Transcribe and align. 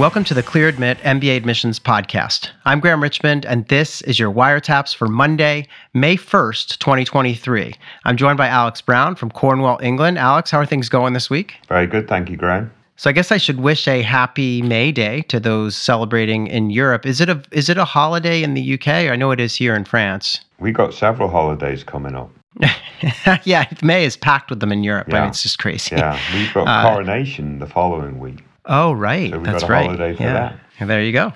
Welcome 0.00 0.24
to 0.24 0.32
the 0.32 0.42
Clear 0.42 0.66
Admit 0.66 0.96
MBA 1.00 1.36
Admissions 1.36 1.78
Podcast. 1.78 2.48
I'm 2.64 2.80
Graham 2.80 3.02
Richmond, 3.02 3.44
and 3.44 3.68
this 3.68 4.00
is 4.00 4.18
your 4.18 4.32
wiretaps 4.32 4.96
for 4.96 5.08
Monday, 5.08 5.68
May 5.92 6.16
1st, 6.16 6.78
2023. 6.78 7.74
I'm 8.06 8.16
joined 8.16 8.38
by 8.38 8.48
Alex 8.48 8.80
Brown 8.80 9.14
from 9.14 9.30
Cornwall, 9.30 9.78
England. 9.82 10.16
Alex, 10.16 10.50
how 10.50 10.58
are 10.58 10.64
things 10.64 10.88
going 10.88 11.12
this 11.12 11.28
week? 11.28 11.56
Very 11.68 11.86
good. 11.86 12.08
Thank 12.08 12.30
you, 12.30 12.38
Graham. 12.38 12.72
So 12.96 13.10
I 13.10 13.12
guess 13.12 13.30
I 13.30 13.36
should 13.36 13.60
wish 13.60 13.86
a 13.86 14.00
happy 14.00 14.62
May 14.62 14.90
Day 14.90 15.20
to 15.28 15.38
those 15.38 15.76
celebrating 15.76 16.46
in 16.46 16.70
Europe. 16.70 17.04
Is 17.04 17.20
it 17.20 17.28
a 17.28 17.42
is 17.50 17.68
it 17.68 17.76
a 17.76 17.84
holiday 17.84 18.42
in 18.42 18.54
the 18.54 18.72
UK? 18.72 18.88
I 18.88 19.16
know 19.16 19.32
it 19.32 19.38
is 19.38 19.54
here 19.54 19.74
in 19.74 19.84
France. 19.84 20.40
We 20.58 20.72
got 20.72 20.94
several 20.94 21.28
holidays 21.28 21.84
coming 21.84 22.14
up. 22.14 22.30
yeah, 23.44 23.66
May 23.82 24.06
is 24.06 24.16
packed 24.16 24.48
with 24.48 24.60
them 24.60 24.72
in 24.72 24.82
Europe. 24.82 25.08
Yeah. 25.10 25.18
I 25.18 25.20
mean, 25.20 25.28
it's 25.28 25.42
just 25.42 25.58
crazy. 25.58 25.94
Yeah, 25.94 26.18
we've 26.32 26.54
got 26.54 26.66
Uh, 26.66 26.90
coronation 26.90 27.58
the 27.58 27.66
following 27.66 28.18
week. 28.18 28.38
Oh, 28.66 28.92
right. 28.92 29.30
So 29.30 29.38
we've 29.38 29.46
That's 29.46 29.62
got 29.64 29.70
a 29.70 29.72
right. 29.72 30.16
for 30.16 30.22
yeah. 30.22 30.32
that. 30.32 30.60
There 30.88 31.02
you 31.02 31.12
go. 31.12 31.34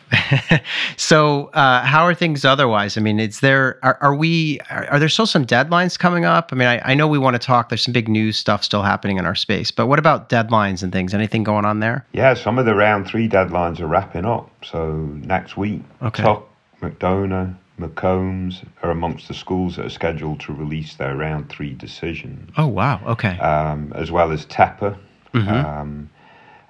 so, 0.96 1.46
uh, 1.48 1.82
how 1.82 2.04
are 2.04 2.14
things 2.14 2.46
otherwise? 2.46 2.96
I 2.96 3.02
mean, 3.02 3.20
is 3.20 3.40
there 3.40 3.78
are, 3.82 3.98
are 4.00 4.14
we 4.14 4.58
are, 4.70 4.86
are 4.92 4.98
there 4.98 5.08
still 5.10 5.26
some 5.26 5.44
deadlines 5.44 5.98
coming 5.98 6.24
up? 6.24 6.50
I 6.50 6.56
mean, 6.56 6.66
I, 6.68 6.80
I 6.92 6.94
know 6.94 7.06
we 7.06 7.18
want 7.18 7.34
to 7.34 7.38
talk. 7.38 7.68
There's 7.68 7.82
some 7.82 7.92
big 7.92 8.08
news 8.08 8.38
stuff 8.38 8.64
still 8.64 8.82
happening 8.82 9.18
in 9.18 9.26
our 9.26 9.34
space, 9.34 9.70
but 9.70 9.86
what 9.86 9.98
about 9.98 10.30
deadlines 10.30 10.82
and 10.82 10.92
things? 10.92 11.12
Anything 11.12 11.44
going 11.44 11.66
on 11.66 11.80
there? 11.80 12.06
Yeah, 12.12 12.32
some 12.32 12.58
of 12.58 12.64
the 12.64 12.74
round 12.74 13.06
three 13.06 13.28
deadlines 13.28 13.80
are 13.80 13.86
wrapping 13.86 14.24
up. 14.24 14.50
So 14.64 14.96
next 15.24 15.58
week, 15.58 15.82
Okay. 16.00 16.22
Tuck, 16.22 16.48
McDonough, 16.80 17.54
McCombs 17.78 18.64
are 18.82 18.90
amongst 18.90 19.28
the 19.28 19.34
schools 19.34 19.76
that 19.76 19.84
are 19.84 19.90
scheduled 19.90 20.40
to 20.40 20.54
release 20.54 20.94
their 20.94 21.16
round 21.16 21.50
three 21.50 21.74
decisions, 21.74 22.50
Oh, 22.56 22.66
wow. 22.66 23.00
Okay. 23.06 23.38
um, 23.40 23.92
as 23.94 24.10
well 24.10 24.32
as 24.32 24.46
Tepper. 24.46 24.96
Mhm. 25.34 25.64
Um, 25.64 26.10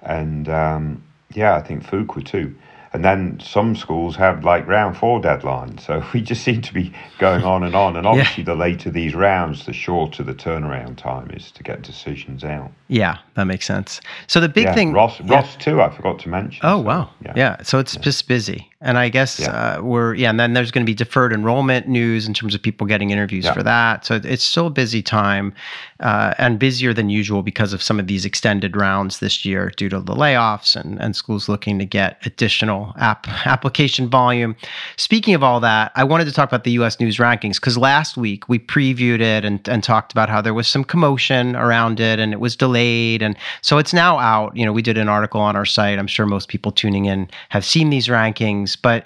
and 0.05 0.47
um, 0.49 1.03
yeah, 1.33 1.55
I 1.55 1.61
think 1.61 1.83
Fuqua 1.83 2.23
too. 2.25 2.55
And 2.93 3.03
then 3.03 3.41
some 3.41 3.75
schools 3.75 4.15
have 4.15 4.45
like 4.45 4.65
round 4.67 4.95
four 4.95 5.19
deadlines. 5.19 5.81
So 5.81 6.01
we 6.13 6.21
just 6.21 6.43
seem 6.43 6.61
to 6.61 6.73
be 6.73 6.93
going 7.19 7.43
on 7.43 7.63
and 7.63 7.75
on. 7.75 7.97
And 7.97 8.07
obviously, 8.11 8.43
the 8.43 8.55
later 8.55 8.89
these 8.89 9.13
rounds, 9.13 9.65
the 9.65 9.73
shorter 9.73 10.23
the 10.23 10.33
turnaround 10.33 10.95
time 10.95 11.29
is 11.31 11.51
to 11.51 11.63
get 11.63 11.81
decisions 11.81 12.45
out. 12.45 12.71
yeah, 12.87 13.17
that 13.33 13.43
makes 13.47 13.65
sense. 13.65 13.99
So 14.27 14.39
the 14.39 14.47
big 14.47 14.65
yeah, 14.65 14.73
thing, 14.75 14.93
Ross, 14.93 15.19
yeah. 15.19 15.33
Ross 15.33 15.57
too. 15.57 15.81
I 15.81 15.89
forgot 15.93 16.19
to 16.19 16.29
mention. 16.29 16.61
Oh 16.63 16.77
So, 16.77 16.83
wow! 16.83 17.09
Yeah. 17.35 17.61
so 17.63 17.79
it's 17.79 17.97
just 17.97 18.29
busy, 18.29 18.69
and 18.81 18.97
I 18.97 19.09
guess 19.09 19.39
Yeah. 19.39 19.51
uh, 19.51 19.81
we're 19.81 20.13
yeah, 20.15 20.29
and 20.29 20.39
then 20.39 20.53
there's 20.53 20.71
going 20.71 20.85
to 20.85 20.89
be 20.89 20.93
deferred 20.93 21.31
enrollment 21.33 21.87
news 21.87 22.27
in 22.27 22.33
terms 22.33 22.53
of 22.53 22.61
people 22.61 22.85
getting 22.85 23.09
interviews 23.09 23.45
Yeah. 23.45 23.53
for 23.53 23.63
that. 23.63 24.05
So 24.05 24.19
it's 24.23 24.43
still 24.43 24.67
a 24.67 24.69
busy 24.69 25.01
time, 25.01 25.53
uh, 26.01 26.33
and 26.37 26.59
busier 26.59 26.93
than 26.93 27.09
usual 27.09 27.41
because 27.41 27.71
of 27.73 27.81
some 27.81 27.99
of 27.99 28.07
these 28.07 28.25
extended 28.25 28.75
rounds 28.75 29.19
this 29.19 29.45
year 29.45 29.71
due 29.77 29.89
to 29.89 29.99
the 30.01 30.13
layoffs 30.13 30.75
and 30.75 30.99
and 31.01 31.15
schools 31.15 31.47
looking 31.49 31.79
to 31.79 31.85
get 31.85 32.17
additional 32.25 32.93
app 32.99 33.27
application 33.47 34.09
volume. 34.09 34.55
Speaking 34.97 35.33
of 35.35 35.43
all 35.43 35.59
that, 35.61 35.91
I 35.95 36.03
wanted 36.03 36.25
to 36.25 36.31
talk 36.33 36.49
about 36.49 36.63
the 36.65 36.71
U.S. 36.71 36.99
News 36.99 37.17
rankings 37.17 37.55
because 37.55 37.77
last 37.77 38.17
week 38.17 38.49
we 38.49 38.59
previewed 38.59 39.21
it 39.21 39.45
and 39.45 39.65
and 39.69 39.83
talked 39.83 40.11
about 40.11 40.29
how 40.29 40.41
there 40.41 40.53
was 40.53 40.67
some 40.67 40.83
commotion 40.83 41.55
around 41.55 41.99
it 41.99 42.19
and 42.19 42.33
it 42.33 42.39
was 42.39 42.55
delayed, 42.55 43.21
and 43.21 43.35
so 43.61 43.77
it's 43.77 43.93
now 43.93 44.19
out. 44.19 44.55
You 44.55 44.65
know, 44.65 44.73
we 44.73 44.81
did 44.81 44.97
an 44.97 45.07
article 45.09 45.39
on 45.41 45.55
our 45.55 45.65
site. 45.65 45.97
I'm 45.97 46.07
sure 46.07 46.25
most 46.25 46.49
people 46.49 46.71
tuning 46.71 47.05
in 47.05 47.29
have 47.49 47.63
seen 47.65 47.89
these 47.89 48.07
rankings, 48.07 48.64
but 48.75 49.05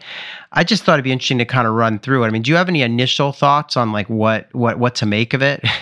I 0.51 0.63
just 0.63 0.83
thought 0.83 0.93
it'd 0.93 1.03
be 1.03 1.11
interesting 1.11 1.39
to 1.39 1.45
kind 1.45 1.67
of 1.67 1.73
run 1.73 1.97
through 1.97 2.23
it. 2.23 2.27
I 2.27 2.29
mean, 2.29 2.43
do 2.43 2.51
you 2.51 2.57
have 2.57 2.69
any 2.69 2.83
initial 2.83 3.31
thoughts 3.31 3.75
on 3.75 3.91
like 3.91 4.07
what 4.09 4.47
what 4.53 4.77
what 4.77 4.93
to 4.95 5.07
make 5.07 5.33
of 5.33 5.41
it? 5.41 5.63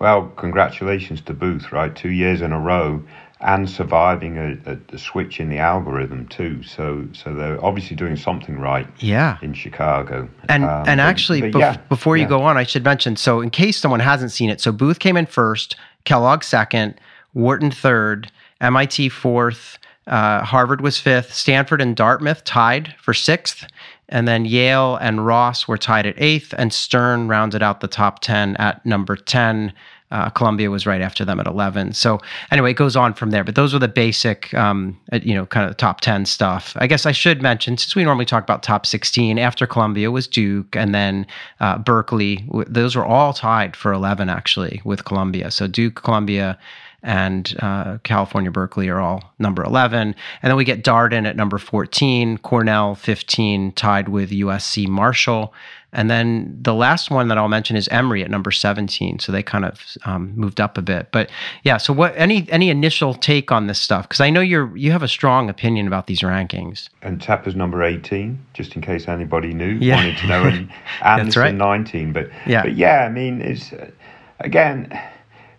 Well, 0.00 0.26
congratulations 0.36 1.20
to 1.22 1.32
Booth, 1.32 1.72
right? 1.72 1.94
Two 1.94 2.10
years 2.10 2.42
in 2.42 2.52
a 2.52 2.58
row 2.58 3.02
and 3.40 3.68
surviving 3.68 4.38
a, 4.38 4.78
a, 4.92 4.98
switch 4.98 5.38
in 5.38 5.50
the 5.50 5.58
algorithm 5.58 6.26
too. 6.28 6.62
So, 6.62 7.06
so 7.12 7.34
they're 7.34 7.62
obviously 7.64 7.94
doing 7.94 8.16
something 8.16 8.58
right 8.58 8.86
yeah. 8.98 9.38
in 9.42 9.54
Chicago. 9.54 10.28
And 10.48 10.64
Um, 10.64 10.84
and 10.86 10.98
but- 10.98 11.04
actually, 11.04 11.42
but 11.42 11.52
bef- 11.52 11.60
yeah, 11.60 11.76
before 11.88 12.16
you 12.16 12.24
yeah. 12.24 12.28
go 12.30 12.42
on, 12.42 12.56
I 12.56 12.64
should 12.64 12.84
mention. 12.84 13.16
So, 13.16 13.40
in 13.40 13.50
case 13.50 13.76
someone 13.76 14.00
hasn't 14.00 14.32
seen 14.32 14.50
it, 14.50 14.60
so 14.60 14.72
Booth 14.72 14.98
came 14.98 15.16
in 15.16 15.26
first, 15.26 15.76
Kellogg 16.04 16.42
second, 16.42 16.94
Wharton 17.34 17.70
third, 17.70 18.30
MIT 18.60 19.10
fourth, 19.10 19.78
uh, 20.06 20.44
Harvard 20.44 20.80
was 20.80 20.98
fifth, 20.98 21.32
Stanford 21.32 21.80
and 21.80 21.96
Dartmouth 21.96 22.44
tied 22.44 22.94
for 23.00 23.14
sixth, 23.14 23.66
and 24.08 24.28
then 24.28 24.44
Yale 24.44 24.96
and 24.96 25.26
Ross 25.26 25.66
were 25.66 25.78
tied 25.78 26.06
at 26.06 26.14
eighth, 26.18 26.54
and 26.56 26.72
Stern 26.72 27.28
rounded 27.28 27.62
out 27.62 27.80
the 27.80 27.88
top 27.88 28.20
ten 28.20 28.56
at 28.56 28.84
number 28.84 29.16
ten. 29.16 29.72
Uh, 30.10 30.30
Columbia 30.30 30.70
was 30.70 30.86
right 30.86 31.00
after 31.00 31.24
them 31.24 31.40
at 31.40 31.46
11. 31.48 31.92
So 31.92 32.20
anyway, 32.52 32.70
it 32.70 32.74
goes 32.74 32.94
on 32.94 33.14
from 33.14 33.32
there. 33.32 33.42
But 33.42 33.56
those 33.56 33.72
were 33.72 33.80
the 33.80 33.88
basic, 33.88 34.54
um, 34.54 34.96
uh, 35.12 35.18
you 35.24 35.34
know, 35.34 35.44
kind 35.44 35.68
of 35.68 35.76
top 35.76 36.02
10 36.02 36.26
stuff. 36.26 36.76
I 36.78 36.86
guess 36.86 37.04
I 37.04 37.10
should 37.10 37.42
mention, 37.42 37.76
since 37.76 37.96
we 37.96 38.04
normally 38.04 38.24
talk 38.24 38.44
about 38.44 38.62
top 38.62 38.86
16, 38.86 39.40
after 39.40 39.66
Columbia 39.66 40.12
was 40.12 40.28
Duke 40.28 40.76
and 40.76 40.94
then 40.94 41.26
uh, 41.58 41.78
Berkeley. 41.78 42.48
Those 42.68 42.94
were 42.94 43.04
all 43.04 43.32
tied 43.32 43.74
for 43.74 43.92
11, 43.92 44.28
actually, 44.28 44.80
with 44.84 45.04
Columbia. 45.04 45.50
So 45.50 45.66
Duke, 45.66 46.00
Columbia, 46.04 46.56
and 47.04 47.54
uh, 47.60 47.98
California 48.02 48.50
Berkeley 48.50 48.88
are 48.88 48.98
all 48.98 49.34
number 49.38 49.62
11. 49.62 50.14
And 50.42 50.50
then 50.50 50.56
we 50.56 50.64
get 50.64 50.82
Darden 50.82 51.26
at 51.28 51.36
number 51.36 51.58
14, 51.58 52.38
Cornell 52.38 52.94
15, 52.94 53.72
tied 53.72 54.08
with 54.08 54.30
USC 54.30 54.88
Marshall. 54.88 55.52
And 55.92 56.10
then 56.10 56.58
the 56.60 56.74
last 56.74 57.10
one 57.10 57.28
that 57.28 57.38
I'll 57.38 57.46
mention 57.46 57.76
is 57.76 57.86
Emory 57.88 58.24
at 58.24 58.30
number 58.30 58.50
17. 58.50 59.18
So 59.20 59.30
they 59.30 59.42
kind 59.44 59.64
of 59.64 59.80
um, 60.06 60.32
moved 60.34 60.60
up 60.60 60.76
a 60.78 60.82
bit. 60.82 61.08
But 61.12 61.30
yeah, 61.62 61.76
so 61.76 61.92
what 61.92 62.14
any 62.16 62.48
any 62.50 62.68
initial 62.70 63.14
take 63.14 63.52
on 63.52 63.68
this 63.68 63.78
stuff? 63.78 64.08
Because 64.08 64.20
I 64.20 64.30
know 64.30 64.40
you're 64.40 64.74
you 64.76 64.90
have 64.90 65.04
a 65.04 65.08
strong 65.08 65.48
opinion 65.48 65.86
about 65.86 66.08
these 66.08 66.22
rankings. 66.22 66.88
And 67.02 67.20
Tepper's 67.20 67.54
number 67.54 67.84
18, 67.84 68.44
just 68.54 68.74
in 68.74 68.82
case 68.82 69.06
anybody 69.06 69.52
knew, 69.54 69.78
Yeah. 69.80 69.96
wanted 69.96 70.16
to 70.18 70.26
know. 70.26 70.42
And 70.44 70.68
Anderson 71.02 71.42
right. 71.42 71.54
19. 71.54 72.12
But 72.12 72.28
Yeah. 72.46 72.62
but 72.62 72.74
yeah, 72.76 73.04
I 73.04 73.08
mean, 73.10 73.40
it's 73.40 73.72
again, 74.40 74.98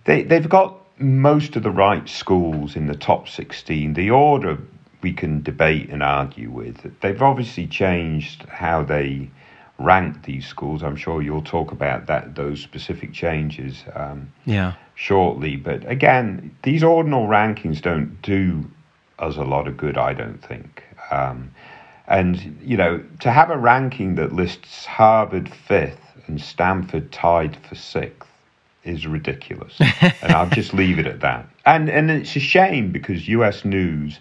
they 0.04 0.24
they've 0.24 0.50
got 0.50 0.76
most 0.98 1.56
of 1.56 1.64
the 1.64 1.72
right 1.72 2.08
schools 2.08 2.76
in 2.76 2.88
the 2.88 2.96
top 2.96 3.28
16. 3.28 3.94
The 3.94 4.12
order 4.12 4.58
we 5.02 5.14
can 5.14 5.44
debate 5.44 5.90
and 5.90 6.02
argue 6.02 6.50
with. 6.50 7.00
They've 7.02 7.22
obviously 7.22 7.68
changed 7.68 8.44
how 8.50 8.84
they 8.84 9.30
rank 9.78 10.24
these 10.24 10.48
schools. 10.48 10.84
I'm 10.84 10.96
sure 10.96 11.22
you'll 11.22 11.42
talk 11.44 11.72
about 11.72 12.08
that 12.08 12.36
those 12.36 12.62
specific 12.62 13.14
changes. 13.14 13.84
Um, 13.94 14.32
Yeah. 14.46 14.74
shortly. 14.96 15.58
But 15.58 15.86
again, 15.90 16.56
these 16.64 16.82
ordinal 16.84 17.28
rankings 17.28 17.82
don't 17.82 18.22
do 18.22 18.70
us 19.20 19.36
a 19.36 19.44
lot 19.44 19.68
of 19.68 19.76
good, 19.76 19.98
I 19.98 20.14
don't 20.14 20.42
think. 20.42 20.84
Um, 21.12 21.52
and, 22.08 22.58
you 22.64 22.78
know, 22.78 23.04
to 23.20 23.32
have 23.32 23.50
a 23.50 23.58
ranking 23.58 24.16
that 24.16 24.32
lists 24.32 24.86
Harvard 24.86 25.50
fifth 25.50 26.00
and 26.28 26.40
Stanford 26.42 27.12
tied 27.12 27.58
for 27.68 27.76
sixth 27.76 28.30
is 28.86 29.06
ridiculous. 29.06 29.80
and 30.02 30.32
I'll 30.32 30.50
just 30.50 30.74
leave 30.74 31.00
it 31.00 31.08
at 31.08 31.20
that. 31.22 31.48
And, 31.66 31.90
and 31.90 32.10
it's 32.10 32.36
a 32.36 32.40
shame 32.40 32.92
because 32.92 33.28
US 33.28 33.66
News 33.66 34.20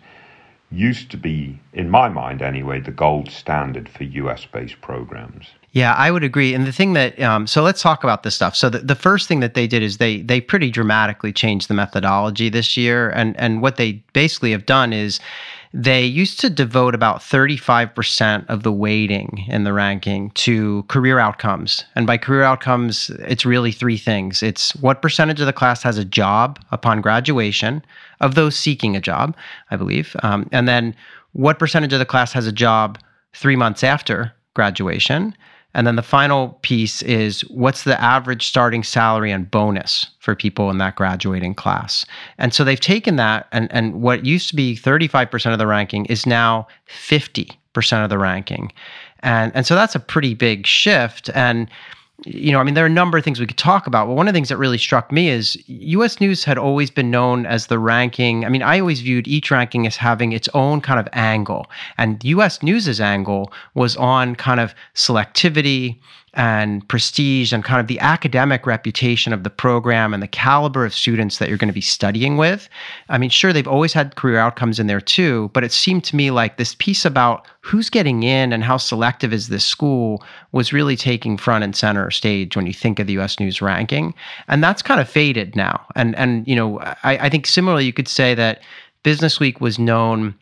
used 0.71 1.11
to 1.11 1.17
be, 1.17 1.59
in 1.73 1.89
my 1.89 2.09
mind 2.09 2.43
anyway, 2.43 2.81
the 2.81 2.91
gold 2.91 3.31
standard 3.31 3.89
for 3.89 4.05
US 4.05 4.47
based 4.47 4.81
programs. 4.81 5.47
Yeah, 5.73 5.95
I 5.95 6.11
would 6.11 6.23
agree. 6.23 6.55
And 6.55 6.67
the 6.67 6.73
thing 6.73 6.93
that, 6.93 7.21
um, 7.21 7.47
so 7.47 7.63
let's 7.63 7.83
talk 7.83 8.05
about 8.05 8.23
this 8.23 8.35
stuff. 8.35 8.55
So 8.55 8.71
the, 8.71 8.79
the 8.79 8.95
first 8.95 9.27
thing 9.27 9.41
that 9.41 9.55
they 9.55 9.67
did 9.67 9.83
is 9.83 9.99
they 9.99 10.23
they 10.23 10.41
pretty 10.41 10.71
dramatically 10.71 11.33
changed 11.33 11.69
the 11.69 11.75
methodology 11.75 12.49
this 12.49 12.77
year, 12.77 13.11
and 13.11 13.37
and 13.41 13.61
what 13.61 13.77
they 13.77 14.05
basically 14.13 14.53
have 14.53 14.67
done 14.67 14.93
is 14.93 15.19
they 15.77 16.05
used 16.05 16.39
to 16.39 16.49
devote 16.49 16.95
about 16.95 17.19
35% 17.19 18.49
of 18.49 18.63
the 18.63 18.71
weighting 18.71 19.45
in 19.49 19.65
the 19.65 19.73
ranking 19.73 20.31
to 20.31 20.85
career 20.85 21.19
outcomes. 21.19 21.85
And 21.97 22.07
by 22.07 22.17
career 22.17 22.45
outcomes, 22.45 23.11
it's 23.19 23.45
really 23.45 23.73
three 23.73 23.97
things. 23.97 24.41
It's 24.41 24.77
what 24.77 25.03
percentage 25.03 25.41
of 25.41 25.47
the 25.47 25.53
class 25.53 25.83
has 25.83 25.99
a 25.99 26.05
job 26.05 26.61
upon 26.71 27.01
graduation 27.01 27.85
of 28.21 28.37
those 28.37 28.57
seeking 28.57 28.95
a 28.95 29.01
job, 29.01 29.37
I 29.73 29.77
believe. 29.77 30.15
Um, 30.23 30.49
and 30.53 30.69
then 30.69 30.95
what 31.33 31.59
percentage 31.59 31.93
of 31.93 31.99
the 31.99 32.07
class 32.07 32.33
has 32.35 32.47
a 32.47 32.53
job 32.53 32.97
three 33.33 33.57
months 33.57 33.83
after 33.83 34.33
graduation. 34.55 35.35
And 35.75 35.87
then 35.87 35.97
the 35.97 36.03
final 36.03 36.59
piece 36.63 37.03
is 37.03 37.43
what's 37.43 37.83
the 37.83 38.01
average 38.01 38.47
starting 38.47 38.85
salary 38.85 39.31
and 39.31 39.51
bonus 39.51 40.07
for 40.21 40.35
people 40.35 40.71
in 40.71 40.79
that 40.79 40.97
graduating 40.97 41.55
class. 41.55 42.07
And 42.39 42.55
so 42.55 42.65
they've 42.65 42.81
taken 42.81 43.17
that, 43.17 43.49
and, 43.53 43.71
and 43.73 44.01
what 44.01 44.25
used 44.25 44.49
to 44.51 44.57
be 44.57 44.77
35% 44.77 45.53
of 45.53 45.59
the 45.59 45.67
ranking 45.67 46.07
is 46.07 46.27
now 46.27 46.69
50% 46.89 48.05
of 48.05 48.11
the 48.11 48.19
ranking. 48.19 48.73
And, 49.21 49.51
and 49.55 49.67
so 49.67 49.75
that's 49.75 49.95
a 49.95 50.01
pretty 50.01 50.35
big 50.35 50.67
shift. 50.67 51.29
And 51.35 51.69
you 52.25 52.53
know, 52.53 52.61
I 52.61 52.63
mean, 52.63 52.75
there 52.75 52.85
are 52.85 52.87
a 52.87 52.91
number 52.91 53.19
of 53.19 53.25
things 53.25 53.41
we 53.41 53.47
could 53.47 53.59
talk 53.59 53.87
about, 53.87 54.07
but 54.07 54.15
one 54.15 54.29
of 54.29 54.35
the 54.35 54.37
things 54.37 54.49
that 54.49 54.57
really 54.57 54.79
struck 54.79 55.11
me 55.11 55.29
is 55.29 55.63
US 55.67 56.21
News 56.21 56.45
had 56.45 56.57
always 56.57 56.91
been 56.91 57.11
known 57.11 57.45
as 57.45 57.67
the 57.67 57.79
ranking. 57.79 58.45
I 58.45 58.49
mean, 58.49 58.63
I 58.63 58.79
always 58.79 59.01
viewed 59.01 59.27
each 59.27 59.51
ranking 59.51 59.87
as 59.87 59.97
having 59.97 60.33
its 60.33 60.49
own 60.55 60.81
kind 60.81 61.01
of 61.01 61.09
angle. 61.13 61.67
And 61.99 62.23
US 62.25 62.63
News's 62.63 63.01
angle 63.01 63.53
was 63.75 63.97
on 63.97 64.37
kind 64.37 64.61
of 64.61 64.75
selectivity 64.95 65.99
and 66.35 66.87
prestige 66.89 67.53
and 67.53 67.65
kind 67.65 67.81
of 67.81 67.87
the 67.87 67.99
academic 68.01 68.67
reputation 68.67 69.33
of 69.33 69.45
the 69.45 69.51
program 69.51 70.13
and 70.13 70.23
the 70.23 70.29
caliber 70.29 70.85
of 70.85 70.93
students 70.93 71.39
that 71.39 71.49
you're 71.49 71.59
going 71.59 71.69
to 71.69 71.75
be 71.75 71.81
studying 71.81 72.37
with. 72.37 72.69
I 73.09 73.19
mean, 73.19 73.31
sure, 73.31 73.53
they've 73.53 73.69
always 73.69 73.93
had 73.93 74.17
career 74.17 74.39
outcomes 74.39 74.81
in 74.81 74.89
there 74.89 75.01
too, 75.01 75.51
but 75.55 75.65
it 75.65 75.73
seemed 75.73 76.05
to 76.05 76.17
me 76.17 76.31
like 76.31 76.57
this 76.57 76.75
piece 76.75 77.05
about 77.05 77.47
who's 77.61 77.89
getting 77.89 78.25
in 78.25 78.53
and 78.53 78.65
how 78.65 78.77
selective 78.77 79.33
is 79.33 79.49
this 79.49 79.65
school 79.65 80.25
was 80.53 80.73
really 80.73 80.97
taking 80.97 81.37
front 81.37 81.65
and 81.65 81.77
center 81.77 82.11
stage 82.11 82.57
when 82.57 82.67
you 82.67 82.75
think 82.75 82.99
of 82.99 83.07
the 83.07 83.19
US 83.19 83.39
News 83.39 83.63
ranking. 83.63 84.13
And 84.49 84.63
that's 84.63 84.83
kind 84.83 85.01
of 85.01 85.09
faded 85.09 85.55
now. 85.55 85.87
And 85.95 86.17
and 86.17 86.47
you 86.49 86.57
know, 86.57 86.79
I, 86.81 87.19
I 87.19 87.29
think 87.29 87.47
similarly 87.47 87.85
you 87.85 87.93
could 87.93 88.09
say 88.09 88.35
that 88.35 88.61
Business 89.05 89.39
Week 89.39 89.61
was 89.61 89.79
known 89.79 90.35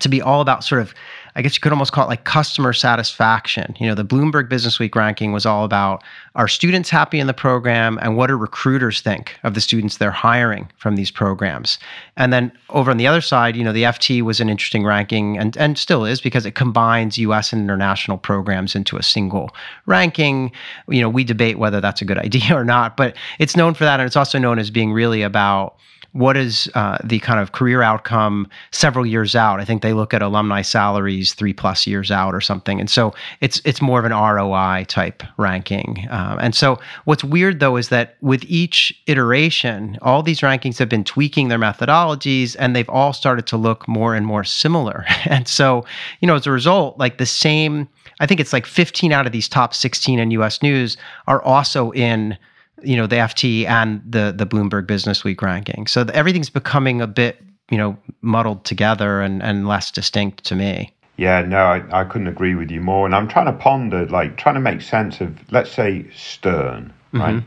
to 0.00 0.08
be 0.08 0.20
all 0.20 0.40
about 0.40 0.64
sort 0.64 0.80
of 0.80 0.94
I 1.36 1.42
guess 1.42 1.54
you 1.54 1.60
could 1.60 1.70
almost 1.70 1.92
call 1.92 2.04
it 2.04 2.08
like 2.08 2.24
customer 2.24 2.72
satisfaction. 2.72 3.76
You 3.78 3.86
know, 3.86 3.94
the 3.94 4.06
Bloomberg 4.06 4.48
Business 4.48 4.78
Week 4.78 4.96
ranking 4.96 5.32
was 5.32 5.44
all 5.44 5.64
about 5.64 6.02
are 6.34 6.48
students 6.48 6.88
happy 6.88 7.20
in 7.20 7.26
the 7.26 7.34
program 7.34 7.98
and 8.00 8.16
what 8.16 8.28
do 8.28 8.36
recruiters 8.36 9.02
think 9.02 9.38
of 9.44 9.52
the 9.52 9.60
students 9.60 9.98
they're 9.98 10.10
hiring 10.10 10.70
from 10.78 10.96
these 10.96 11.10
programs? 11.10 11.78
And 12.16 12.32
then 12.32 12.50
over 12.70 12.90
on 12.90 12.96
the 12.96 13.06
other 13.06 13.20
side, 13.20 13.54
you 13.54 13.62
know, 13.62 13.72
the 13.72 13.82
FT 13.82 14.22
was 14.22 14.40
an 14.40 14.48
interesting 14.48 14.82
ranking 14.82 15.36
and, 15.36 15.54
and 15.58 15.76
still 15.76 16.06
is 16.06 16.22
because 16.22 16.46
it 16.46 16.54
combines 16.54 17.18
US 17.18 17.52
and 17.52 17.62
international 17.62 18.16
programs 18.16 18.74
into 18.74 18.96
a 18.96 19.02
single 19.02 19.54
ranking. 19.84 20.50
You 20.88 21.02
know, 21.02 21.10
we 21.10 21.22
debate 21.22 21.58
whether 21.58 21.82
that's 21.82 22.00
a 22.00 22.06
good 22.06 22.18
idea 22.26 22.56
or 22.56 22.64
not, 22.64 22.96
but 22.96 23.14
it's 23.38 23.54
known 23.54 23.74
for 23.74 23.84
that. 23.84 24.00
And 24.00 24.06
it's 24.06 24.16
also 24.16 24.38
known 24.38 24.58
as 24.58 24.70
being 24.70 24.90
really 24.90 25.20
about 25.20 25.76
what 26.16 26.34
is 26.36 26.70
uh, 26.74 26.96
the 27.04 27.18
kind 27.18 27.38
of 27.38 27.52
career 27.52 27.82
outcome 27.82 28.48
several 28.70 29.04
years 29.04 29.36
out? 29.36 29.60
I 29.60 29.66
think 29.66 29.82
they 29.82 29.92
look 29.92 30.14
at 30.14 30.22
alumni 30.22 30.62
salaries 30.62 31.34
three 31.34 31.52
plus 31.52 31.86
years 31.86 32.10
out 32.10 32.34
or 32.34 32.40
something, 32.40 32.80
and 32.80 32.88
so 32.88 33.14
it's 33.42 33.60
it's 33.64 33.82
more 33.82 33.98
of 33.98 34.06
an 34.06 34.12
ROI 34.12 34.86
type 34.88 35.22
ranking. 35.36 36.06
Um, 36.10 36.38
and 36.40 36.54
so 36.54 36.78
what's 37.04 37.22
weird 37.22 37.60
though 37.60 37.76
is 37.76 37.90
that 37.90 38.16
with 38.22 38.44
each 38.44 38.98
iteration, 39.06 39.98
all 40.00 40.22
these 40.22 40.40
rankings 40.40 40.78
have 40.78 40.88
been 40.88 41.04
tweaking 41.04 41.48
their 41.48 41.58
methodologies, 41.58 42.56
and 42.58 42.74
they've 42.74 42.88
all 42.88 43.12
started 43.12 43.46
to 43.48 43.58
look 43.58 43.86
more 43.86 44.14
and 44.14 44.24
more 44.24 44.44
similar. 44.44 45.04
and 45.26 45.46
so 45.46 45.84
you 46.20 46.26
know, 46.26 46.36
as 46.36 46.46
a 46.46 46.50
result, 46.50 46.98
like 46.98 47.18
the 47.18 47.26
same. 47.26 47.88
I 48.18 48.24
think 48.24 48.40
it's 48.40 48.54
like 48.54 48.64
15 48.64 49.12
out 49.12 49.26
of 49.26 49.32
these 49.32 49.46
top 49.46 49.74
16 49.74 50.18
in 50.18 50.30
U.S. 50.30 50.62
News 50.62 50.96
are 51.26 51.42
also 51.42 51.90
in 51.90 52.38
you 52.82 52.96
know 52.96 53.06
the 53.06 53.16
FT 53.16 53.66
and 53.66 54.02
the 54.08 54.34
the 54.36 54.46
Bloomberg 54.46 54.86
Business 54.86 55.24
Week 55.24 55.42
ranking. 55.42 55.86
So 55.86 56.04
the, 56.04 56.14
everything's 56.14 56.50
becoming 56.50 57.00
a 57.00 57.06
bit 57.06 57.42
you 57.70 57.78
know 57.78 57.96
muddled 58.20 58.64
together 58.64 59.20
and 59.20 59.42
and 59.42 59.66
less 59.66 59.90
distinct 59.90 60.44
to 60.44 60.54
me. 60.54 60.92
Yeah, 61.16 61.42
no, 61.42 61.58
I, 61.58 62.00
I 62.00 62.04
couldn't 62.04 62.26
agree 62.26 62.54
with 62.54 62.70
you 62.70 62.80
more. 62.80 63.06
And 63.06 63.14
I'm 63.14 63.26
trying 63.26 63.46
to 63.46 63.52
ponder, 63.52 64.04
like, 64.06 64.36
trying 64.36 64.56
to 64.56 64.60
make 64.60 64.82
sense 64.82 65.22
of, 65.22 65.34
let's 65.50 65.72
say, 65.72 66.04
Stern, 66.14 66.92
mm-hmm. 67.14 67.20
right? 67.20 67.42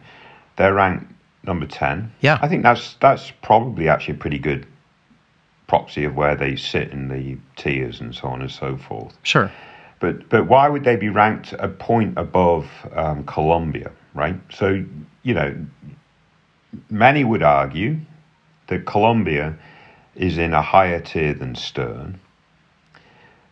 They're 0.57 0.73
ranked 0.73 1.11
number 1.43 1.67
ten. 1.67 2.11
Yeah, 2.21 2.39
I 2.41 2.47
think 2.47 2.63
that's 2.63 2.95
that's 2.95 3.31
probably 3.43 3.87
actually 3.87 4.15
a 4.15 4.17
pretty 4.17 4.39
good 4.39 4.65
proxy 5.67 6.03
of 6.03 6.15
where 6.15 6.35
they 6.35 6.55
sit 6.55 6.91
in 6.91 7.07
the 7.09 7.37
tiers 7.55 8.01
and 8.01 8.13
so 8.13 8.27
on 8.27 8.41
and 8.41 8.51
so 8.51 8.75
forth. 8.75 9.15
Sure. 9.23 9.51
But 9.99 10.27
but 10.29 10.47
why 10.47 10.67
would 10.67 10.83
they 10.83 10.95
be 10.95 11.09
ranked 11.09 11.53
a 11.59 11.67
point 11.67 12.17
above 12.17 12.67
um, 12.93 13.23
Columbia, 13.25 13.91
right? 14.19 14.39
So 14.53 14.83
you 15.23 15.33
know, 15.33 15.65
many 16.89 17.23
would 17.23 17.43
argue 17.43 17.99
that 18.67 18.85
Columbia 18.85 19.57
is 20.15 20.37
in 20.37 20.53
a 20.53 20.61
higher 20.61 20.99
tier 20.99 21.33
than 21.33 21.55
Stern. 21.55 22.19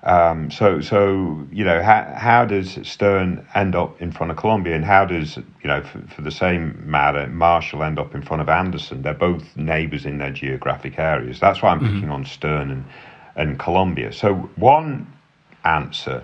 Um, 0.04 0.52
so, 0.52 0.80
so 0.80 1.46
you 1.52 1.66
know, 1.66 1.82
how, 1.82 2.14
how 2.16 2.46
does 2.46 2.78
Stern 2.88 3.46
end 3.56 3.76
up 3.76 4.02
in 4.02 4.12
front 4.12 4.32
of 4.32 4.38
Columbia, 4.38 4.76
and 4.76 4.86
how 4.86 5.06
does 5.06 5.38
you 5.38 5.44
know, 5.66 5.82
for, 5.82 6.00
for 6.08 6.22
the 6.22 6.32
same 6.32 6.82
matter, 6.90 7.28
Marshall 7.28 7.84
end 7.84 8.00
up 8.00 8.14
in 8.14 8.22
front 8.22 8.42
of 8.42 8.48
Anderson? 8.48 9.02
They're 9.02 9.14
both 9.14 9.58
neighbours 9.58 10.06
in 10.06 10.20
their 10.20 10.32
geographic 10.32 11.00
areas. 11.00 11.40
That's 11.40 11.62
why 11.62 11.72
I'm 11.72 11.80
mm-hmm. 11.80 11.96
picking 11.96 12.10
on 12.10 12.26
Stern 12.26 12.72
and 12.72 12.86
and 13.36 13.60
Columbia. 13.60 14.14
So, 14.14 14.36
one 14.56 15.12
answer 15.66 16.24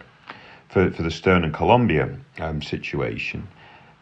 for 0.69 0.91
for 0.91 1.01
the 1.01 1.11
Stern 1.11 1.43
and 1.43 1.53
Columbia 1.53 2.15
um, 2.39 2.61
situation 2.61 3.47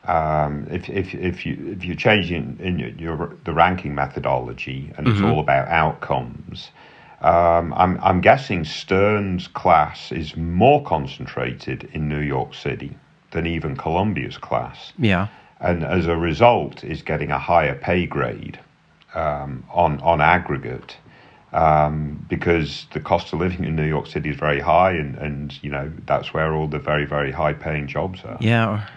um, 0.06 0.68
if, 0.72 0.90
if, 0.90 1.14
if, 1.14 1.46
you, 1.46 1.76
if 1.78 1.86
you're 1.86 1.96
changing 1.96 2.58
in 2.60 2.80
your, 2.80 2.90
your 2.90 3.38
the 3.46 3.54
ranking 3.54 3.94
methodology 3.94 4.92
and 4.98 5.06
mm-hmm. 5.06 5.18
it's 5.18 5.22
all 5.24 5.40
about 5.40 5.68
outcomes, 5.68 6.72
um, 7.22 7.74
I'm, 7.76 8.00
I'm 8.02 8.22
guessing 8.22 8.66
Stern's 8.66 9.48
class 9.48 10.12
is 10.12 10.36
more 10.36 10.84
concentrated 10.84 11.90
in 11.94 12.10
New 12.10 12.22
York 12.22 12.56
City 12.56 12.98
than 13.32 13.46
even 13.46 13.78
Columbia's 13.78 14.38
class. 14.38 14.92
Yeah. 14.98 15.28
And 15.60 15.84
as 15.84 16.08
a 16.08 16.18
result, 16.18 16.84
is 16.84 17.04
getting 17.04 17.30
a 17.30 17.38
higher 17.38 17.76
pay 17.76 18.08
grade 18.08 18.60
um, 19.14 19.64
on, 19.72 20.00
on 20.02 20.20
aggregate. 20.20 20.98
Um, 21.54 22.26
because 22.30 22.88
the 22.94 23.02
cost 23.02 23.34
of 23.34 23.40
living 23.40 23.66
in 23.66 23.76
New 23.76 23.86
York 23.86 24.08
City 24.08 24.30
is 24.30 24.38
very 24.38 24.62
high, 24.62 24.92
and, 24.92 25.18
and 25.18 25.62
you 25.62 25.70
know 25.70 25.92
that's 26.06 26.34
where 26.34 26.54
all 26.54 26.66
the 26.66 26.80
very 26.80 27.04
very 27.04 27.30
high 27.30 27.52
paying 27.52 27.88
jobs 27.88 28.24
are. 28.24 28.38
Yeah. 28.40 28.88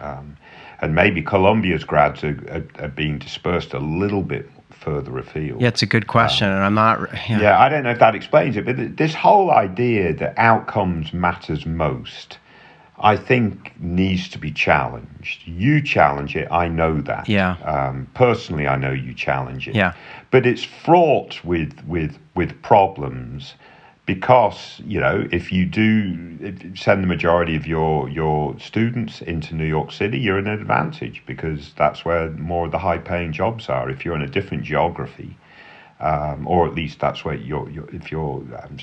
Um, 0.81 0.89
and 0.89 0.95
maybe 0.95 1.23
Columbia's 1.23 1.85
grads 1.85 2.25
are, 2.25 2.39
are, 2.51 2.85
are, 2.85 2.89
being 2.89 3.19
dispersed 3.19 3.75
a 3.75 3.79
little 3.79 4.23
bit 4.23 4.49
further 4.71 5.19
afield. 5.19 5.61
Yeah, 5.61 5.69
it's 5.69 5.83
a 5.83 5.87
good 5.87 6.07
question, 6.07 6.49
and 6.49 6.63
I'm 6.63 6.75
not. 6.75 7.13
Yeah. 7.29 7.41
yeah. 7.41 7.59
I 7.59 7.69
don't 7.69 7.85
know 7.85 7.91
if 7.91 7.99
that 7.99 8.15
explains 8.15 8.57
it, 8.57 8.67
but 8.67 8.97
this 8.97 9.15
whole 9.15 9.51
idea 9.51 10.13
that 10.15 10.35
outcomes 10.37 11.13
matters 11.13 11.65
most, 11.65 12.39
I 12.99 13.17
think, 13.17 13.73
needs 13.81 14.29
to 14.31 14.39
be 14.39 14.51
challenged. 14.51 15.47
You 15.47 15.83
challenge 15.83 16.37
it, 16.37 16.49
I 16.51 16.69
know 16.69 17.01
that. 17.03 17.29
Yeah. 17.29 17.57
Um, 17.65 18.09
personally, 18.15 18.67
I 18.67 18.77
know 18.77 18.93
you 18.93 19.15
challenge 19.15 19.69
it. 19.69 19.75
Yeah. 19.75 19.95
But 20.31 20.47
it's 20.47 20.65
fraught 20.65 21.43
with 21.45 21.73
with 21.87 22.19
with 22.35 22.61
problems 22.63 23.55
because 24.07 24.81
you 24.85 25.01
know 25.01 25.27
if 25.33 25.51
you 25.51 25.65
do 25.65 26.75
send 26.77 27.03
the 27.03 27.07
majority 27.07 27.57
of 27.57 27.67
your 27.67 28.09
your 28.09 28.59
students 28.59 29.23
into 29.23 29.55
New 29.55 29.67
York 29.67 29.93
City, 29.93 30.19
you're 30.19 30.39
in 30.39 30.47
an 30.47 30.61
advantage 30.61 31.23
because 31.27 31.73
that's 31.77 32.05
where 32.05 32.31
more 32.31 32.67
of 32.67 32.73
the 32.73 32.79
high 32.79 32.99
paying 32.99 33.33
jobs 33.33 33.69
are. 33.69 33.89
If 33.91 34.05
you're 34.05 34.15
in 34.15 34.23
a 34.23 34.29
different 34.29 34.65
geography, 34.65 35.37
um, 36.01 36.47
or 36.47 36.67
at 36.67 36.75
least 36.75 37.01
that's 37.01 37.25
where 37.25 37.35
you're, 37.35 37.69
you're 37.71 37.89
if 37.95 38.11
you're 38.11 38.43
um, 38.63 38.77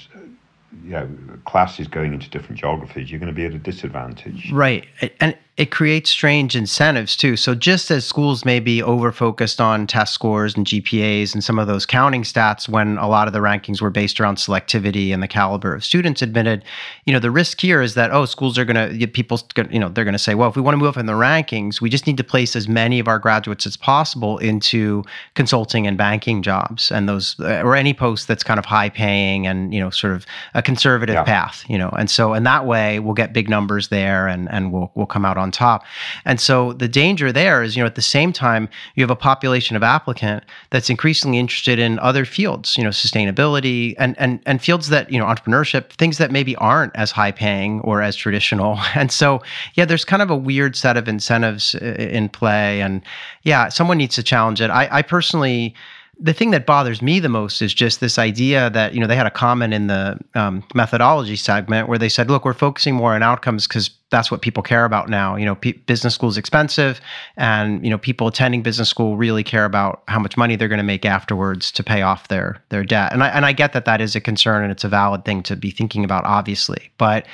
you 0.83 0.91
know 0.91 1.09
classes 1.45 1.87
going 1.87 2.13
into 2.13 2.29
different 2.29 2.59
geographies, 2.59 3.11
you're 3.11 3.19
going 3.19 3.27
to 3.27 3.35
be 3.35 3.45
at 3.45 3.53
a 3.53 3.59
disadvantage. 3.59 4.51
Right, 4.51 4.87
and 5.19 5.37
it 5.61 5.69
creates 5.69 6.09
strange 6.09 6.55
incentives 6.55 7.15
too. 7.15 7.37
So 7.37 7.53
just 7.53 7.91
as 7.91 8.03
schools 8.03 8.43
may 8.43 8.59
be 8.59 8.81
over 8.81 9.11
focused 9.11 9.61
on 9.61 9.85
test 9.85 10.11
scores 10.11 10.57
and 10.57 10.65
GPAs 10.65 11.35
and 11.35 11.43
some 11.43 11.59
of 11.59 11.67
those 11.67 11.85
counting 11.85 12.23
stats 12.23 12.67
when 12.67 12.97
a 12.97 13.07
lot 13.07 13.27
of 13.27 13.33
the 13.33 13.41
rankings 13.41 13.79
were 13.79 13.91
based 13.91 14.19
around 14.19 14.37
selectivity 14.37 15.13
and 15.13 15.21
the 15.21 15.27
caliber 15.27 15.75
of 15.75 15.83
students 15.83 16.23
admitted, 16.23 16.65
you 17.05 17.13
know, 17.13 17.19
the 17.19 17.29
risk 17.29 17.61
here 17.61 17.79
is 17.79 17.93
that 17.93 18.09
oh, 18.09 18.25
schools 18.25 18.57
are 18.57 18.65
going 18.65 18.99
to 18.99 19.05
people 19.05 19.39
you 19.69 19.77
know, 19.77 19.87
they're 19.87 20.03
going 20.03 20.13
to 20.13 20.19
say, 20.19 20.33
well, 20.33 20.49
if 20.49 20.55
we 20.55 20.63
want 20.63 20.73
to 20.73 20.79
move 20.79 20.87
up 20.87 20.97
in 20.97 21.05
the 21.05 21.13
rankings, 21.13 21.79
we 21.79 21.91
just 21.91 22.07
need 22.07 22.17
to 22.17 22.23
place 22.23 22.55
as 22.55 22.67
many 22.67 22.97
of 22.97 23.07
our 23.07 23.19
graduates 23.19 23.67
as 23.67 23.77
possible 23.77 24.39
into 24.39 25.03
consulting 25.35 25.85
and 25.85 25.95
banking 25.95 26.41
jobs 26.41 26.91
and 26.91 27.07
those 27.07 27.39
uh, 27.39 27.61
or 27.63 27.75
any 27.75 27.93
post 27.93 28.27
that's 28.27 28.43
kind 28.43 28.57
of 28.57 28.65
high 28.65 28.89
paying 28.89 29.45
and, 29.45 29.75
you 29.75 29.79
know, 29.79 29.91
sort 29.91 30.13
of 30.13 30.25
a 30.55 30.63
conservative 30.63 31.13
yeah. 31.13 31.23
path, 31.23 31.63
you 31.69 31.77
know. 31.77 31.89
And 31.89 32.09
so 32.09 32.33
in 32.33 32.45
that 32.45 32.65
way, 32.65 32.97
we'll 32.97 33.13
get 33.13 33.31
big 33.31 33.47
numbers 33.47 33.89
there 33.89 34.27
and 34.27 34.49
and 34.49 34.73
we'll 34.73 34.91
we'll 34.95 35.05
come 35.05 35.23
out 35.23 35.37
on 35.37 35.50
top. 35.51 35.83
And 36.25 36.39
so 36.39 36.73
the 36.73 36.87
danger 36.87 37.31
there 37.31 37.63
is, 37.63 37.75
you 37.75 37.83
know, 37.83 37.87
at 37.87 37.95
the 37.95 38.01
same 38.01 38.33
time, 38.33 38.69
you 38.95 39.03
have 39.03 39.11
a 39.11 39.15
population 39.15 39.75
of 39.75 39.83
applicant 39.83 40.43
that's 40.69 40.89
increasingly 40.89 41.37
interested 41.37 41.79
in 41.79 41.99
other 41.99 42.25
fields, 42.25 42.77
you 42.77 42.83
know, 42.83 42.89
sustainability 42.89 43.95
and 43.97 44.15
and 44.19 44.39
and 44.45 44.61
fields 44.61 44.89
that, 44.89 45.11
you 45.11 45.19
know, 45.19 45.25
entrepreneurship, 45.25 45.91
things 45.91 46.17
that 46.17 46.31
maybe 46.31 46.55
aren't 46.57 46.95
as 46.95 47.11
high 47.11 47.31
paying 47.31 47.81
or 47.81 48.01
as 48.01 48.15
traditional. 48.15 48.79
And 49.01 49.11
so, 49.11 49.41
yeah, 49.75 49.85
there's 49.85 50.05
kind 50.05 50.21
of 50.21 50.29
a 50.29 50.35
weird 50.35 50.75
set 50.75 50.95
of 50.95 51.07
incentives 51.07 51.73
in 51.75 52.29
play. 52.29 52.81
And 52.81 53.01
yeah, 53.43 53.69
someone 53.69 53.97
needs 53.97 54.15
to 54.15 54.23
challenge 54.23 54.61
it. 54.61 54.69
I, 54.69 54.87
I 54.91 55.01
personally 55.01 55.73
the 56.21 56.33
thing 56.33 56.51
that 56.51 56.65
bothers 56.67 57.01
me 57.01 57.19
the 57.19 57.29
most 57.29 57.61
is 57.61 57.73
just 57.73 57.99
this 57.99 58.19
idea 58.19 58.69
that 58.69 58.93
you 58.93 58.99
know 58.99 59.07
they 59.07 59.15
had 59.15 59.25
a 59.25 59.31
comment 59.31 59.73
in 59.73 59.87
the 59.87 60.19
um, 60.35 60.63
methodology 60.75 61.35
segment 61.35 61.87
where 61.89 61.97
they 61.97 62.09
said, 62.09 62.29
"Look, 62.29 62.45
we're 62.45 62.53
focusing 62.53 62.95
more 62.95 63.15
on 63.15 63.23
outcomes 63.23 63.67
because 63.67 63.89
that's 64.11 64.29
what 64.29 64.41
people 64.41 64.61
care 64.61 64.85
about 64.85 65.09
now. 65.09 65.35
You 65.35 65.45
know, 65.45 65.55
p- 65.55 65.71
business 65.71 66.13
school 66.13 66.29
is 66.29 66.37
expensive, 66.37 67.01
and 67.37 67.83
you 67.83 67.89
know, 67.89 67.97
people 67.97 68.27
attending 68.27 68.61
business 68.61 68.89
school 68.89 69.17
really 69.17 69.43
care 69.43 69.65
about 69.65 70.03
how 70.07 70.19
much 70.19 70.37
money 70.37 70.55
they're 70.55 70.67
going 70.67 70.77
to 70.77 70.83
make 70.83 71.05
afterwards 71.05 71.71
to 71.71 71.83
pay 71.83 72.01
off 72.01 72.27
their 72.27 72.61
their 72.69 72.83
debt. 72.83 73.13
And 73.13 73.23
I 73.23 73.29
and 73.29 73.45
I 73.45 73.53
get 73.53 73.73
that 73.73 73.85
that 73.85 74.01
is 74.01 74.15
a 74.15 74.21
concern 74.21 74.63
and 74.63 74.71
it's 74.71 74.83
a 74.83 74.89
valid 74.89 75.25
thing 75.25 75.41
to 75.43 75.55
be 75.55 75.71
thinking 75.71 76.03
about, 76.03 76.25
obviously. 76.25 76.91
But 76.97 77.25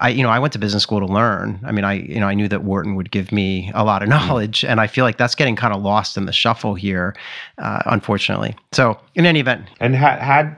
I, 0.00 0.08
you 0.10 0.22
know, 0.22 0.28
I 0.28 0.40
went 0.40 0.52
to 0.54 0.58
business 0.58 0.82
school 0.82 1.00
to 1.00 1.06
learn. 1.06 1.60
I 1.64 1.72
mean, 1.72 1.84
I 1.84 1.94
you 1.94 2.18
know, 2.18 2.28
I 2.28 2.34
knew 2.34 2.48
that 2.48 2.64
Wharton 2.64 2.96
would 2.96 3.12
give 3.12 3.30
me 3.30 3.70
a 3.74 3.84
lot 3.84 4.02
of 4.02 4.08
mm-hmm. 4.08 4.26
knowledge, 4.26 4.64
and 4.64 4.80
I 4.80 4.88
feel 4.88 5.04
like 5.04 5.16
that's 5.16 5.36
getting 5.36 5.56
kind 5.56 5.72
of 5.72 5.82
lost 5.82 6.16
in 6.16 6.26
the 6.26 6.32
shuffle 6.32 6.74
here, 6.74 7.14
uh, 7.58 7.82
unfortunately. 7.86 8.56
So, 8.72 8.98
in 9.14 9.24
any 9.24 9.38
event, 9.38 9.68
and 9.78 9.94
had 9.94 10.18
had 10.18 10.56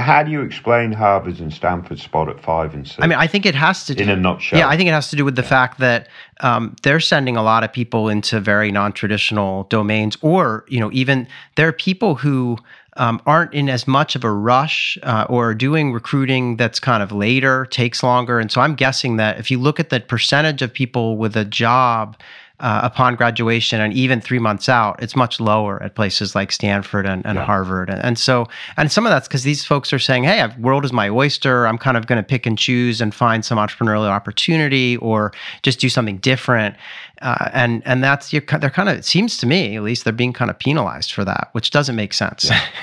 how 0.00 0.22
do 0.22 0.30
you 0.30 0.42
explain 0.42 0.92
Harvard's 0.92 1.40
and 1.40 1.52
Stanford's 1.52 2.02
spot 2.02 2.28
at 2.28 2.40
five 2.40 2.74
and 2.74 2.86
six? 2.86 2.98
I 3.00 3.06
mean, 3.06 3.18
I 3.18 3.26
think 3.26 3.46
it 3.46 3.54
has 3.54 3.86
to. 3.86 3.94
Do, 3.94 4.02
in 4.02 4.10
a 4.10 4.16
nutshell. 4.16 4.58
Yeah, 4.58 4.68
I 4.68 4.76
think 4.76 4.88
it 4.88 4.92
has 4.92 5.10
to 5.10 5.16
do 5.16 5.24
with 5.24 5.36
the 5.36 5.42
yeah. 5.42 5.48
fact 5.48 5.78
that 5.80 6.08
um, 6.40 6.76
they're 6.82 7.00
sending 7.00 7.36
a 7.36 7.42
lot 7.42 7.64
of 7.64 7.72
people 7.72 8.08
into 8.08 8.40
very 8.40 8.70
non-traditional 8.70 9.64
domains, 9.64 10.16
or 10.20 10.64
you 10.68 10.80
know, 10.80 10.90
even 10.92 11.28
there 11.56 11.68
are 11.68 11.72
people 11.72 12.16
who 12.16 12.58
um, 12.96 13.20
aren't 13.26 13.52
in 13.54 13.68
as 13.68 13.86
much 13.86 14.14
of 14.14 14.24
a 14.24 14.30
rush 14.30 14.98
uh, 15.02 15.26
or 15.28 15.54
doing 15.54 15.92
recruiting 15.92 16.56
that's 16.56 16.78
kind 16.78 17.02
of 17.02 17.12
later, 17.12 17.66
takes 17.66 18.02
longer. 18.02 18.38
And 18.38 18.50
so 18.50 18.60
I'm 18.60 18.74
guessing 18.74 19.16
that 19.16 19.38
if 19.38 19.50
you 19.50 19.58
look 19.58 19.80
at 19.80 19.90
the 19.90 20.00
percentage 20.00 20.62
of 20.62 20.72
people 20.72 21.16
with 21.16 21.36
a 21.36 21.44
job 21.44 22.16
uh, 22.60 22.80
upon 22.84 23.16
graduation 23.16 23.80
and 23.80 23.92
even 23.92 24.20
three 24.20 24.38
months 24.38 24.68
out, 24.68 25.02
it's 25.02 25.16
much 25.16 25.40
lower 25.40 25.82
at 25.82 25.96
places 25.96 26.34
like 26.34 26.52
Stanford 26.52 27.04
and, 27.04 27.26
and 27.26 27.36
yeah. 27.36 27.44
Harvard. 27.44 27.90
And, 27.90 28.00
and, 28.02 28.18
so, 28.18 28.46
and 28.76 28.92
some 28.92 29.04
of 29.04 29.10
that's 29.10 29.26
because 29.26 29.42
these 29.42 29.64
folks 29.64 29.92
are 29.92 29.98
saying, 29.98 30.22
hey, 30.22 30.40
I've, 30.40 30.56
world 30.58 30.84
is 30.84 30.92
my 30.92 31.08
oyster. 31.08 31.66
I'm 31.66 31.78
kind 31.78 31.96
of 31.96 32.06
going 32.06 32.18
to 32.18 32.22
pick 32.22 32.46
and 32.46 32.56
choose 32.56 33.00
and 33.00 33.12
find 33.12 33.44
some 33.44 33.58
entrepreneurial 33.58 34.08
opportunity 34.08 34.96
or 34.98 35.32
just 35.62 35.80
do 35.80 35.88
something 35.88 36.18
different. 36.18 36.76
Uh, 37.22 37.48
and 37.52 37.82
and 37.86 38.02
that's 38.02 38.32
you're, 38.32 38.42
they're 38.60 38.70
kind 38.70 38.88
of 38.88 38.98
it 38.98 39.04
seems 39.04 39.36
to 39.38 39.46
me 39.46 39.76
at 39.76 39.82
least 39.82 40.04
they're 40.04 40.12
being 40.12 40.32
kind 40.32 40.50
of 40.50 40.58
penalized 40.58 41.12
for 41.12 41.24
that, 41.24 41.48
which 41.52 41.70
doesn't 41.70 41.96
make 41.96 42.12
sense. 42.12 42.50
Yeah. 42.50 42.60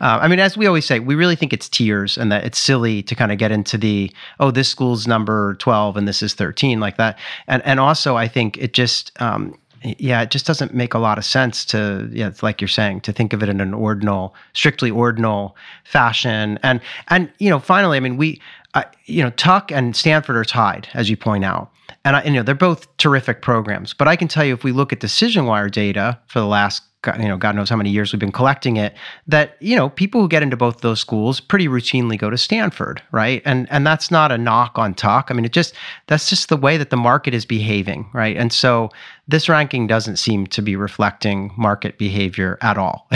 uh, 0.00 0.18
I 0.20 0.28
mean, 0.28 0.38
as 0.38 0.56
we 0.56 0.66
always 0.66 0.86
say, 0.86 0.98
we 0.98 1.14
really 1.14 1.36
think 1.36 1.52
it's 1.52 1.68
tiers 1.68 2.16
and 2.16 2.32
that 2.32 2.44
it's 2.44 2.58
silly 2.58 3.02
to 3.02 3.14
kind 3.14 3.32
of 3.32 3.38
get 3.38 3.52
into 3.52 3.76
the 3.76 4.10
oh 4.40 4.50
this 4.50 4.68
school's 4.68 5.06
number 5.06 5.54
twelve 5.56 5.96
and 5.96 6.08
this 6.08 6.22
is 6.22 6.34
thirteen 6.34 6.80
like 6.80 6.96
that. 6.96 7.18
And 7.46 7.62
and 7.64 7.78
also 7.78 8.16
I 8.16 8.28
think 8.28 8.56
it 8.56 8.72
just 8.72 9.12
um, 9.20 9.56
yeah, 9.82 10.22
it 10.22 10.30
just 10.30 10.46
doesn't 10.46 10.74
make 10.74 10.94
a 10.94 10.98
lot 10.98 11.18
of 11.18 11.24
sense 11.24 11.64
to, 11.66 12.08
yeah, 12.10 12.26
it's 12.28 12.42
like 12.42 12.60
you're 12.60 12.68
saying, 12.68 13.02
to 13.02 13.12
think 13.12 13.32
of 13.32 13.42
it 13.42 13.48
in 13.48 13.60
an 13.60 13.74
ordinal, 13.74 14.34
strictly 14.52 14.90
ordinal 14.90 15.56
fashion. 15.84 16.58
And 16.62 16.80
and 17.08 17.30
you 17.38 17.50
know, 17.50 17.58
finally, 17.58 17.96
I 17.96 18.00
mean, 18.00 18.16
we, 18.16 18.40
uh, 18.74 18.84
you 19.04 19.22
know, 19.22 19.30
Tuck 19.30 19.70
and 19.70 19.94
Stanford 19.94 20.36
are 20.36 20.44
tied, 20.44 20.88
as 20.94 21.08
you 21.08 21.16
point 21.16 21.44
out 21.44 21.70
and, 22.04 22.16
I, 22.16 22.24
you 22.24 22.32
know 22.32 22.42
they're 22.42 22.54
both 22.54 22.94
terrific 22.96 23.42
programs. 23.42 23.92
But 23.92 24.08
I 24.08 24.16
can 24.16 24.28
tell 24.28 24.44
you, 24.44 24.54
if 24.54 24.64
we 24.64 24.72
look 24.72 24.92
at 24.92 25.00
DecisionWire 25.00 25.70
data 25.70 26.18
for 26.26 26.40
the 26.40 26.46
last 26.46 26.82
you 27.18 27.28
know 27.28 27.36
God 27.36 27.54
knows 27.54 27.68
how 27.68 27.76
many 27.76 27.90
years 27.90 28.12
we've 28.12 28.20
been 28.20 28.32
collecting 28.32 28.76
it, 28.76 28.94
that 29.26 29.56
you 29.60 29.76
know 29.76 29.88
people 29.90 30.20
who 30.20 30.28
get 30.28 30.42
into 30.42 30.56
both 30.56 30.80
those 30.80 31.00
schools 31.00 31.40
pretty 31.40 31.68
routinely 31.68 32.18
go 32.18 32.30
to 32.30 32.38
Stanford, 32.38 33.02
right? 33.12 33.42
And 33.44 33.66
and 33.70 33.86
that's 33.86 34.10
not 34.10 34.32
a 34.32 34.38
knock 34.38 34.78
on 34.78 34.94
Tuck. 34.94 35.28
I 35.30 35.34
mean, 35.34 35.44
it 35.44 35.52
just 35.52 35.74
that's 36.06 36.28
just 36.28 36.48
the 36.48 36.56
way 36.56 36.76
that 36.76 36.90
the 36.90 36.96
market 36.96 37.34
is 37.34 37.44
behaving, 37.44 38.08
right? 38.12 38.36
And 38.36 38.52
so 38.52 38.90
this 39.28 39.48
ranking 39.48 39.86
doesn't 39.86 40.16
seem 40.16 40.46
to 40.48 40.62
be 40.62 40.76
reflecting 40.76 41.52
market 41.56 41.98
behavior 41.98 42.58
at 42.60 42.78
all, 42.78 43.08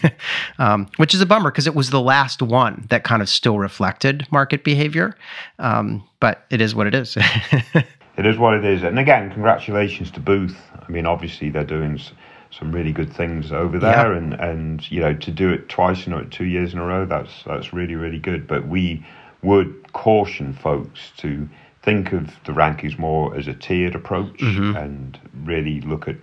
um, 0.58 0.88
which 0.96 1.14
is 1.14 1.20
a 1.20 1.26
bummer 1.26 1.50
because 1.50 1.66
it 1.66 1.74
was 1.74 1.90
the 1.90 2.00
last 2.00 2.42
one 2.42 2.86
that 2.90 3.04
kind 3.04 3.22
of 3.22 3.28
still 3.28 3.58
reflected 3.58 4.26
market 4.30 4.64
behavior. 4.64 5.16
Um, 5.58 6.04
but 6.20 6.46
it 6.50 6.60
is 6.60 6.74
what 6.74 6.86
it 6.86 6.94
is. 6.94 7.16
it 8.18 8.26
is 8.26 8.36
what 8.36 8.54
it 8.54 8.64
is. 8.64 8.82
And 8.82 8.98
again, 8.98 9.30
congratulations 9.30 10.10
to 10.12 10.20
Booth. 10.20 10.58
I 10.74 10.90
mean, 10.90 11.06
obviously 11.06 11.50
they're 11.50 11.64
doing 11.64 12.00
some 12.50 12.72
really 12.72 12.92
good 12.92 13.12
things 13.12 13.52
over 13.52 13.78
there, 13.78 14.12
yeah. 14.12 14.18
and 14.18 14.34
and 14.34 14.90
you 14.90 15.00
know 15.00 15.14
to 15.14 15.30
do 15.30 15.50
it 15.50 15.68
twice 15.68 16.06
in 16.06 16.30
two 16.30 16.44
years 16.44 16.72
in 16.72 16.78
a 16.78 16.84
row, 16.84 17.06
that's 17.06 17.42
that's 17.44 17.72
really 17.72 17.94
really 17.94 18.18
good. 18.18 18.46
But 18.46 18.66
we 18.66 19.04
would 19.42 19.92
caution 19.92 20.52
folks 20.52 21.12
to 21.18 21.48
think 21.82 22.12
of 22.12 22.26
the 22.44 22.52
rankings 22.52 22.98
more 22.98 23.36
as 23.36 23.46
a 23.46 23.54
tiered 23.54 23.94
approach 23.94 24.38
mm-hmm. 24.38 24.76
and 24.76 25.18
really 25.44 25.80
look 25.82 26.08
at 26.08 26.16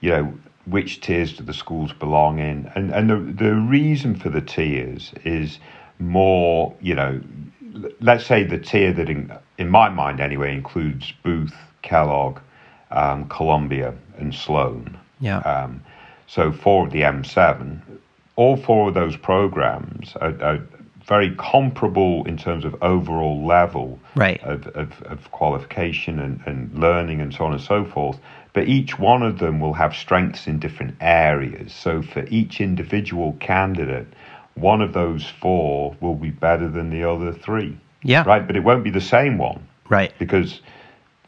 you 0.00 0.10
know 0.10 0.34
which 0.66 1.00
tiers 1.00 1.32
do 1.32 1.42
the 1.42 1.54
schools 1.54 1.92
belong 1.92 2.38
in, 2.38 2.70
and 2.74 2.90
and 2.90 3.08
the 3.08 3.16
the 3.16 3.54
reason 3.54 4.14
for 4.14 4.28
the 4.28 4.42
tiers 4.42 5.12
is 5.24 5.58
more 5.98 6.74
you 6.80 6.94
know 6.94 7.20
let's 8.00 8.26
say 8.26 8.44
the 8.44 8.58
tier 8.58 8.92
that 8.92 9.08
in, 9.08 9.32
in 9.60 9.68
my 9.68 9.90
mind 9.90 10.20
anyway 10.20 10.54
includes 10.54 11.12
Booth, 11.22 11.54
Kellogg, 11.82 12.40
um, 12.90 13.28
Columbia, 13.28 13.94
and 14.18 14.34
Sloan. 14.34 14.98
Yeah. 15.20 15.40
Um, 15.40 15.82
so 16.26 16.50
four 16.50 16.86
of 16.86 16.92
the 16.92 17.02
M7, 17.02 17.78
all 18.36 18.56
four 18.56 18.88
of 18.88 18.94
those 18.94 19.16
programs 19.16 20.16
are, 20.16 20.34
are 20.42 20.60
very 21.04 21.34
comparable 21.36 22.24
in 22.24 22.38
terms 22.38 22.64
of 22.64 22.74
overall 22.82 23.44
level 23.44 23.98
right. 24.14 24.42
of, 24.42 24.66
of, 24.68 25.02
of, 25.02 25.30
qualification 25.30 26.18
and, 26.18 26.40
and 26.46 26.72
learning 26.78 27.20
and 27.20 27.34
so 27.34 27.44
on 27.44 27.52
and 27.52 27.60
so 27.60 27.84
forth. 27.84 28.18
But 28.54 28.66
each 28.66 28.98
one 28.98 29.22
of 29.22 29.40
them 29.40 29.60
will 29.60 29.74
have 29.74 29.94
strengths 29.94 30.46
in 30.46 30.58
different 30.58 30.96
areas. 31.00 31.72
So 31.72 32.00
for 32.00 32.24
each 32.30 32.60
individual 32.60 33.36
candidate, 33.40 34.06
one 34.54 34.80
of 34.80 34.94
those 34.94 35.26
four 35.26 35.96
will 36.00 36.14
be 36.14 36.30
better 36.30 36.68
than 36.68 36.90
the 36.90 37.04
other 37.04 37.32
three. 37.32 37.76
Yeah. 38.02 38.24
Right. 38.26 38.46
But 38.46 38.56
it 38.56 38.60
won't 38.60 38.84
be 38.84 38.90
the 38.90 39.00
same 39.00 39.38
one. 39.38 39.66
Right. 39.88 40.12
Because, 40.18 40.60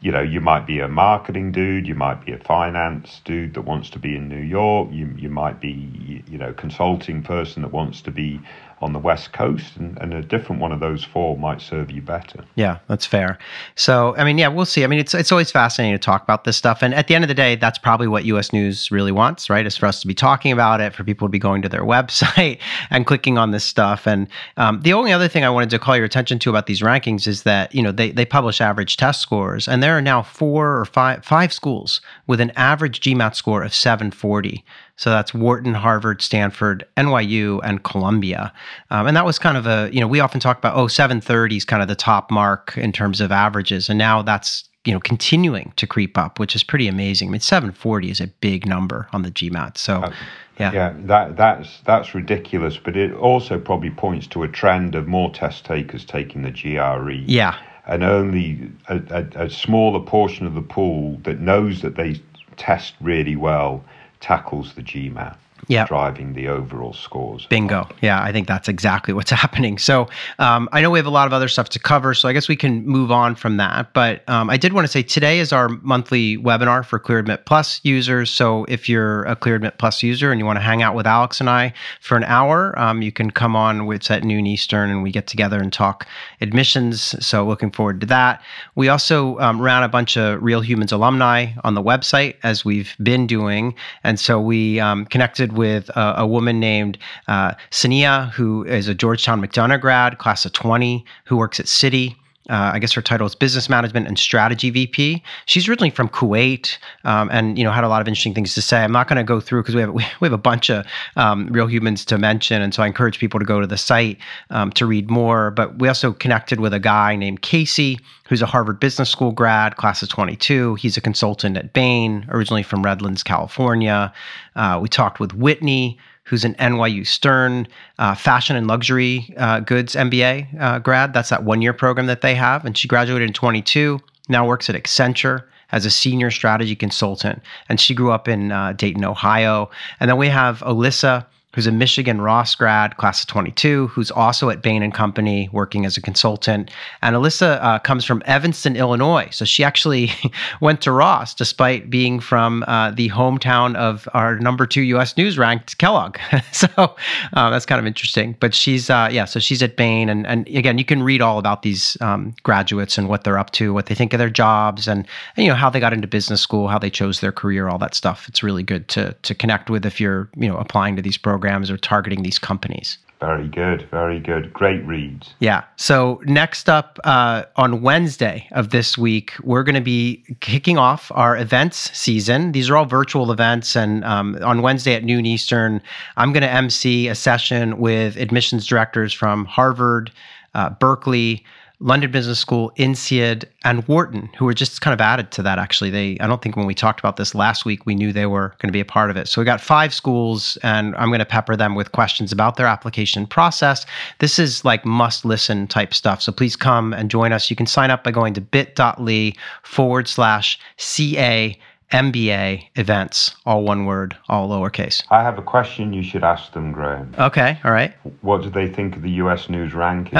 you 0.01 0.11
know, 0.11 0.21
you 0.21 0.41
might 0.41 0.65
be 0.65 0.79
a 0.79 0.87
marketing 0.87 1.51
dude, 1.51 1.87
you 1.87 1.95
might 1.95 2.25
be 2.25 2.31
a 2.31 2.37
finance 2.37 3.21
dude 3.25 3.53
that 3.53 3.61
wants 3.61 3.89
to 3.91 3.99
be 3.99 4.15
in 4.15 4.29
New 4.29 4.41
York, 4.41 4.89
you, 4.91 5.13
you 5.17 5.29
might 5.29 5.59
be, 5.59 6.23
you 6.27 6.37
know, 6.37 6.53
consulting 6.53 7.23
person 7.23 7.61
that 7.61 7.71
wants 7.71 8.01
to 8.01 8.11
be 8.11 8.39
on 8.83 8.93
the 8.93 8.99
West 8.99 9.33
Coast, 9.33 9.77
and, 9.77 9.97
and, 9.99 10.13
a 10.13 10.21
different 10.21 10.61
one 10.61 10.71
of 10.71 10.79
those 10.79 11.03
four 11.03 11.37
might 11.37 11.61
serve 11.61 11.89
you 11.89 12.01
better. 12.01 12.43
Yeah, 12.55 12.79
that's 12.87 13.05
fair. 13.05 13.39
So, 13.75 14.15
I 14.17 14.23
mean, 14.23 14.37
yeah, 14.37 14.49
we'll 14.49 14.65
see. 14.65 14.83
I 14.83 14.87
mean, 14.87 14.99
it's 14.99 15.13
it's 15.13 15.31
always 15.31 15.49
fascinating 15.49 15.95
to 15.95 15.99
talk 15.99 16.21
about 16.23 16.43
this 16.43 16.57
stuff, 16.57 16.83
and 16.83 16.93
at 16.93 17.07
the 17.07 17.15
end 17.15 17.23
of 17.23 17.27
the 17.27 17.33
day, 17.33 17.55
that's 17.55 17.77
probably 17.77 18.07
what 18.07 18.25
U.S. 18.25 18.53
News 18.53 18.91
really 18.91 19.11
wants, 19.11 19.49
right? 19.49 19.65
Is 19.65 19.77
for 19.77 19.85
us 19.85 20.01
to 20.01 20.07
be 20.07 20.13
talking 20.13 20.51
about 20.51 20.81
it, 20.81 20.93
for 20.93 21.03
people 21.03 21.27
to 21.27 21.31
be 21.31 21.39
going 21.39 21.61
to 21.61 21.69
their 21.69 21.83
website 21.95 22.59
and 22.89 23.05
clicking 23.05 23.37
on 23.37 23.51
this 23.51 23.63
stuff. 23.63 24.05
And 24.05 24.27
um, 24.57 24.81
the 24.81 24.93
only 24.93 25.11
other 25.11 25.27
thing 25.27 25.43
I 25.43 25.49
wanted 25.49 25.69
to 25.71 25.79
call 25.79 25.95
your 25.95 26.05
attention 26.05 26.37
to 26.39 26.49
about 26.49 26.67
these 26.67 26.81
rankings 26.81 27.27
is 27.27 27.43
that 27.43 27.73
you 27.73 27.81
know 27.81 27.91
they 27.91 28.11
they 28.11 28.25
publish 28.25 28.61
average 28.61 28.97
test 28.97 29.21
scores, 29.21 29.67
and 29.67 29.81
there 29.81 29.97
are 29.97 30.01
now 30.01 30.21
four 30.21 30.77
or 30.77 30.85
five 30.85 31.23
five 31.25 31.53
schools 31.53 32.01
with 32.27 32.39
an 32.39 32.51
average 32.55 32.99
GMAT 32.99 33.35
score 33.35 33.63
of 33.63 33.73
740. 33.73 34.63
So 34.95 35.09
that's 35.09 35.33
Wharton, 35.33 35.73
Harvard, 35.73 36.21
Stanford, 36.21 36.85
NYU, 36.97 37.59
and 37.63 37.83
Columbia. 37.83 38.53
Um, 38.91 39.07
and 39.07 39.17
that 39.17 39.25
was 39.25 39.39
kind 39.39 39.57
of 39.57 39.65
a, 39.65 39.89
you 39.91 39.99
know, 39.99 40.07
we 40.07 40.19
often 40.19 40.39
talk 40.39 40.57
about, 40.57 40.75
oh, 40.75 40.87
730 40.87 41.57
is 41.57 41.65
kind 41.65 41.81
of 41.81 41.87
the 41.87 41.95
top 41.95 42.29
mark 42.29 42.77
in 42.77 42.91
terms 42.91 43.19
of 43.19 43.31
averages. 43.31 43.89
And 43.89 43.97
now 43.97 44.21
that's, 44.21 44.69
you 44.85 44.93
know, 44.93 44.99
continuing 44.99 45.73
to 45.77 45.87
creep 45.87 46.17
up, 46.17 46.39
which 46.39 46.55
is 46.55 46.63
pretty 46.63 46.87
amazing. 46.87 47.29
I 47.29 47.31
mean, 47.31 47.41
740 47.41 48.11
is 48.11 48.21
a 48.21 48.27
big 48.27 48.67
number 48.67 49.07
on 49.13 49.23
the 49.23 49.31
GMAT. 49.31 49.77
So, 49.77 49.95
uh, 49.95 50.13
yeah. 50.59 50.71
Yeah, 50.71 50.93
that, 51.05 51.37
that's, 51.37 51.79
that's 51.85 52.13
ridiculous. 52.13 52.77
But 52.77 52.95
it 52.95 53.13
also 53.13 53.59
probably 53.59 53.89
points 53.89 54.27
to 54.27 54.43
a 54.43 54.47
trend 54.47 54.93
of 54.93 55.07
more 55.07 55.31
test 55.31 55.65
takers 55.65 56.05
taking 56.05 56.43
the 56.43 56.51
GRE. 56.51 57.23
Yeah. 57.25 57.57
And 57.87 58.03
only 58.03 58.71
a, 58.87 59.01
a, 59.09 59.45
a 59.45 59.49
smaller 59.49 59.99
portion 59.99 60.45
of 60.45 60.53
the 60.53 60.61
pool 60.61 61.17
that 61.23 61.39
knows 61.39 61.81
that 61.81 61.95
they 61.95 62.21
test 62.57 62.93
really 63.01 63.35
well 63.35 63.83
tackles 64.23 64.73
the 64.73 64.81
GMAT 64.81 65.35
yeah. 65.67 65.85
driving 65.85 66.33
the 66.33 66.47
overall 66.47 66.93
scores. 66.93 67.45
Bingo. 67.47 67.87
Yeah, 68.01 68.21
I 68.21 68.31
think 68.31 68.47
that's 68.47 68.67
exactly 68.67 69.13
what's 69.13 69.31
happening. 69.43 69.77
So 69.77 70.07
um, 70.39 70.69
I 70.71 70.81
know 70.81 70.89
we 70.89 70.99
have 70.99 71.05
a 71.05 71.11
lot 71.11 71.27
of 71.27 71.33
other 71.33 71.47
stuff 71.47 71.69
to 71.69 71.79
cover, 71.79 72.13
so 72.13 72.27
I 72.27 72.33
guess 72.33 72.47
we 72.47 72.55
can 72.55 72.85
move 72.85 73.11
on 73.11 73.35
from 73.35 73.57
that. 73.57 73.93
But 73.93 74.27
um, 74.29 74.49
I 74.49 74.57
did 74.57 74.73
want 74.73 74.85
to 74.85 74.91
say 74.91 75.03
today 75.03 75.39
is 75.39 75.53
our 75.53 75.69
monthly 75.69 76.37
webinar 76.37 76.85
for 76.85 76.99
ClearAdmit 76.99 77.45
Plus 77.45 77.79
users. 77.83 78.29
So 78.29 78.65
if 78.65 78.89
you're 78.89 79.23
a 79.23 79.35
ClearAdmit 79.35 79.77
Plus 79.77 80.03
user 80.03 80.31
and 80.31 80.39
you 80.39 80.45
want 80.45 80.57
to 80.57 80.61
hang 80.61 80.81
out 80.81 80.95
with 80.95 81.07
Alex 81.07 81.39
and 81.39 81.49
I 81.49 81.73
for 82.01 82.17
an 82.17 82.23
hour, 82.23 82.77
um, 82.79 83.01
you 83.01 83.11
can 83.11 83.31
come 83.31 83.55
on. 83.55 83.91
It's 83.91 84.09
at 84.09 84.23
noon 84.23 84.47
Eastern, 84.47 84.89
and 84.89 85.03
we 85.03 85.11
get 85.11 85.27
together 85.27 85.59
and 85.59 85.71
talk 85.71 86.07
admissions. 86.41 87.15
So 87.25 87.45
looking 87.45 87.71
forward 87.71 88.01
to 88.01 88.07
that. 88.07 88.41
We 88.75 88.89
also 88.89 89.37
um, 89.39 89.61
ran 89.61 89.83
a 89.83 89.89
bunch 89.89 90.17
of 90.17 90.41
Real 90.41 90.61
Humans 90.61 90.91
alumni 90.91 91.47
on 91.63 91.73
the 91.75 91.83
website 91.83 92.35
as 92.43 92.65
we've 92.65 92.95
been 93.01 93.27
doing, 93.27 93.75
and 94.03 94.19
so 94.19 94.39
we 94.39 94.79
um, 94.79 95.05
with 95.53 95.89
a, 95.89 96.15
a 96.19 96.27
woman 96.27 96.59
named 96.59 96.97
uh, 97.27 97.53
Sania, 97.71 98.31
who 98.31 98.63
is 98.65 98.87
a 98.87 98.95
Georgetown 98.95 99.41
McDonough 99.41 99.81
grad, 99.81 100.17
class 100.17 100.45
of 100.45 100.53
20, 100.53 101.05
who 101.25 101.37
works 101.37 101.59
at 101.59 101.65
Citi. 101.65 102.15
Uh, 102.49 102.71
I 102.73 102.79
guess 102.79 102.91
her 102.93 103.01
title 103.01 103.25
is 103.25 103.35
Business 103.35 103.69
Management 103.69 104.05
and 104.05 104.19
Strategy 104.19 104.69
VP. 104.69 105.23
She's 105.45 105.69
originally 105.69 105.89
from 105.89 106.09
Kuwait, 106.09 106.77
um, 107.05 107.29
and 107.31 107.57
you 107.57 107.63
know 107.63 107.71
had 107.71 107.85
a 107.85 107.87
lot 107.87 108.01
of 108.01 108.07
interesting 108.07 108.33
things 108.33 108.53
to 108.55 108.61
say. 108.61 108.83
I'm 108.83 108.91
not 108.91 109.07
going 109.07 109.17
to 109.17 109.23
go 109.23 109.39
through 109.39 109.61
because 109.61 109.75
we 109.75 109.81
have 109.81 109.93
we 109.93 110.03
have 110.03 110.33
a 110.33 110.37
bunch 110.37 110.69
of 110.69 110.85
um, 111.15 111.47
real 111.47 111.67
humans 111.67 112.03
to 112.05 112.17
mention, 112.17 112.61
and 112.61 112.73
so 112.73 112.83
I 112.83 112.87
encourage 112.87 113.17
people 113.17 113.39
to 113.39 113.45
go 113.45 113.61
to 113.61 113.67
the 113.67 113.77
site 113.77 114.17
um, 114.49 114.71
to 114.71 114.85
read 114.85 115.09
more. 115.09 115.51
But 115.51 115.79
we 115.79 115.87
also 115.87 116.11
connected 116.11 116.59
with 116.59 116.73
a 116.73 116.79
guy 116.79 117.15
named 117.15 117.41
Casey, 117.41 117.99
who's 118.27 118.41
a 118.41 118.45
Harvard 118.45 118.79
Business 118.79 119.09
School 119.09 119.31
grad, 119.31 119.77
class 119.77 120.03
of 120.03 120.09
22. 120.09 120.75
He's 120.75 120.97
a 120.97 121.01
consultant 121.01 121.55
at 121.55 121.71
Bain, 121.71 122.25
originally 122.29 122.63
from 122.63 122.83
Redlands, 122.83 123.23
California. 123.23 124.13
Uh, 124.55 124.79
we 124.81 124.89
talked 124.89 125.19
with 125.19 125.33
Whitney 125.33 125.97
who's 126.25 126.45
an 126.45 126.55
NYU 126.55 127.05
Stern 127.05 127.67
uh, 127.99 128.15
fashion 128.15 128.55
and 128.55 128.67
luxury 128.67 129.33
uh, 129.37 129.59
goods 129.59 129.95
MBA 129.95 130.59
uh, 130.59 130.79
grad. 130.79 131.13
That's 131.13 131.29
that 131.29 131.43
one 131.43 131.61
year 131.61 131.73
program 131.73 132.07
that 132.07 132.21
they 132.21 132.35
have. 132.35 132.65
And 132.65 132.77
she 132.77 132.87
graduated 132.87 133.27
in 133.27 133.33
22, 133.33 133.99
now 134.29 134.47
works 134.47 134.69
at 134.69 134.75
Accenture 134.75 135.43
as 135.71 135.85
a 135.85 135.91
senior 135.91 136.31
strategy 136.31 136.75
consultant. 136.75 137.41
And 137.67 137.79
she 137.79 137.93
grew 137.93 138.11
up 138.11 138.27
in 138.27 138.51
uh, 138.51 138.73
Dayton, 138.73 139.03
Ohio. 139.03 139.69
And 139.99 140.09
then 140.09 140.17
we 140.17 140.29
have 140.29 140.59
Alyssa 140.59 141.25
who's 141.53 141.67
a 141.67 141.71
Michigan 141.71 142.19
Ross 142.19 142.55
grad, 142.55 142.97
class 142.97 143.21
of 143.21 143.27
22, 143.27 143.87
who's 143.87 144.09
also 144.09 144.49
at 144.49 144.61
Bain 144.63 144.81
and 144.81 144.93
Company 144.93 145.49
working 145.51 145.85
as 145.85 145.97
a 145.97 146.01
consultant. 146.01 146.71
And 147.03 147.15
Alyssa 147.15 147.59
uh, 147.61 147.79
comes 147.79 148.05
from 148.05 148.23
Evanston, 148.25 148.75
Illinois. 148.75 149.27
So 149.31 149.45
she 149.45 149.63
actually 149.63 150.11
went 150.61 150.81
to 150.81 150.91
Ross 150.91 151.35
despite 151.35 151.91
being 151.91 152.19
from 152.19 152.63
uh, 152.67 152.91
the 152.91 153.09
hometown 153.09 153.75
of 153.75 154.09
our 154.13 154.39
number 154.39 154.65
two 154.65 154.81
U.S. 154.81 155.15
News 155.15 155.37
ranked 155.37 155.77
Kellogg. 155.77 156.17
so 156.51 156.67
uh, 156.77 157.49
that's 157.51 157.67
kind 157.67 157.79
of 157.79 157.85
interesting. 157.85 158.35
But 158.39 158.55
she's, 158.55 158.89
uh, 158.89 159.09
yeah, 159.11 159.25
so 159.25 159.39
she's 159.39 159.61
at 159.61 159.75
Bain. 159.75 160.09
And, 160.09 160.25
and 160.25 160.47
again, 160.47 160.79
you 160.79 160.85
can 160.85 161.03
read 161.03 161.21
all 161.21 161.37
about 161.37 161.61
these 161.61 161.97
um, 162.01 162.33
graduates 162.41 162.97
and 162.97 163.07
what 163.07 163.23
they're 163.23 163.37
up 163.37 163.51
to, 163.51 163.73
what 163.73 163.85
they 163.85 163.95
think 163.95 164.13
of 164.13 164.17
their 164.17 164.31
jobs, 164.31 164.87
and, 164.87 165.07
and, 165.37 165.45
you 165.45 165.51
know, 165.51 165.55
how 165.55 165.69
they 165.69 165.79
got 165.79 165.93
into 165.93 166.07
business 166.07 166.41
school, 166.41 166.67
how 166.67 166.79
they 166.79 166.89
chose 166.89 167.19
their 167.19 167.31
career, 167.31 167.69
all 167.69 167.77
that 167.77 167.93
stuff. 167.93 168.27
It's 168.27 168.41
really 168.41 168.63
good 168.63 168.87
to, 168.89 169.13
to 169.21 169.35
connect 169.35 169.69
with 169.69 169.85
if 169.85 170.01
you're, 170.01 170.29
you 170.35 170.47
know, 170.47 170.57
applying 170.57 170.95
to 170.95 171.01
these 171.03 171.17
programs 171.17 171.42
programs 171.43 171.69
or 171.69 171.77
targeting 171.77 172.23
these 172.23 172.39
companies. 172.39 172.97
Very 173.19 173.49
good, 173.49 173.85
very 173.91 174.19
good. 174.19 174.53
Great 174.53 174.85
reads. 174.85 175.33
Yeah. 175.39 175.63
So, 175.75 176.21
next 176.25 176.69
up 176.69 176.99
uh, 177.03 177.43
on 177.57 177.81
Wednesday 177.81 178.47
of 178.51 178.69
this 178.69 178.97
week, 178.97 179.33
we're 179.43 179.63
going 179.63 179.75
to 179.75 179.81
be 179.81 180.23
kicking 180.39 180.77
off 180.77 181.11
our 181.15 181.37
events 181.37 181.91
season. 181.97 182.53
These 182.53 182.69
are 182.69 182.77
all 182.77 182.85
virtual 182.85 183.31
events. 183.31 183.75
And 183.75 184.03
um, 184.05 184.37
on 184.41 184.61
Wednesday 184.61 184.93
at 184.93 185.03
noon 185.03 185.25
Eastern, 185.25 185.81
I'm 186.17 186.31
going 186.33 186.43
to 186.43 186.49
MC 186.49 187.07
a 187.09 187.15
session 187.15 187.77
with 187.77 188.15
admissions 188.17 188.65
directors 188.65 189.13
from 189.13 189.45
Harvard, 189.45 190.11
uh, 190.53 190.69
Berkeley, 190.71 191.43
London 191.83 192.11
Business 192.11 192.39
School, 192.39 192.71
INSEAD, 192.77 193.43
and 193.65 193.85
Wharton, 193.89 194.29
who 194.37 194.45
were 194.45 194.53
just 194.53 194.79
kind 194.79 194.93
of 194.93 195.01
added 195.01 195.31
to 195.31 195.43
that. 195.43 195.59
Actually, 195.59 195.89
they 195.89 196.17
I 196.21 196.27
don't 196.27 196.41
think 196.41 196.55
when 196.55 196.65
we 196.65 196.73
talked 196.73 197.01
about 197.01 197.17
this 197.17 197.35
last 197.35 197.65
week, 197.65 197.85
we 197.85 197.93
knew 197.93 198.13
they 198.13 198.25
were 198.25 198.55
going 198.59 198.69
to 198.69 198.73
be 198.73 198.79
a 198.79 198.85
part 198.85 199.09
of 199.09 199.17
it. 199.17 199.27
So 199.27 199.41
we 199.41 199.45
got 199.45 199.59
five 199.59 199.93
schools, 199.93 200.57
and 200.63 200.95
I'm 200.95 201.09
going 201.09 201.19
to 201.19 201.25
pepper 201.25 201.57
them 201.57 201.75
with 201.75 201.91
questions 201.91 202.31
about 202.31 202.55
their 202.55 202.67
application 202.67 203.27
process. 203.27 203.85
This 204.19 204.39
is 204.39 204.63
like 204.63 204.85
must 204.85 205.25
listen 205.25 205.67
type 205.67 205.93
stuff. 205.93 206.21
So 206.21 206.31
please 206.31 206.55
come 206.55 206.93
and 206.93 207.11
join 207.11 207.33
us. 207.33 207.49
You 207.49 207.57
can 207.57 207.67
sign 207.67 207.91
up 207.91 208.05
by 208.05 208.11
going 208.11 208.33
to 208.35 208.41
bit.ly 208.41 209.33
forward 209.63 210.07
slash 210.07 210.57
CA 210.77 211.59
MBA 211.93 212.69
events, 212.75 213.35
all 213.45 213.63
one 213.63 213.85
word, 213.85 214.17
all 214.27 214.49
lowercase. 214.49 215.03
I 215.11 215.21
have 215.21 215.37
a 215.37 215.43
question 215.43 215.93
you 215.93 216.01
should 216.01 216.23
ask 216.23 216.51
them, 216.51 216.71
Graham. 216.71 217.13
Okay, 217.19 217.59
all 217.63 217.71
right. 217.71 217.93
What 218.21 218.41
do 218.41 218.49
they 218.49 218.67
think 218.67 218.95
of 218.95 219.03
the 219.03 219.11
US 219.11 219.47
News 219.47 219.75
ranking? 219.75 220.13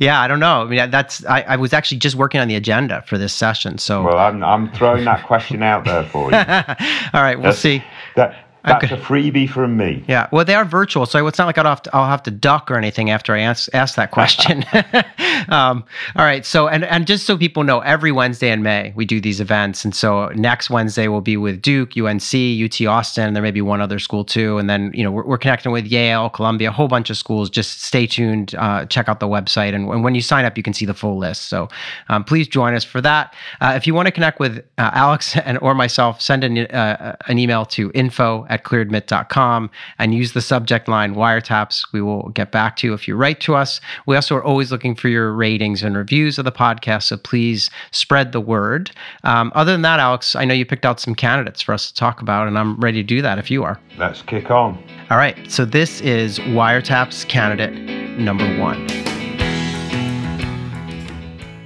yeah, 0.00 0.20
I 0.20 0.26
don't 0.26 0.40
know. 0.40 0.62
I 0.62 0.64
mean, 0.64 0.90
that's 0.90 1.24
I, 1.26 1.42
I, 1.42 1.56
was 1.56 1.72
actually 1.72 1.98
just 1.98 2.16
working 2.16 2.40
on 2.40 2.48
the 2.48 2.56
agenda 2.56 3.02
for 3.06 3.18
this 3.18 3.32
session. 3.32 3.78
So 3.78 4.02
well, 4.02 4.18
I'm 4.18 4.42
I'm 4.42 4.72
throwing 4.72 5.04
that 5.04 5.24
question 5.24 5.62
out 5.62 5.84
there 5.84 6.02
for 6.02 6.30
you. 6.30 6.36
all 6.38 7.22
right, 7.22 7.36
we'll 7.36 7.52
that's, 7.52 7.58
see. 7.58 7.84
That 8.16 8.44
that's 8.64 8.84
okay. 8.84 8.94
a 8.94 8.98
freebie 8.98 9.48
from 9.48 9.76
me. 9.76 10.02
Yeah. 10.08 10.28
Well, 10.32 10.44
they 10.44 10.54
are 10.54 10.64
virtual, 10.64 11.04
so 11.04 11.26
it's 11.26 11.38
not 11.38 11.46
like 11.46 11.58
I'll 11.58 11.64
have 11.64 11.82
to, 11.82 11.94
I'll 11.94 12.08
have 12.08 12.22
to 12.24 12.30
duck 12.30 12.70
or 12.70 12.76
anything 12.76 13.10
after 13.10 13.34
I 13.34 13.40
ask, 13.40 13.68
ask 13.74 13.94
that 13.96 14.10
question. 14.10 14.64
um, 15.48 15.84
all 16.16 16.24
right. 16.24 16.44
So, 16.44 16.68
and 16.68 16.84
and 16.84 17.06
just 17.06 17.26
so 17.26 17.36
people 17.36 17.64
know, 17.64 17.80
every 17.80 18.12
Wednesday 18.12 18.50
in 18.50 18.62
May 18.62 18.92
we 18.96 19.04
do 19.04 19.20
these 19.20 19.40
events, 19.40 19.84
and 19.84 19.94
so 19.94 20.28
next 20.28 20.70
Wednesday 20.70 21.08
will 21.08 21.20
be 21.20 21.36
with 21.36 21.60
Duke, 21.60 21.96
UNC, 21.96 22.34
UT 22.34 22.80
Austin. 22.86 23.26
And 23.26 23.36
there 23.36 23.42
may 23.42 23.50
be 23.50 23.60
one 23.60 23.80
other 23.80 23.98
school 23.98 24.24
too, 24.24 24.58
and 24.58 24.68
then 24.68 24.90
you 24.94 25.02
know 25.02 25.10
we're, 25.10 25.24
we're 25.24 25.38
connecting 25.38 25.72
with 25.72 25.86
Yale, 25.86 26.30
Columbia, 26.30 26.68
a 26.68 26.72
whole 26.72 26.88
bunch 26.88 27.10
of 27.10 27.16
schools. 27.16 27.50
Just 27.50 27.82
stay 27.82 28.06
tuned. 28.06 28.54
Uh, 28.54 28.86
check 28.86 29.08
out 29.08 29.20
the 29.20 29.28
website, 29.28 29.74
and, 29.74 29.88
and, 29.90 30.04
when 30.04 30.14
you 30.14 30.20
sign 30.20 30.44
up, 30.44 30.56
you 30.56 30.62
can 30.62 30.72
see 30.72 30.86
the 30.86 30.94
full 30.94 31.18
list. 31.18 31.48
So, 31.48 31.68
um, 32.08 32.24
please 32.24 32.48
join 32.48 32.74
us 32.74 32.84
for 32.84 33.00
that. 33.00 33.34
Uh, 33.60 33.74
if 33.76 33.86
you 33.86 33.94
want 33.94 34.06
to 34.06 34.12
connect 34.12 34.40
with 34.40 34.58
uh, 34.78 34.90
Alex 34.94 35.36
and 35.44 35.58
or 35.58 35.74
myself, 35.74 36.20
send 36.20 36.44
an 36.44 36.58
uh, 36.58 37.16
an 37.26 37.38
email 37.38 37.66
to 37.66 37.90
info 37.94 38.46
at 38.54 38.64
clearadmit.com 38.64 39.70
and 39.98 40.14
use 40.14 40.32
the 40.32 40.40
subject 40.40 40.88
line 40.88 41.14
wiretaps. 41.14 41.92
We 41.92 42.00
will 42.00 42.30
get 42.30 42.52
back 42.52 42.76
to 42.76 42.86
you 42.86 42.94
if 42.94 43.06
you 43.06 43.16
write 43.16 43.40
to 43.40 43.54
us. 43.54 43.80
We 44.06 44.16
also 44.16 44.36
are 44.36 44.44
always 44.44 44.70
looking 44.70 44.94
for 44.94 45.08
your 45.08 45.32
ratings 45.32 45.82
and 45.82 45.96
reviews 45.96 46.38
of 46.38 46.44
the 46.44 46.52
podcast, 46.52 47.04
so 47.04 47.16
please 47.16 47.70
spread 47.90 48.32
the 48.32 48.40
word. 48.40 48.90
Um, 49.24 49.52
other 49.54 49.72
than 49.72 49.82
that, 49.82 50.00
Alex, 50.00 50.34
I 50.36 50.44
know 50.44 50.54
you 50.54 50.64
picked 50.64 50.86
out 50.86 51.00
some 51.00 51.14
candidates 51.14 51.60
for 51.60 51.74
us 51.74 51.88
to 51.88 51.94
talk 51.94 52.22
about, 52.22 52.48
and 52.48 52.58
I'm 52.58 52.76
ready 52.76 53.02
to 53.02 53.06
do 53.06 53.20
that 53.22 53.38
if 53.38 53.50
you 53.50 53.64
are. 53.64 53.78
Let's 53.98 54.22
kick 54.22 54.50
on. 54.50 54.82
All 55.10 55.18
right, 55.18 55.50
so 55.50 55.64
this 55.64 56.00
is 56.00 56.38
Wiretaps 56.38 57.28
candidate 57.28 57.74
number 58.18 58.46
one. 58.58 59.03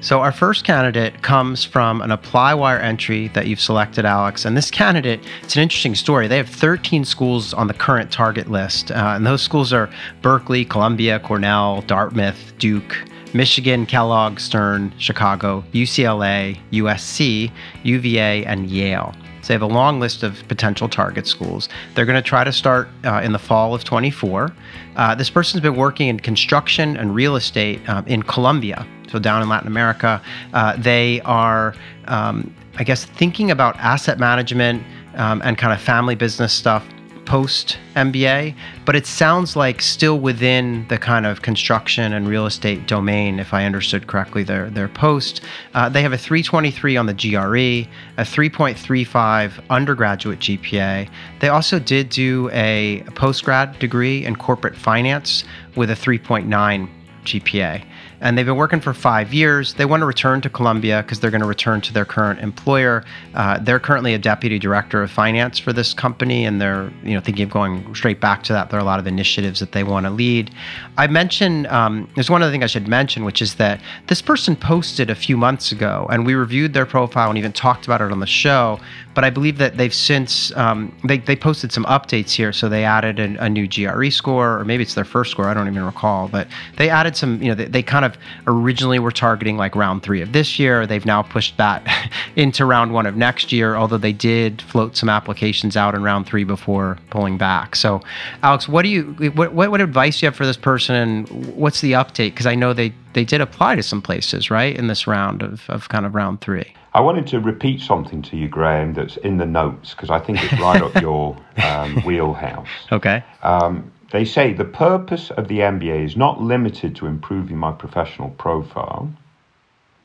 So 0.00 0.20
our 0.20 0.30
first 0.30 0.64
candidate 0.64 1.22
comes 1.22 1.64
from 1.64 2.02
an 2.02 2.10
ApplyWire 2.10 2.80
entry 2.80 3.28
that 3.28 3.48
you've 3.48 3.60
selected, 3.60 4.04
Alex. 4.04 4.44
And 4.44 4.56
this 4.56 4.70
candidate, 4.70 5.20
it's 5.42 5.56
an 5.56 5.62
interesting 5.62 5.96
story. 5.96 6.28
They 6.28 6.36
have 6.36 6.48
13 6.48 7.04
schools 7.04 7.52
on 7.52 7.66
the 7.66 7.74
current 7.74 8.12
target 8.12 8.48
list, 8.48 8.92
uh, 8.92 9.14
and 9.16 9.26
those 9.26 9.42
schools 9.42 9.72
are 9.72 9.90
Berkeley, 10.22 10.64
Columbia, 10.64 11.18
Cornell, 11.18 11.82
Dartmouth, 11.82 12.52
Duke. 12.58 12.96
Michigan, 13.34 13.84
Kellogg, 13.84 14.40
Stern, 14.40 14.90
Chicago, 14.96 15.62
UCLA, 15.74 16.58
USC, 16.72 17.52
UVA, 17.82 18.42
and 18.46 18.70
Yale. 18.70 19.14
So 19.42 19.48
they 19.48 19.54
have 19.54 19.60
a 19.60 19.66
long 19.66 20.00
list 20.00 20.22
of 20.22 20.42
potential 20.48 20.88
target 20.88 21.26
schools. 21.26 21.68
They're 21.94 22.06
going 22.06 22.16
to 22.16 22.26
try 22.26 22.42
to 22.42 22.52
start 22.52 22.88
uh, 23.04 23.20
in 23.22 23.32
the 23.32 23.38
fall 23.38 23.74
of 23.74 23.84
24. 23.84 24.50
Uh, 24.96 25.14
this 25.14 25.28
person's 25.28 25.60
been 25.60 25.76
working 25.76 26.08
in 26.08 26.18
construction 26.18 26.96
and 26.96 27.14
real 27.14 27.36
estate 27.36 27.86
um, 27.86 28.06
in 28.06 28.22
Colombia, 28.22 28.86
so 29.08 29.18
down 29.18 29.42
in 29.42 29.48
Latin 29.48 29.68
America. 29.68 30.22
Uh, 30.52 30.76
they 30.76 31.20
are, 31.22 31.74
um, 32.06 32.54
I 32.76 32.84
guess, 32.84 33.04
thinking 33.04 33.50
about 33.50 33.76
asset 33.76 34.18
management 34.18 34.82
um, 35.14 35.42
and 35.44 35.58
kind 35.58 35.72
of 35.72 35.80
family 35.80 36.14
business 36.14 36.52
stuff 36.52 36.84
post 37.28 37.76
MBA, 37.94 38.54
but 38.86 38.96
it 38.96 39.04
sounds 39.04 39.54
like 39.54 39.82
still 39.82 40.18
within 40.18 40.88
the 40.88 40.96
kind 40.96 41.26
of 41.26 41.42
construction 41.42 42.14
and 42.14 42.26
real 42.26 42.46
estate 42.46 42.86
domain, 42.88 43.38
if 43.38 43.52
I 43.52 43.66
understood 43.66 44.06
correctly 44.06 44.44
their, 44.44 44.70
their 44.70 44.88
post. 44.88 45.42
Uh, 45.74 45.90
they 45.90 46.00
have 46.00 46.14
a 46.14 46.18
323 46.18 46.96
on 46.96 47.04
the 47.04 47.12
GRE, 47.12 47.86
a 48.16 48.24
3.35 48.24 49.62
undergraduate 49.68 50.38
GPA. 50.38 51.10
They 51.40 51.48
also 51.50 51.78
did 51.78 52.08
do 52.08 52.48
a 52.50 53.04
postgrad 53.08 53.78
degree 53.78 54.24
in 54.24 54.34
corporate 54.34 54.74
finance 54.74 55.44
with 55.76 55.90
a 55.90 55.94
3.9 55.94 56.88
GPA 57.24 57.84
and 58.20 58.36
they've 58.36 58.46
been 58.46 58.56
working 58.56 58.80
for 58.80 58.92
five 58.92 59.32
years. 59.32 59.74
They 59.74 59.84
want 59.84 60.00
to 60.00 60.06
return 60.06 60.40
to 60.40 60.50
Colombia 60.50 61.02
because 61.02 61.20
they're 61.20 61.30
going 61.30 61.42
to 61.42 61.46
return 61.46 61.80
to 61.82 61.92
their 61.92 62.04
current 62.04 62.40
employer. 62.40 63.04
Uh, 63.34 63.58
they're 63.58 63.78
currently 63.78 64.14
a 64.14 64.18
deputy 64.18 64.58
director 64.58 65.02
of 65.02 65.10
finance 65.10 65.58
for 65.58 65.72
this 65.72 65.94
company, 65.94 66.44
and 66.44 66.60
they're 66.60 66.90
you 67.02 67.14
know 67.14 67.20
thinking 67.20 67.44
of 67.44 67.50
going 67.50 67.94
straight 67.94 68.20
back 68.20 68.42
to 68.44 68.52
that. 68.52 68.70
There 68.70 68.78
are 68.78 68.82
a 68.82 68.86
lot 68.86 68.98
of 68.98 69.06
initiatives 69.06 69.60
that 69.60 69.72
they 69.72 69.84
want 69.84 70.06
to 70.06 70.10
lead. 70.10 70.50
I 70.96 71.06
mentioned 71.06 71.66
um, 71.68 72.08
there's 72.14 72.30
one 72.30 72.42
other 72.42 72.50
thing 72.50 72.62
I 72.62 72.66
should 72.66 72.88
mention, 72.88 73.24
which 73.24 73.40
is 73.40 73.54
that 73.56 73.80
this 74.08 74.20
person 74.20 74.56
posted 74.56 75.10
a 75.10 75.14
few 75.14 75.36
months 75.36 75.72
ago, 75.72 76.06
and 76.10 76.26
we 76.26 76.34
reviewed 76.34 76.72
their 76.72 76.86
profile 76.86 77.28
and 77.28 77.38
even 77.38 77.52
talked 77.52 77.84
about 77.84 78.00
it 78.00 78.10
on 78.10 78.20
the 78.20 78.26
show. 78.26 78.80
But 79.14 79.24
I 79.24 79.30
believe 79.30 79.58
that 79.58 79.76
they've 79.76 79.94
since 79.94 80.54
um, 80.56 80.96
they 81.04 81.18
they 81.18 81.36
posted 81.36 81.72
some 81.72 81.84
updates 81.84 82.30
here, 82.30 82.52
so 82.52 82.68
they 82.68 82.84
added 82.84 83.18
a, 83.18 83.44
a, 83.44 83.48
new 83.48 83.66
GRE 83.66 84.10
score, 84.10 84.58
or 84.58 84.64
maybe 84.64 84.82
it's 84.82 84.94
their 84.94 85.04
first 85.04 85.32
score. 85.32 85.46
I 85.46 85.54
don't 85.54 85.66
even 85.66 85.82
recall, 85.84 86.28
but 86.28 86.46
they 86.76 86.88
added 86.88 87.16
some. 87.16 87.42
You 87.42 87.48
know, 87.48 87.54
they, 87.54 87.64
they 87.64 87.82
kind 87.82 88.04
of 88.04 88.07
of 88.14 88.18
originally 88.46 88.98
were 88.98 89.10
targeting 89.10 89.56
like 89.56 89.74
round 89.76 90.02
three 90.02 90.20
of 90.20 90.32
this 90.32 90.58
year. 90.58 90.86
They've 90.86 91.04
now 91.04 91.22
pushed 91.22 91.56
that 91.56 91.86
into 92.36 92.64
round 92.64 92.92
one 92.92 93.06
of 93.06 93.16
next 93.16 93.52
year, 93.52 93.76
although 93.76 93.98
they 93.98 94.12
did 94.12 94.62
float 94.62 94.96
some 94.96 95.08
applications 95.08 95.76
out 95.76 95.94
in 95.94 96.02
round 96.02 96.26
three 96.26 96.44
before 96.44 96.98
pulling 97.10 97.38
back. 97.38 97.76
So, 97.76 98.00
Alex, 98.42 98.68
what 98.68 98.82
do 98.82 98.88
you 98.88 99.04
what 99.34 99.52
what, 99.52 99.70
what 99.70 99.80
advice 99.80 100.20
do 100.20 100.26
you 100.26 100.28
have 100.28 100.36
for 100.36 100.46
this 100.46 100.56
person, 100.56 100.94
and 100.94 101.54
what's 101.54 101.80
the 101.80 101.92
update? 101.92 102.30
Because 102.30 102.46
I 102.46 102.54
know 102.54 102.72
they 102.72 102.92
they 103.12 103.24
did 103.24 103.40
apply 103.40 103.76
to 103.76 103.82
some 103.82 104.02
places, 104.02 104.50
right, 104.50 104.76
in 104.76 104.86
this 104.86 105.06
round 105.06 105.42
of, 105.42 105.68
of 105.68 105.88
kind 105.88 106.06
of 106.06 106.14
round 106.14 106.40
three. 106.40 106.74
I 106.94 107.00
wanted 107.00 107.26
to 107.28 107.40
repeat 107.40 107.80
something 107.80 108.22
to 108.22 108.36
you, 108.36 108.48
Graham, 108.48 108.94
that's 108.94 109.16
in 109.18 109.36
the 109.36 109.46
notes 109.46 109.90
because 109.90 110.10
I 110.10 110.18
think 110.18 110.42
it's 110.42 110.60
right 110.60 110.82
up 110.82 110.94
your 111.00 111.36
um, 111.62 112.02
wheelhouse. 112.02 112.68
Okay. 112.90 113.22
Um, 113.42 113.92
they 114.10 114.24
say 114.24 114.52
the 114.52 114.64
purpose 114.64 115.30
of 115.30 115.48
the 115.48 115.58
MBA 115.58 116.04
is 116.04 116.16
not 116.16 116.40
limited 116.40 116.96
to 116.96 117.06
improving 117.06 117.58
my 117.58 117.72
professional 117.72 118.30
profile, 118.30 119.12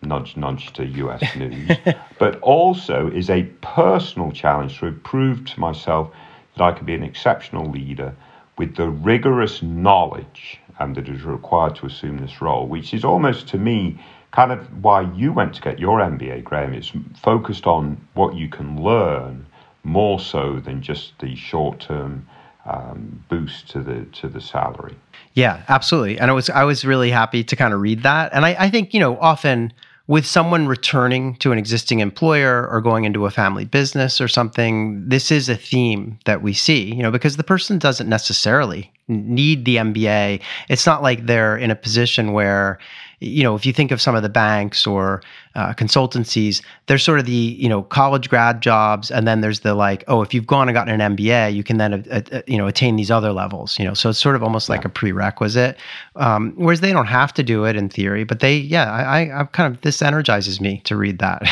nudge, 0.01 0.35
nudge 0.35 0.73
to 0.73 0.85
US 0.85 1.35
news, 1.35 1.77
but 2.19 2.39
also 2.41 3.09
is 3.09 3.29
a 3.29 3.43
personal 3.61 4.31
challenge 4.31 4.79
to 4.79 4.91
prove 4.91 5.45
to 5.45 5.59
myself 5.59 6.11
that 6.55 6.63
I 6.63 6.71
can 6.73 6.85
be 6.85 6.93
an 6.93 7.03
exceptional 7.03 7.69
leader 7.69 8.15
with 8.57 8.75
the 8.75 8.89
rigorous 8.89 9.63
knowledge 9.63 10.59
um, 10.79 10.93
that 10.93 11.07
is 11.07 11.23
required 11.23 11.75
to 11.77 11.85
assume 11.85 12.17
this 12.17 12.41
role, 12.41 12.67
which 12.67 12.93
is 12.93 13.03
almost 13.03 13.47
to 13.49 13.57
me 13.57 13.99
kind 14.31 14.51
of 14.51 14.83
why 14.83 15.01
you 15.01 15.31
went 15.31 15.53
to 15.55 15.61
get 15.61 15.79
your 15.79 15.99
MBA, 15.99 16.43
Graham. 16.43 16.73
It's 16.73 16.91
focused 17.15 17.67
on 17.67 18.05
what 18.13 18.35
you 18.35 18.49
can 18.49 18.83
learn 18.83 19.45
more 19.83 20.19
so 20.19 20.59
than 20.59 20.81
just 20.81 21.17
the 21.19 21.35
short 21.35 21.79
term 21.79 22.27
um, 22.65 23.23
boost 23.29 23.69
to 23.71 23.79
the 23.79 24.05
to 24.13 24.27
the 24.27 24.41
salary. 24.41 24.95
Yeah, 25.33 25.63
absolutely. 25.67 26.19
And 26.19 26.29
I 26.29 26.33
was 26.33 26.49
I 26.49 26.63
was 26.63 26.85
really 26.85 27.11
happy 27.11 27.43
to 27.43 27.55
kind 27.55 27.73
of 27.73 27.81
read 27.81 28.03
that. 28.03 28.33
And 28.33 28.45
I, 28.45 28.55
I 28.59 28.69
think 28.69 28.93
you 28.93 28.99
know 28.99 29.17
often 29.19 29.73
with 30.07 30.25
someone 30.25 30.67
returning 30.67 31.35
to 31.35 31.51
an 31.53 31.57
existing 31.57 32.01
employer 32.01 32.67
or 32.67 32.81
going 32.81 33.05
into 33.05 33.25
a 33.25 33.31
family 33.31 33.63
business 33.63 34.19
or 34.19 34.27
something, 34.27 35.07
this 35.07 35.31
is 35.31 35.47
a 35.47 35.55
theme 35.55 36.19
that 36.25 36.41
we 36.41 36.53
see, 36.53 36.93
you 36.93 37.01
know, 37.01 37.11
because 37.11 37.37
the 37.37 37.43
person 37.43 37.79
doesn't 37.79 38.09
necessarily 38.09 38.91
need 39.07 39.63
the 39.63 39.77
MBA. 39.77 40.41
It's 40.67 40.85
not 40.85 41.01
like 41.01 41.25
they're 41.25 41.57
in 41.57 41.71
a 41.71 41.75
position 41.75 42.33
where, 42.33 42.79
you 43.23 43.43
know, 43.43 43.55
if 43.55 43.65
you 43.65 43.73
think 43.73 43.91
of 43.91 44.01
some 44.01 44.15
of 44.15 44.23
the 44.23 44.29
banks 44.29 44.85
or 44.85 45.21
uh, 45.55 45.73
consultancies, 45.73 46.61
there's 46.87 47.03
sort 47.03 47.19
of 47.19 47.25
the, 47.25 47.31
you 47.31 47.69
know, 47.69 47.83
college 47.83 48.29
grad 48.29 48.61
jobs. 48.61 49.09
And 49.09 49.27
then 49.27 49.41
there's 49.41 49.61
the 49.61 49.73
like, 49.73 50.03
oh, 50.07 50.21
if 50.21 50.33
you've 50.33 50.47
gone 50.47 50.67
and 50.67 50.75
gotten 50.75 50.99
an 50.99 51.15
MBA, 51.15 51.53
you 51.53 51.63
can 51.63 51.77
then, 51.77 51.93
uh, 51.93 52.21
uh, 52.31 52.41
you 52.47 52.57
know, 52.57 52.67
attain 52.67 52.95
these 52.95 53.11
other 53.11 53.31
levels, 53.31 53.77
you 53.79 53.85
know, 53.85 53.93
so 53.93 54.09
it's 54.09 54.19
sort 54.19 54.35
of 54.35 54.43
almost 54.43 54.67
yeah. 54.67 54.75
like 54.75 54.85
a 54.85 54.89
prerequisite. 54.89 55.77
Um, 56.15 56.53
whereas 56.55 56.81
they 56.81 56.91
don't 56.91 57.07
have 57.07 57.33
to 57.35 57.43
do 57.43 57.65
it 57.65 57.75
in 57.75 57.89
theory, 57.89 58.23
but 58.23 58.39
they, 58.39 58.57
yeah, 58.57 58.91
I, 58.91 59.21
I, 59.21 59.41
I 59.41 59.43
kind 59.45 59.73
of, 59.73 59.81
this 59.81 60.01
energizes 60.01 60.59
me 60.59 60.81
to 60.85 60.95
read 60.95 61.19
that. 61.19 61.43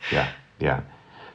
yeah. 0.12 0.30
Yeah. 0.58 0.82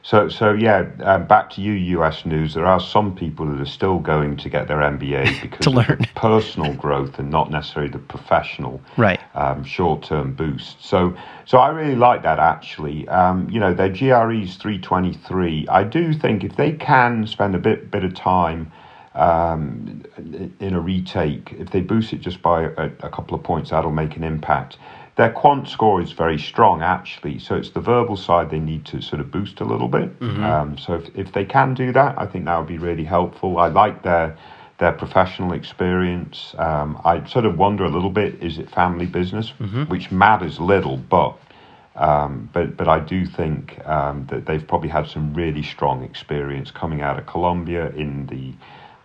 So, 0.06 0.28
so 0.28 0.52
yeah, 0.52 0.88
um, 1.00 1.26
back 1.26 1.50
to 1.50 1.60
you, 1.60 1.72
US 1.98 2.24
News. 2.24 2.54
There 2.54 2.64
are 2.64 2.78
some 2.78 3.12
people 3.16 3.44
that 3.46 3.60
are 3.60 3.66
still 3.66 3.98
going 3.98 4.36
to 4.36 4.48
get 4.48 4.68
their 4.68 4.76
MBA 4.76 5.42
because 5.42 5.64
to 5.64 5.70
learn 5.70 6.06
personal 6.14 6.74
growth 6.74 7.18
and 7.18 7.28
not 7.28 7.50
necessarily 7.50 7.90
the 7.90 7.98
professional 7.98 8.80
right. 8.96 9.18
um, 9.34 9.64
short-term 9.64 10.34
boost. 10.34 10.76
So, 10.80 11.16
so 11.44 11.58
I 11.58 11.70
really 11.70 11.96
like 11.96 12.22
that 12.22 12.38
actually. 12.38 13.08
Um, 13.08 13.50
you 13.50 13.58
know, 13.58 13.74
their 13.74 13.88
GRE's 13.88 14.54
323. 14.54 15.66
I 15.66 15.82
do 15.82 16.14
think 16.14 16.44
if 16.44 16.54
they 16.54 16.70
can 16.70 17.26
spend 17.26 17.56
a 17.56 17.58
bit 17.58 17.90
bit 17.90 18.04
of 18.04 18.14
time 18.14 18.70
um, 19.16 20.04
in 20.60 20.74
a 20.74 20.80
retake, 20.80 21.52
if 21.58 21.70
they 21.70 21.80
boost 21.80 22.12
it 22.12 22.20
just 22.20 22.42
by 22.42 22.62
a, 22.62 22.90
a 23.00 23.10
couple 23.10 23.36
of 23.36 23.42
points, 23.42 23.70
that'll 23.70 23.90
make 23.90 24.14
an 24.14 24.22
impact. 24.22 24.78
Their 25.16 25.32
quant 25.32 25.66
score 25.66 26.02
is 26.02 26.12
very 26.12 26.38
strong, 26.38 26.82
actually. 26.82 27.38
So 27.38 27.54
it's 27.56 27.70
the 27.70 27.80
verbal 27.80 28.16
side 28.16 28.50
they 28.50 28.58
need 28.58 28.84
to 28.86 29.00
sort 29.00 29.20
of 29.20 29.30
boost 29.30 29.60
a 29.60 29.64
little 29.64 29.88
bit. 29.88 30.18
Mm-hmm. 30.20 30.44
Um, 30.44 30.78
so 30.78 30.94
if, 30.94 31.16
if 31.16 31.32
they 31.32 31.44
can 31.46 31.72
do 31.72 31.90
that, 31.92 32.18
I 32.18 32.26
think 32.26 32.44
that 32.44 32.58
would 32.58 32.68
be 32.68 32.78
really 32.78 33.04
helpful. 33.04 33.58
I 33.58 33.68
like 33.68 34.02
their 34.02 34.36
their 34.78 34.92
professional 34.92 35.54
experience. 35.54 36.54
Um, 36.58 37.00
I 37.02 37.24
sort 37.26 37.46
of 37.46 37.56
wonder 37.56 37.84
a 37.84 37.88
little 37.88 38.10
bit: 38.10 38.42
is 38.42 38.58
it 38.58 38.70
family 38.70 39.06
business, 39.06 39.54
mm-hmm. 39.58 39.84
which 39.84 40.10
matters 40.10 40.60
little, 40.60 40.98
but 40.98 41.38
um, 41.94 42.50
but 42.52 42.76
but 42.76 42.86
I 42.86 43.00
do 43.00 43.24
think 43.24 43.78
um, 43.86 44.26
that 44.26 44.44
they've 44.44 44.66
probably 44.66 44.90
had 44.90 45.06
some 45.08 45.32
really 45.32 45.62
strong 45.62 46.04
experience 46.04 46.70
coming 46.70 47.00
out 47.00 47.18
of 47.18 47.24
Colombia 47.24 47.88
in 47.92 48.26
the 48.26 48.52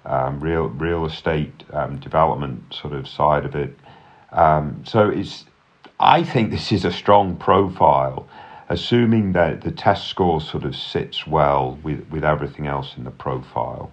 um, 0.09 0.41
real 0.41 0.67
real 0.67 1.05
estate 1.05 1.63
um, 1.71 1.99
development 1.99 2.73
sort 2.73 2.93
of 2.93 3.07
side 3.07 3.45
of 3.45 3.55
it. 3.55 3.77
Um, 4.33 4.83
so 4.85 5.09
it's 5.09 5.45
I 6.03 6.23
think 6.23 6.49
this 6.49 6.71
is 6.71 6.83
a 6.83 6.91
strong 6.91 7.35
profile, 7.35 8.27
assuming 8.69 9.33
that 9.33 9.61
the 9.61 9.69
test 9.69 10.07
score 10.07 10.41
sort 10.41 10.63
of 10.63 10.75
sits 10.75 11.27
well 11.27 11.77
with, 11.83 12.09
with 12.09 12.23
everything 12.23 12.65
else 12.65 12.97
in 12.97 13.03
the 13.03 13.11
profile. 13.11 13.91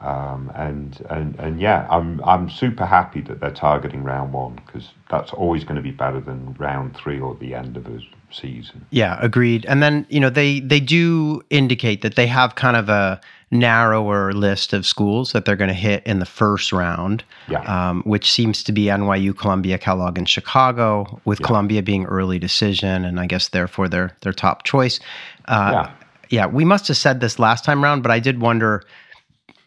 Um, 0.00 0.52
and 0.54 1.04
and 1.08 1.36
and 1.36 1.60
yeah, 1.60 1.86
I'm 1.90 2.22
I'm 2.22 2.50
super 2.50 2.84
happy 2.84 3.22
that 3.22 3.40
they're 3.40 3.50
targeting 3.50 4.04
round 4.04 4.32
one 4.32 4.60
because 4.66 4.90
that's 5.10 5.32
always 5.32 5.64
going 5.64 5.76
to 5.76 5.82
be 5.82 5.90
better 5.90 6.20
than 6.20 6.54
round 6.58 6.94
three 6.94 7.18
or 7.18 7.34
the 7.34 7.54
end 7.54 7.76
of 7.78 7.86
a 7.86 8.00
season. 8.30 8.84
Yeah, 8.90 9.18
agreed. 9.20 9.64
And 9.66 9.82
then 9.82 10.06
you 10.10 10.20
know 10.20 10.30
they 10.30 10.60
they 10.60 10.80
do 10.80 11.40
indicate 11.48 12.02
that 12.02 12.14
they 12.14 12.26
have 12.26 12.56
kind 12.56 12.76
of 12.76 12.88
a 12.88 13.20
narrower 13.50 14.32
list 14.32 14.72
of 14.72 14.84
schools 14.84 15.32
that 15.32 15.44
they're 15.44 15.56
going 15.56 15.68
to 15.68 15.74
hit 15.74 16.04
in 16.04 16.18
the 16.18 16.26
first 16.26 16.72
round, 16.72 17.22
yeah. 17.48 17.60
um, 17.62 18.02
which 18.02 18.30
seems 18.30 18.62
to 18.64 18.72
be 18.72 18.86
NYU, 18.86 19.36
Columbia, 19.36 19.78
Kellogg, 19.78 20.18
and 20.18 20.28
Chicago, 20.28 21.20
with 21.24 21.40
yeah. 21.40 21.46
Columbia 21.46 21.82
being 21.82 22.04
early 22.06 22.38
decision, 22.38 23.04
and 23.04 23.20
I 23.20 23.26
guess 23.26 23.48
therefore 23.48 23.88
their 23.88 24.16
their 24.22 24.32
top 24.32 24.64
choice. 24.64 25.00
Uh, 25.46 25.70
yeah. 25.72 25.92
yeah, 26.28 26.46
we 26.46 26.64
must 26.64 26.88
have 26.88 26.96
said 26.96 27.20
this 27.20 27.38
last 27.38 27.64
time 27.64 27.82
around, 27.82 28.02
but 28.02 28.10
I 28.10 28.18
did 28.18 28.40
wonder, 28.40 28.82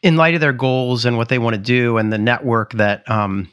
in 0.02 0.16
light 0.16 0.36
of 0.36 0.42
their 0.42 0.54
goals 0.54 1.06
and 1.06 1.18
what 1.18 1.30
they 1.30 1.40
want 1.40 1.56
to 1.56 1.62
do, 1.62 1.98
and 1.98 2.12
the 2.12 2.18
network 2.18 2.74
that 2.74 3.10
um, 3.10 3.50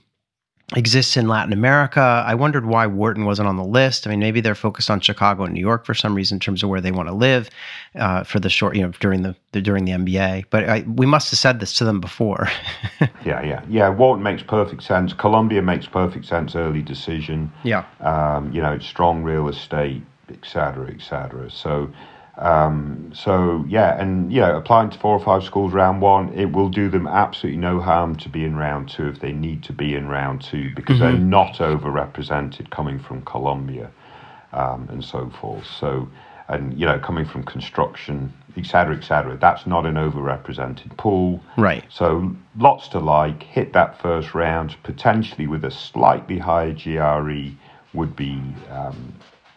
exists 0.74 1.16
in 1.16 1.28
Latin 1.28 1.52
America. 1.52 2.00
I 2.26 2.35
wondered 2.35 2.66
why 2.66 2.87
Wharton 2.87 3.24
wasn't 3.24 3.48
on 3.48 3.56
the 3.56 3.64
list. 3.64 4.06
I 4.06 4.11
mean, 4.11 4.18
maybe 4.18 4.40
they're 4.40 4.56
focused 4.56 4.90
on 4.90 5.00
Chicago 5.00 5.44
and 5.44 5.54
New 5.54 5.61
York 5.61 5.87
for 5.87 5.94
some 5.94 6.14
reason 6.14 6.37
in 6.37 6.40
terms 6.40 6.62
of 6.62 6.68
where 6.68 6.80
they 6.80 6.90
want 6.90 7.09
to 7.09 7.14
live 7.14 7.50
uh, 7.94 8.24
for 8.24 8.40
the 8.40 8.50
short, 8.50 8.74
you 8.74 8.82
know, 8.82 8.92
during 8.98 9.22
the, 9.22 9.37
the 9.52 9.61
during 9.61 9.85
the 9.85 9.92
MBA. 9.92 10.46
But 10.50 10.68
I, 10.68 10.80
we 10.80 11.06
must 11.06 11.30
have 11.30 11.38
said 11.38 11.61
this 11.61 11.74
to 11.74 11.85
them 11.85 12.00
before. 12.00 12.48
yeah, 13.24 13.42
yeah, 13.42 13.62
yeah. 13.68 13.88
Wharton 13.88 14.24
makes 14.24 14.42
perfect 14.42 14.82
sense. 14.82 15.12
Columbia 15.12 15.62
makes 15.62 15.87
perfect 15.87 16.26
sense. 16.26 16.56
Early 16.56 16.82
decision. 16.82 17.52
Yeah. 17.62 17.85
Um, 18.00 18.52
you 18.52 18.61
know, 18.61 18.78
strong 18.80 19.22
real 19.22 19.48
estate, 19.48 20.02
et 20.30 20.44
cetera, 20.44 20.90
et 20.90 21.00
cetera. 21.00 21.48
So 21.48 21.92
um, 22.38 23.12
so 23.14 23.64
yeah, 23.66 24.01
and 24.01 24.31
you 24.31 24.40
know, 24.40 24.57
applying 24.57 24.90
to 24.90 24.99
four 24.99 25.16
or 25.16 25.25
five 25.25 25.42
schools 25.42 25.72
round 25.72 26.03
one, 26.03 26.33
it 26.35 26.53
will 26.53 26.68
do 26.68 26.90
them 26.90 27.07
absolutely 27.07 27.59
no 27.59 27.81
harm 27.81 28.16
to 28.16 28.29
be 28.29 28.44
in 28.44 28.57
round 28.57 28.90
two 28.90 29.09
if 29.09 29.20
they 29.20 29.33
need 29.33 29.62
to 29.64 29.72
be 29.72 29.94
in 29.94 30.09
round 30.09 30.42
two 30.42 30.70
because 30.75 30.99
mm-hmm. 30.99 31.12
they're 31.12 31.25
not 31.25 31.55
overrepresented 31.57 32.70
coming 32.70 32.99
from 32.99 33.22
Colombia 33.22 33.90
um, 34.53 34.87
and 34.90 35.03
so 35.03 35.31
forth. 35.40 35.64
So, 35.66 36.09
and 36.49 36.79
you 36.79 36.85
know, 36.85 36.99
coming 36.99 37.25
from 37.25 37.42
construction, 37.42 38.35
etc., 38.57 38.96
etc. 38.96 39.38
That's 39.40 39.66
not 39.66 39.87
an 39.87 39.94
overrepresented 39.94 40.94
pool. 40.99 41.42
Right. 41.57 41.85
So 41.88 42.37
lots 42.59 42.88
to 42.88 42.99
like. 42.99 43.42
Hit 43.42 43.72
that 43.72 44.01
first 44.01 44.35
round 44.35 44.77
potentially 44.83 45.46
with 45.46 45.64
a 45.64 45.70
slightly 45.70 46.38
higher 46.38 46.75
GRE 46.75 47.57
would 47.94 48.14
be 48.14 48.42
um, 48.70 49.14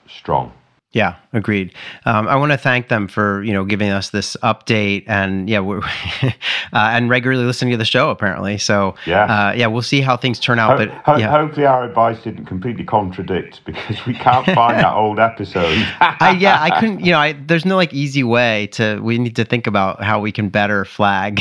strong. 0.08 0.54
Yeah, 0.92 1.18
agreed. 1.34 1.76
Um, 2.06 2.28
I 2.28 2.36
want 2.36 2.52
to 2.52 2.58
thank 2.58 2.88
them 2.88 3.08
for 3.08 3.44
you 3.44 3.54
know 3.54 3.64
giving 3.64 3.92
us 3.92 4.10
this 4.10 4.36
update 4.42 5.04
and 5.06 5.48
yeah, 5.48 5.60
we're 5.60 5.84
uh, 6.24 6.32
and 6.74 7.12
regularly 7.12 7.44
listening 7.44 7.70
to 7.74 7.78
the 7.78 7.86
show 7.86 8.10
apparently. 8.10 8.58
So 8.58 8.96
yeah, 9.06 9.26
uh, 9.26 9.54
yeah, 9.54 9.68
we'll 9.68 9.84
see 9.84 10.02
how 10.02 10.18
things 10.18 10.40
turn 10.40 10.58
out. 10.58 10.80
Ho- 10.80 10.86
but 10.88 10.90
ho- 11.06 11.18
yeah. 11.18 11.30
hopefully 11.30 11.68
our 11.68 11.84
advice 11.84 12.24
didn't 12.24 12.46
completely 12.46 12.84
contradict 12.84 13.62
because 13.66 14.04
we 14.08 14.16
can't 14.16 14.48
find 14.48 14.80
that 14.80 14.96
old 14.96 15.20
episode. 15.20 15.78
I, 16.00 16.36
yeah, 16.40 16.60
I 16.60 16.80
couldn't. 16.80 17.02
You 17.02 17.12
know, 17.12 17.20
I, 17.20 17.34
there's 17.34 17.66
no 17.66 17.76
like 17.76 17.94
easy 17.94 18.24
way 18.24 18.66
to. 18.72 19.00
We 19.00 19.20
need 19.20 19.36
to 19.36 19.46
think 19.46 19.68
about 19.68 20.02
how 20.02 20.20
we 20.20 20.32
can 20.32 20.50
better 20.50 20.86
flag 20.86 21.40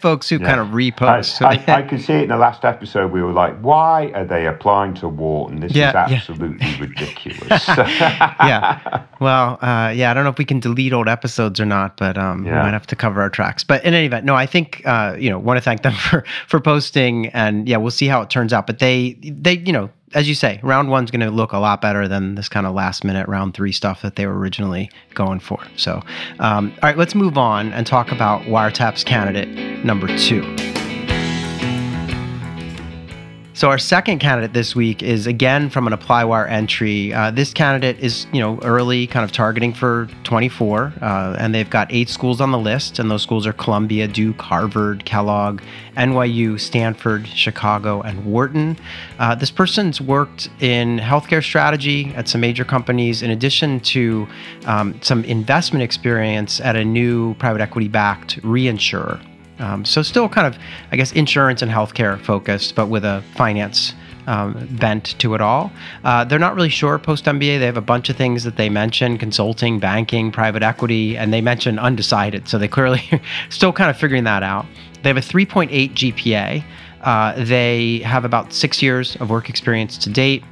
folks 0.00 0.28
who 0.28 0.36
yeah. 0.36 0.46
kind 0.46 0.60
of 0.60 0.68
repost. 0.68 1.44
I, 1.44 1.78
I, 1.78 1.82
could 1.82 2.00
see 2.00 2.12
it 2.12 2.22
in 2.22 2.28
the 2.28 2.36
last 2.36 2.64
episode. 2.64 3.10
We 3.10 3.22
were 3.22 3.32
like, 3.32 3.58
why 3.58 4.12
are 4.14 4.24
they 4.24 4.46
applying 4.46 4.94
to 4.94 5.08
Wharton? 5.08 5.58
This 5.58 5.74
yeah, 5.74 6.06
is 6.06 6.12
absolutely 6.12 6.76
ridiculous. 6.78 7.66
yeah 7.66 8.82
well, 9.20 9.58
uh, 9.62 9.92
yeah, 9.94 10.10
I 10.10 10.14
don't 10.14 10.24
know 10.24 10.30
if 10.30 10.38
we 10.38 10.44
can 10.44 10.60
delete 10.60 10.92
old 10.92 11.08
episodes 11.08 11.60
or 11.60 11.66
not, 11.66 11.96
but 11.96 12.18
um, 12.18 12.44
yeah. 12.44 12.52
we 12.52 12.58
might 12.58 12.72
have 12.72 12.86
to 12.88 12.96
cover 12.96 13.20
our 13.20 13.30
tracks. 13.30 13.64
But 13.64 13.84
in 13.84 13.94
any 13.94 14.06
event, 14.06 14.24
no, 14.24 14.34
I 14.34 14.46
think 14.46 14.82
uh, 14.84 15.16
you 15.18 15.30
know 15.30 15.38
want 15.38 15.56
to 15.56 15.62
thank 15.62 15.82
them 15.82 15.92
for 16.10 16.24
for 16.48 16.60
posting, 16.60 17.28
and 17.28 17.68
yeah, 17.68 17.76
we'll 17.76 17.90
see 17.90 18.06
how 18.06 18.22
it 18.22 18.30
turns 18.30 18.52
out. 18.52 18.66
But 18.66 18.78
they 18.78 19.18
they 19.22 19.58
you 19.58 19.72
know 19.72 19.90
as 20.14 20.28
you 20.28 20.34
say, 20.34 20.60
round 20.62 20.90
one's 20.90 21.10
going 21.10 21.20
to 21.20 21.30
look 21.30 21.52
a 21.52 21.58
lot 21.58 21.80
better 21.80 22.06
than 22.06 22.36
this 22.36 22.48
kind 22.48 22.66
of 22.66 22.74
last 22.74 23.04
minute 23.04 23.26
round 23.28 23.54
three 23.54 23.72
stuff 23.72 24.02
that 24.02 24.16
they 24.16 24.26
were 24.26 24.38
originally 24.38 24.88
going 25.14 25.40
for. 25.40 25.58
So, 25.76 26.02
um, 26.38 26.72
all 26.82 26.88
right, 26.88 26.96
let's 26.96 27.14
move 27.14 27.36
on 27.36 27.72
and 27.72 27.86
talk 27.86 28.12
about 28.12 28.42
Wiretap's 28.42 29.02
candidate 29.02 29.84
number 29.84 30.06
two. 30.16 30.42
So 33.56 33.70
our 33.70 33.78
second 33.78 34.18
candidate 34.18 34.52
this 34.52 34.74
week 34.74 35.00
is 35.00 35.28
again 35.28 35.70
from 35.70 35.86
an 35.86 35.92
ApplyWire 35.92 36.50
entry. 36.50 37.14
Uh, 37.14 37.30
this 37.30 37.52
candidate 37.52 38.00
is 38.00 38.26
you 38.32 38.40
know 38.40 38.58
early, 38.62 39.06
kind 39.06 39.22
of 39.22 39.30
targeting 39.30 39.72
for 39.72 40.08
24, 40.24 40.92
uh, 41.00 41.36
and 41.38 41.54
they've 41.54 41.70
got 41.70 41.86
eight 41.92 42.08
schools 42.08 42.40
on 42.40 42.50
the 42.50 42.58
list, 42.58 42.98
and 42.98 43.08
those 43.08 43.22
schools 43.22 43.46
are 43.46 43.52
Columbia, 43.52 44.08
Duke, 44.08 44.42
Harvard, 44.42 45.04
Kellogg, 45.04 45.62
NYU, 45.96 46.58
Stanford, 46.58 47.28
Chicago, 47.28 48.02
and 48.02 48.24
Wharton. 48.24 48.76
Uh, 49.20 49.36
this 49.36 49.52
person's 49.52 50.00
worked 50.00 50.48
in 50.58 50.98
healthcare 50.98 51.42
strategy 51.42 52.12
at 52.16 52.26
some 52.26 52.40
major 52.40 52.64
companies, 52.64 53.22
in 53.22 53.30
addition 53.30 53.78
to 53.78 54.26
um, 54.66 55.00
some 55.00 55.22
investment 55.26 55.84
experience 55.84 56.60
at 56.60 56.74
a 56.74 56.84
new 56.84 57.34
private 57.34 57.60
equity-backed 57.60 58.42
reinsurer. 58.42 59.24
Um, 59.58 59.84
so 59.84 60.02
still 60.02 60.28
kind 60.28 60.46
of, 60.46 60.60
I 60.90 60.96
guess, 60.96 61.12
insurance 61.12 61.62
and 61.62 61.70
healthcare 61.70 62.20
focused, 62.20 62.74
but 62.74 62.88
with 62.88 63.04
a 63.04 63.22
finance 63.36 63.94
um, 64.26 64.68
bent 64.72 65.18
to 65.18 65.34
it 65.34 65.40
all. 65.40 65.70
Uh, 66.02 66.24
they're 66.24 66.38
not 66.38 66.54
really 66.54 66.68
sure 66.68 66.98
post 66.98 67.24
MBA. 67.24 67.58
They 67.58 67.66
have 67.66 67.76
a 67.76 67.82
bunch 67.82 68.08
of 68.08 68.16
things 68.16 68.44
that 68.44 68.56
they 68.56 68.68
mention 68.68 69.18
consulting, 69.18 69.78
banking, 69.78 70.32
private 70.32 70.62
equity, 70.62 71.16
and 71.16 71.32
they 71.32 71.40
mention 71.40 71.78
undecided. 71.78 72.48
So 72.48 72.58
they 72.58 72.68
clearly 72.68 73.02
still 73.50 73.72
kind 73.72 73.90
of 73.90 73.96
figuring 73.96 74.24
that 74.24 74.42
out. 74.42 74.66
They 75.02 75.10
have 75.10 75.16
a 75.16 75.20
3.8 75.20 75.92
GPA. 75.92 76.64
Uh, 77.02 77.44
they 77.44 77.98
have 77.98 78.24
about 78.24 78.52
six 78.52 78.80
years 78.80 79.16
of 79.16 79.28
work 79.28 79.50
experience 79.50 79.98
to 79.98 80.10
date. 80.10 80.42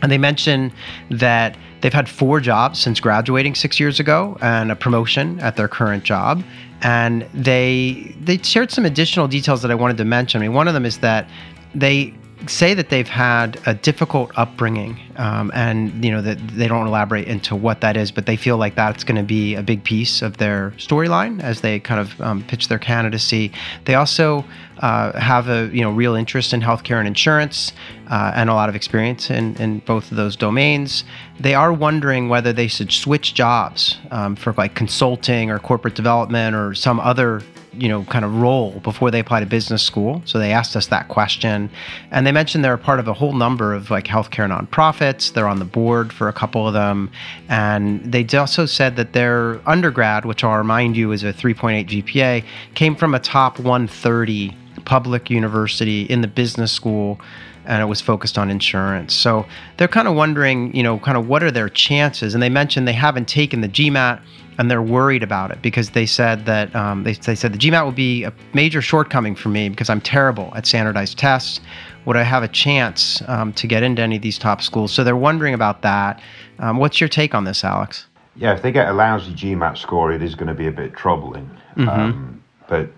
And 0.00 0.10
they 0.10 0.18
mention 0.18 0.72
that 1.10 1.56
they've 1.80 1.92
had 1.92 2.08
four 2.08 2.40
jobs 2.40 2.78
since 2.78 3.00
graduating 3.00 3.54
six 3.54 3.78
years 3.80 4.00
ago 4.00 4.36
and 4.40 4.70
a 4.70 4.76
promotion 4.76 5.38
at 5.40 5.56
their 5.56 5.68
current 5.68 6.04
job 6.04 6.42
and 6.82 7.26
they 7.32 8.14
they 8.20 8.38
shared 8.38 8.70
some 8.70 8.84
additional 8.84 9.28
details 9.28 9.62
that 9.62 9.70
I 9.70 9.74
wanted 9.74 9.96
to 9.98 10.04
mention. 10.04 10.40
I 10.40 10.46
mean, 10.46 10.54
one 10.54 10.68
of 10.68 10.74
them 10.74 10.84
is 10.84 10.98
that 10.98 11.28
they 11.74 12.14
say 12.46 12.74
that 12.74 12.90
they've 12.90 13.08
had 13.08 13.60
a 13.66 13.74
difficult 13.74 14.32
upbringing 14.36 14.98
um, 15.16 15.50
and 15.54 16.04
you 16.04 16.10
know 16.10 16.22
that 16.22 16.38
they 16.48 16.68
don't 16.68 16.86
elaborate 16.86 17.28
into 17.28 17.54
what 17.54 17.80
that 17.80 17.96
is, 17.96 18.10
but 18.10 18.26
they 18.26 18.36
feel 18.36 18.56
like 18.56 18.74
that's 18.74 19.04
going 19.04 19.16
to 19.16 19.22
be 19.22 19.54
a 19.54 19.62
big 19.62 19.84
piece 19.84 20.22
of 20.22 20.38
their 20.38 20.72
storyline 20.78 21.42
as 21.42 21.60
they 21.60 21.80
kind 21.80 22.00
of 22.00 22.20
um, 22.20 22.42
pitch 22.44 22.68
their 22.68 22.78
candidacy. 22.78 23.52
They 23.84 23.94
also 23.94 24.44
uh, 24.78 25.18
have 25.18 25.48
a 25.48 25.70
you 25.72 25.82
know 25.82 25.90
real 25.90 26.14
interest 26.14 26.52
in 26.52 26.60
healthcare 26.60 26.98
and 26.98 27.06
insurance, 27.06 27.72
uh, 28.10 28.32
and 28.34 28.50
a 28.50 28.54
lot 28.54 28.68
of 28.68 28.74
experience 28.74 29.30
in, 29.30 29.56
in 29.56 29.80
both 29.80 30.10
of 30.10 30.16
those 30.16 30.36
domains. 30.36 31.04
They 31.38 31.54
are 31.54 31.72
wondering 31.72 32.28
whether 32.28 32.52
they 32.52 32.68
should 32.68 32.92
switch 32.92 33.34
jobs 33.34 33.98
um, 34.10 34.36
for 34.36 34.52
like 34.54 34.74
consulting 34.74 35.50
or 35.50 35.58
corporate 35.58 35.94
development 35.94 36.56
or 36.56 36.74
some 36.74 37.00
other 37.00 37.42
you 37.74 37.88
know 37.88 38.04
kind 38.04 38.24
of 38.24 38.34
role 38.40 38.80
before 38.80 39.10
they 39.10 39.18
apply 39.20 39.40
to 39.40 39.46
business 39.46 39.82
school 39.82 40.22
so 40.24 40.38
they 40.38 40.52
asked 40.52 40.76
us 40.76 40.86
that 40.88 41.08
question 41.08 41.70
and 42.10 42.26
they 42.26 42.32
mentioned 42.32 42.64
they're 42.64 42.76
part 42.76 43.00
of 43.00 43.08
a 43.08 43.14
whole 43.14 43.32
number 43.32 43.72
of 43.72 43.90
like 43.90 44.04
healthcare 44.04 44.46
nonprofits 44.48 45.01
they're 45.30 45.48
on 45.48 45.58
the 45.58 45.64
board 45.64 46.12
for 46.12 46.28
a 46.28 46.32
couple 46.32 46.66
of 46.66 46.74
them 46.74 47.10
and 47.48 48.12
they 48.12 48.24
also 48.36 48.66
said 48.66 48.96
that 48.96 49.12
their 49.12 49.60
undergrad 49.68 50.24
which 50.24 50.44
i'll 50.44 50.56
remind 50.56 50.96
you 50.96 51.12
is 51.12 51.22
a 51.24 51.32
3.8 51.32 51.88
gpa 51.88 52.44
came 52.74 52.94
from 52.94 53.14
a 53.14 53.18
top 53.18 53.58
130 53.58 54.56
public 54.84 55.30
university 55.30 56.02
in 56.02 56.20
the 56.20 56.28
business 56.28 56.72
school 56.72 57.20
and 57.64 57.80
it 57.80 57.86
was 57.86 58.00
focused 58.00 58.38
on 58.38 58.50
insurance. 58.50 59.14
So 59.14 59.46
they're 59.76 59.88
kind 59.88 60.08
of 60.08 60.14
wondering, 60.14 60.74
you 60.74 60.82
know, 60.82 60.98
kind 60.98 61.16
of 61.16 61.28
what 61.28 61.42
are 61.42 61.50
their 61.50 61.68
chances? 61.68 62.34
And 62.34 62.42
they 62.42 62.48
mentioned 62.48 62.88
they 62.88 62.92
haven't 62.92 63.28
taken 63.28 63.60
the 63.60 63.68
GMAT 63.68 64.20
and 64.58 64.70
they're 64.70 64.82
worried 64.82 65.22
about 65.22 65.50
it 65.50 65.62
because 65.62 65.90
they 65.90 66.06
said 66.06 66.44
that 66.46 66.74
um, 66.74 67.04
they, 67.04 67.14
they 67.14 67.34
said 67.34 67.52
the 67.52 67.58
GMAT 67.58 67.84
will 67.84 67.92
be 67.92 68.24
a 68.24 68.32
major 68.52 68.82
shortcoming 68.82 69.34
for 69.34 69.48
me 69.48 69.68
because 69.68 69.88
I'm 69.88 70.00
terrible 70.00 70.52
at 70.54 70.66
standardized 70.66 71.18
tests. 71.18 71.60
Would 72.04 72.16
I 72.16 72.22
have 72.22 72.42
a 72.42 72.48
chance 72.48 73.22
um, 73.28 73.52
to 73.54 73.66
get 73.66 73.82
into 73.82 74.02
any 74.02 74.16
of 74.16 74.22
these 74.22 74.38
top 74.38 74.62
schools? 74.62 74.92
So 74.92 75.04
they're 75.04 75.16
wondering 75.16 75.54
about 75.54 75.82
that. 75.82 76.20
Um, 76.58 76.78
what's 76.78 77.00
your 77.00 77.08
take 77.08 77.34
on 77.34 77.44
this, 77.44 77.64
Alex? 77.64 78.06
Yeah, 78.36 78.54
if 78.54 78.62
they 78.62 78.72
get 78.72 78.88
a 78.88 78.92
lousy 78.92 79.32
GMAT 79.32 79.76
score, 79.76 80.12
it 80.12 80.22
is 80.22 80.34
going 80.34 80.48
to 80.48 80.54
be 80.54 80.66
a 80.66 80.72
bit 80.72 80.94
troubling. 80.94 81.50
Mm-hmm. 81.76 81.88
Um, 81.88 82.42
but 82.68 82.90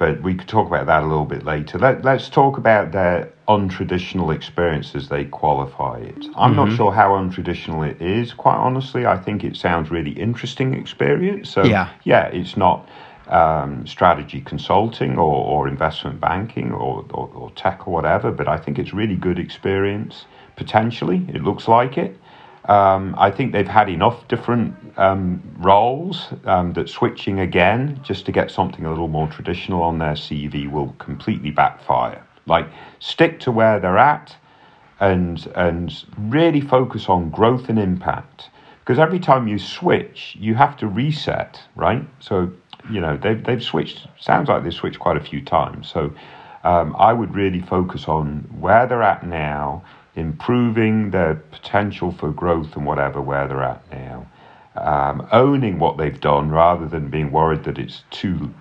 but 0.00 0.22
we 0.22 0.34
could 0.34 0.48
talk 0.48 0.66
about 0.66 0.86
that 0.86 1.02
a 1.02 1.06
little 1.06 1.26
bit 1.26 1.44
later. 1.44 1.78
Let, 1.78 2.06
us 2.06 2.30
talk 2.30 2.56
about 2.56 2.90
their 2.90 3.30
untraditional 3.48 4.34
experiences 4.34 5.10
they 5.10 5.26
qualify 5.26 5.98
it. 5.98 6.24
I'm 6.36 6.54
mm-hmm. 6.54 6.70
not 6.70 6.72
sure 6.74 6.90
how 6.90 7.10
untraditional 7.10 7.86
it 7.86 8.00
is, 8.00 8.32
quite 8.32 8.56
honestly. 8.56 9.04
I 9.04 9.18
think 9.18 9.44
it 9.44 9.56
sounds 9.56 9.90
really 9.90 10.12
interesting 10.12 10.72
experience. 10.72 11.50
So, 11.50 11.64
yeah, 11.64 11.90
yeah 12.04 12.28
it's 12.28 12.56
not 12.56 12.88
um, 13.30 13.86
strategy 13.86 14.40
consulting 14.40 15.16
or, 15.16 15.44
or 15.44 15.68
investment 15.68 16.20
banking 16.20 16.72
or, 16.72 17.04
or, 17.10 17.30
or 17.34 17.50
tech 17.52 17.86
or 17.86 17.92
whatever, 17.94 18.30
but 18.30 18.48
I 18.48 18.56
think 18.56 18.78
it's 18.78 18.92
really 18.92 19.16
good 19.16 19.38
experience, 19.38 20.26
potentially. 20.56 21.24
It 21.28 21.42
looks 21.42 21.68
like 21.68 21.96
it. 21.96 22.16
Um, 22.66 23.14
I 23.18 23.30
think 23.30 23.52
they've 23.52 23.66
had 23.66 23.88
enough 23.88 24.28
different 24.28 24.74
um, 24.98 25.42
roles 25.58 26.28
um, 26.44 26.72
that 26.74 26.88
switching 26.88 27.40
again 27.40 28.00
just 28.02 28.26
to 28.26 28.32
get 28.32 28.50
something 28.50 28.84
a 28.84 28.90
little 28.90 29.08
more 29.08 29.28
traditional 29.28 29.82
on 29.82 29.98
their 29.98 30.12
CV 30.12 30.70
will 30.70 30.94
completely 30.98 31.50
backfire. 31.50 32.24
Like, 32.46 32.68
stick 32.98 33.40
to 33.40 33.50
where 33.50 33.80
they're 33.80 33.98
at 33.98 34.36
and, 34.98 35.46
and 35.54 36.04
really 36.18 36.60
focus 36.60 37.08
on 37.08 37.30
growth 37.30 37.68
and 37.68 37.78
impact. 37.78 38.50
Because 38.80 38.98
every 38.98 39.20
time 39.20 39.48
you 39.48 39.58
switch, 39.58 40.36
you 40.38 40.54
have 40.56 40.76
to 40.78 40.88
reset, 40.88 41.60
right? 41.76 42.06
So, 42.18 42.52
you 42.90 43.00
know, 43.00 43.16
they've, 43.16 43.42
they've 43.42 43.62
switched, 43.62 44.06
sounds 44.18 44.48
like 44.48 44.62
they've 44.62 44.72
switched 44.72 44.98
quite 44.98 45.16
a 45.16 45.20
few 45.20 45.42
times. 45.44 45.88
So, 45.88 46.12
um, 46.62 46.94
I 46.98 47.12
would 47.12 47.34
really 47.34 47.60
focus 47.60 48.06
on 48.06 48.46
where 48.58 48.86
they're 48.86 49.02
at 49.02 49.26
now 49.26 49.82
improving 50.14 51.10
their 51.10 51.34
potential 51.34 52.12
for 52.12 52.30
growth 52.30 52.76
and 52.76 52.84
whatever 52.84 53.20
where 53.20 53.46
they're 53.48 53.62
at 53.62 53.82
now, 53.90 54.26
um, 54.76 55.26
owning 55.32 55.78
what 55.78 55.96
they've 55.96 56.20
done 56.20 56.50
rather 56.50 56.86
than 56.86 57.08
being 57.08 57.30
worried 57.30 57.64
that 57.64 57.78
it's 57.78 58.02
too 58.10 58.52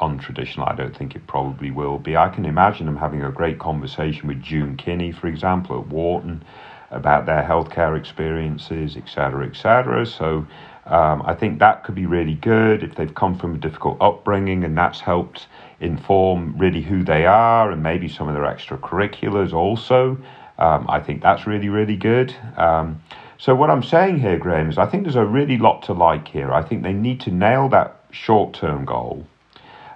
untraditional. 0.00 0.70
I 0.70 0.74
don't 0.74 0.96
think 0.96 1.14
it 1.14 1.26
probably 1.26 1.70
will 1.70 1.98
be. 1.98 2.16
I 2.16 2.28
can 2.28 2.44
imagine 2.44 2.86
them 2.86 2.96
having 2.96 3.22
a 3.22 3.30
great 3.30 3.58
conversation 3.58 4.28
with 4.28 4.42
June 4.42 4.76
Kinney, 4.76 5.12
for 5.12 5.26
example, 5.26 5.78
at 5.80 5.86
Wharton 5.86 6.44
about 6.90 7.26
their 7.26 7.42
healthcare 7.42 7.98
experiences, 7.98 8.96
etc., 8.96 9.46
etc. 9.46 10.06
So 10.06 10.46
um, 10.86 11.22
I 11.26 11.34
think 11.34 11.58
that 11.58 11.84
could 11.84 11.94
be 11.94 12.06
really 12.06 12.34
good 12.34 12.82
if 12.82 12.94
they've 12.94 13.14
come 13.14 13.36
from 13.36 13.56
a 13.56 13.58
difficult 13.58 14.00
upbringing 14.00 14.64
and 14.64 14.78
that's 14.78 15.00
helped 15.00 15.46
inform 15.80 16.56
really 16.56 16.80
who 16.80 17.02
they 17.02 17.26
are 17.26 17.70
and 17.70 17.82
maybe 17.82 18.08
some 18.08 18.28
of 18.28 18.34
their 18.34 18.44
extracurriculars 18.44 19.52
also. 19.52 20.16
Um, 20.58 20.86
I 20.88 21.00
think 21.00 21.22
that's 21.22 21.46
really, 21.46 21.68
really 21.68 21.96
good. 21.96 22.34
Um, 22.56 23.02
so, 23.38 23.54
what 23.54 23.68
I'm 23.68 23.82
saying 23.82 24.20
here, 24.20 24.38
Graham, 24.38 24.70
is 24.70 24.78
I 24.78 24.86
think 24.86 25.02
there's 25.02 25.16
a 25.16 25.26
really 25.26 25.58
lot 25.58 25.82
to 25.84 25.92
like 25.92 26.28
here. 26.28 26.52
I 26.52 26.62
think 26.62 26.82
they 26.82 26.94
need 26.94 27.20
to 27.22 27.30
nail 27.30 27.68
that 27.68 28.00
short 28.10 28.54
term 28.54 28.86
goal, 28.86 29.26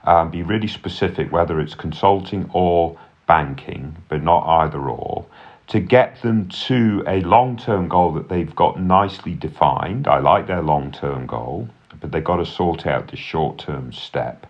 um, 0.05 0.31
be 0.31 0.43
really 0.43 0.69
specific, 0.69 1.33
whether 1.33 1.61
it's 1.61 1.75
consulting 1.75 2.51
or 2.53 2.99
banking, 3.27 3.97
but 4.09 4.23
not 4.23 4.47
either 4.63 4.81
or, 4.81 5.25
to 5.71 5.79
get 5.79 6.21
them 6.23 6.49
to 6.49 7.03
a 7.07 7.21
long 7.21 7.57
term 7.57 7.89
goal 7.89 8.13
that 8.13 8.29
they've 8.29 8.55
got 8.55 8.81
nicely 8.81 9.35
defined. 9.35 10.09
I 10.09 10.19
like 10.19 10.47
their 10.47 10.63
long 10.63 10.91
term 10.91 11.27
goal, 11.27 11.69
but 12.01 12.13
they've 12.13 12.25
got 12.25 12.37
to 12.37 12.47
sort 12.47 12.87
out 12.87 13.09
the 13.09 13.17
short 13.17 13.59
term 13.59 13.93
step. 13.93 14.47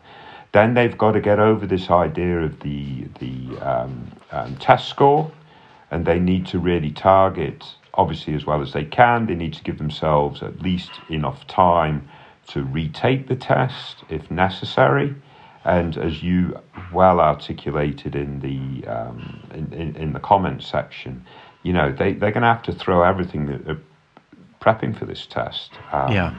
Then 0.53 0.75
they've 0.75 0.97
got 0.97 1.13
to 1.13 1.21
get 1.21 1.39
over 1.39 1.67
this 1.67 1.91
idea 1.91 2.41
of 2.41 2.61
the, 2.61 3.07
the 3.21 3.59
um, 3.61 4.11
um, 4.33 4.57
test 4.57 4.89
score 4.89 5.31
and 5.91 6.07
they 6.07 6.19
need 6.19 6.47
to 6.47 6.59
really 6.59 6.91
target, 6.91 7.65
obviously, 7.95 8.35
as 8.35 8.47
well 8.47 8.63
as 8.63 8.73
they 8.73 8.85
can. 8.85 9.27
They 9.27 9.35
need 9.35 9.53
to 9.55 9.63
give 9.63 9.79
themselves 9.79 10.43
at 10.43 10.63
least 10.63 10.91
enough 11.09 11.47
time 11.47 12.09
to 12.49 12.63
retake 12.65 13.29
the 13.29 13.37
test 13.37 14.05
if 14.09 14.31
necessary. 14.31 15.15
And 15.65 15.97
as 15.99 16.23
you 16.23 16.59
well 16.93 17.21
articulated 17.21 18.17
in 18.17 18.41
the 18.41 18.87
um, 18.89 19.41
in, 19.53 19.73
in, 19.73 19.97
in, 19.97 20.13
the 20.15 20.21
comments 20.21 20.67
section, 20.67 21.25
you 21.63 21.73
know 21.73 21.93
they 21.93 22.15
they're 22.15 22.33
going 22.33 22.43
to 22.43 22.49
have 22.49 22.63
to 22.63 22.73
throw 22.73 23.03
everything 23.03 23.47
that 23.47 23.79
prepping 24.61 24.99
for 24.99 25.05
this 25.05 25.27
test, 25.27 25.73
um, 25.93 26.13
yeah, 26.13 26.35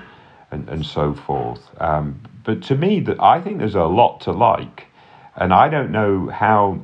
and 0.50 0.68
and 0.70 0.86
so 0.86 1.14
forth. 1.14 1.70
Um, 1.80 2.20
but 2.44 2.64
to 2.64 2.76
me, 2.76 3.00
that 3.02 3.22
I 3.22 3.42
think 3.42 3.60
there's 3.60 3.76
a 3.76 3.84
lot 3.84 4.22
to 4.22 4.32
like, 4.32 4.88
and 5.36 5.54
I 5.54 5.70
don't 5.70 5.92
know 5.92 6.30
how 6.30 6.80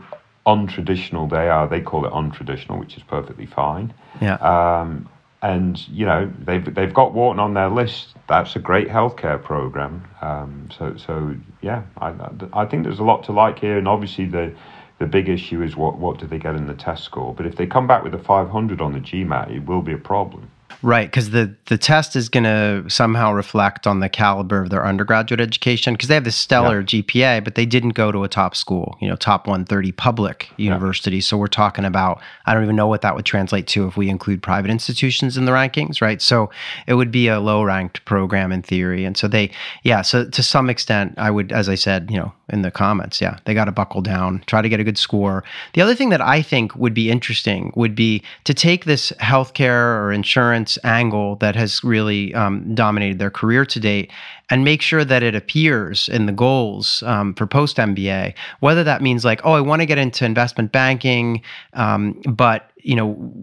untraditional 0.45 1.29
they 1.29 1.49
are. 1.49 1.67
They 1.67 1.81
call 1.81 2.05
it 2.05 2.11
untraditional, 2.11 2.79
which 2.79 2.97
is 2.97 3.03
perfectly 3.03 3.45
fine. 3.45 3.93
Yeah. 4.21 4.35
Um, 4.35 5.09
and 5.41 5.87
you 5.89 6.05
know 6.05 6.31
they've 6.39 6.73
they've 6.73 6.93
got 6.93 7.13
Wharton 7.13 7.39
on 7.39 7.53
their 7.53 7.69
list. 7.69 8.15
That's 8.27 8.55
a 8.55 8.59
great 8.59 8.87
healthcare 8.87 9.41
program. 9.41 10.07
Um, 10.21 10.69
so 10.77 10.97
so 10.97 11.35
yeah, 11.61 11.83
I 11.97 12.13
I 12.53 12.65
think 12.65 12.83
there's 12.83 12.99
a 12.99 13.03
lot 13.03 13.23
to 13.25 13.31
like 13.31 13.59
here, 13.59 13.77
and 13.77 13.87
obviously 13.87 14.25
the 14.25 14.53
the 14.99 15.05
big 15.05 15.29
issue 15.29 15.61
is 15.61 15.75
what 15.75 15.97
what 15.97 16.19
do 16.19 16.27
they 16.27 16.39
get 16.39 16.55
in 16.55 16.67
the 16.67 16.73
test 16.73 17.03
score. 17.03 17.33
But 17.33 17.45
if 17.45 17.55
they 17.55 17.67
come 17.67 17.87
back 17.87 18.03
with 18.03 18.13
a 18.15 18.19
500 18.19 18.81
on 18.81 18.93
the 18.93 18.99
GMAT, 18.99 19.55
it 19.55 19.65
will 19.65 19.81
be 19.81 19.93
a 19.93 19.97
problem. 19.97 20.51
Right, 20.83 21.07
because 21.07 21.31
the 21.31 21.55
the 21.65 21.77
test 21.77 22.15
is 22.15 22.29
going 22.29 22.43
to 22.43 22.85
somehow 22.87 23.33
reflect 23.33 23.87
on 23.87 23.99
the 23.99 24.09
caliber 24.09 24.61
of 24.61 24.69
their 24.69 24.85
undergraduate 24.85 25.41
education 25.41 25.95
because 25.95 26.07
they 26.07 26.13
have 26.13 26.23
this 26.23 26.35
stellar 26.35 26.81
yeah. 26.81 26.85
GPA, 27.01 27.43
but 27.43 27.55
they 27.55 27.65
didn't 27.65 27.91
go 27.91 28.11
to 28.11 28.23
a 28.23 28.27
top 28.27 28.55
school, 28.55 28.95
you 29.01 29.07
know, 29.07 29.15
top 29.15 29.47
130 29.47 29.91
public 29.93 30.49
university. 30.57 31.17
Yeah. 31.17 31.21
So 31.21 31.37
we're 31.37 31.47
talking 31.47 31.83
about 31.83 32.21
I 32.45 32.53
don't 32.53 32.63
even 32.63 32.75
know 32.75 32.87
what 32.87 33.01
that 33.01 33.15
would 33.15 33.25
translate 33.25 33.65
to 33.67 33.87
if 33.87 33.97
we 33.97 34.07
include 34.07 34.43
private 34.43 34.69
institutions 34.69 35.35
in 35.35 35.45
the 35.45 35.51
rankings, 35.51 35.99
right? 35.99 36.21
So 36.21 36.51
it 36.85 36.93
would 36.93 37.11
be 37.11 37.27
a 37.27 37.39
low 37.39 37.63
ranked 37.63 38.05
program 38.05 38.51
in 38.51 38.61
theory, 38.61 39.03
and 39.03 39.17
so 39.17 39.27
they, 39.27 39.49
yeah, 39.83 40.03
so 40.03 40.29
to 40.29 40.43
some 40.43 40.69
extent, 40.69 41.15
I 41.17 41.31
would, 41.31 41.51
as 41.51 41.69
I 41.69 41.75
said, 41.75 42.11
you 42.11 42.17
know, 42.17 42.33
in 42.49 42.61
the 42.61 42.71
comments, 42.71 43.19
yeah, 43.19 43.39
they 43.45 43.53
got 43.53 43.65
to 43.65 43.71
buckle 43.71 44.01
down, 44.01 44.43
try 44.45 44.61
to 44.61 44.69
get 44.69 44.79
a 44.79 44.83
good 44.83 44.97
score. 44.97 45.43
The 45.73 45.81
other 45.81 45.95
thing 45.95 46.09
that 46.09 46.21
I 46.21 46.41
think 46.41 46.75
would 46.75 46.93
be 46.93 47.09
interesting 47.09 47.73
would 47.75 47.95
be 47.95 48.21
to 48.43 48.53
take 48.53 48.85
this 48.85 49.11
healthcare 49.19 49.99
or 49.99 50.11
insurance 50.11 50.66
angle 50.83 51.35
that 51.37 51.55
has 51.55 51.83
really 51.83 52.33
um, 52.33 52.73
dominated 52.75 53.19
their 53.19 53.29
career 53.31 53.65
to 53.65 53.79
date 53.79 54.11
and 54.49 54.63
make 54.63 54.81
sure 54.81 55.03
that 55.03 55.23
it 55.23 55.35
appears 55.35 56.07
in 56.09 56.25
the 56.25 56.31
goals 56.31 57.03
um, 57.03 57.33
for 57.33 57.45
post 57.45 57.77
MBA. 57.77 58.33
Whether 58.59 58.83
that 58.83 59.01
means 59.01 59.25
like, 59.25 59.41
oh, 59.43 59.53
I 59.53 59.61
want 59.61 59.81
to 59.81 59.85
get 59.85 59.97
into 59.97 60.25
investment 60.25 60.71
banking, 60.71 61.41
um, 61.73 62.21
but 62.25 62.71
you 62.87 62.95
know, 62.95 63.33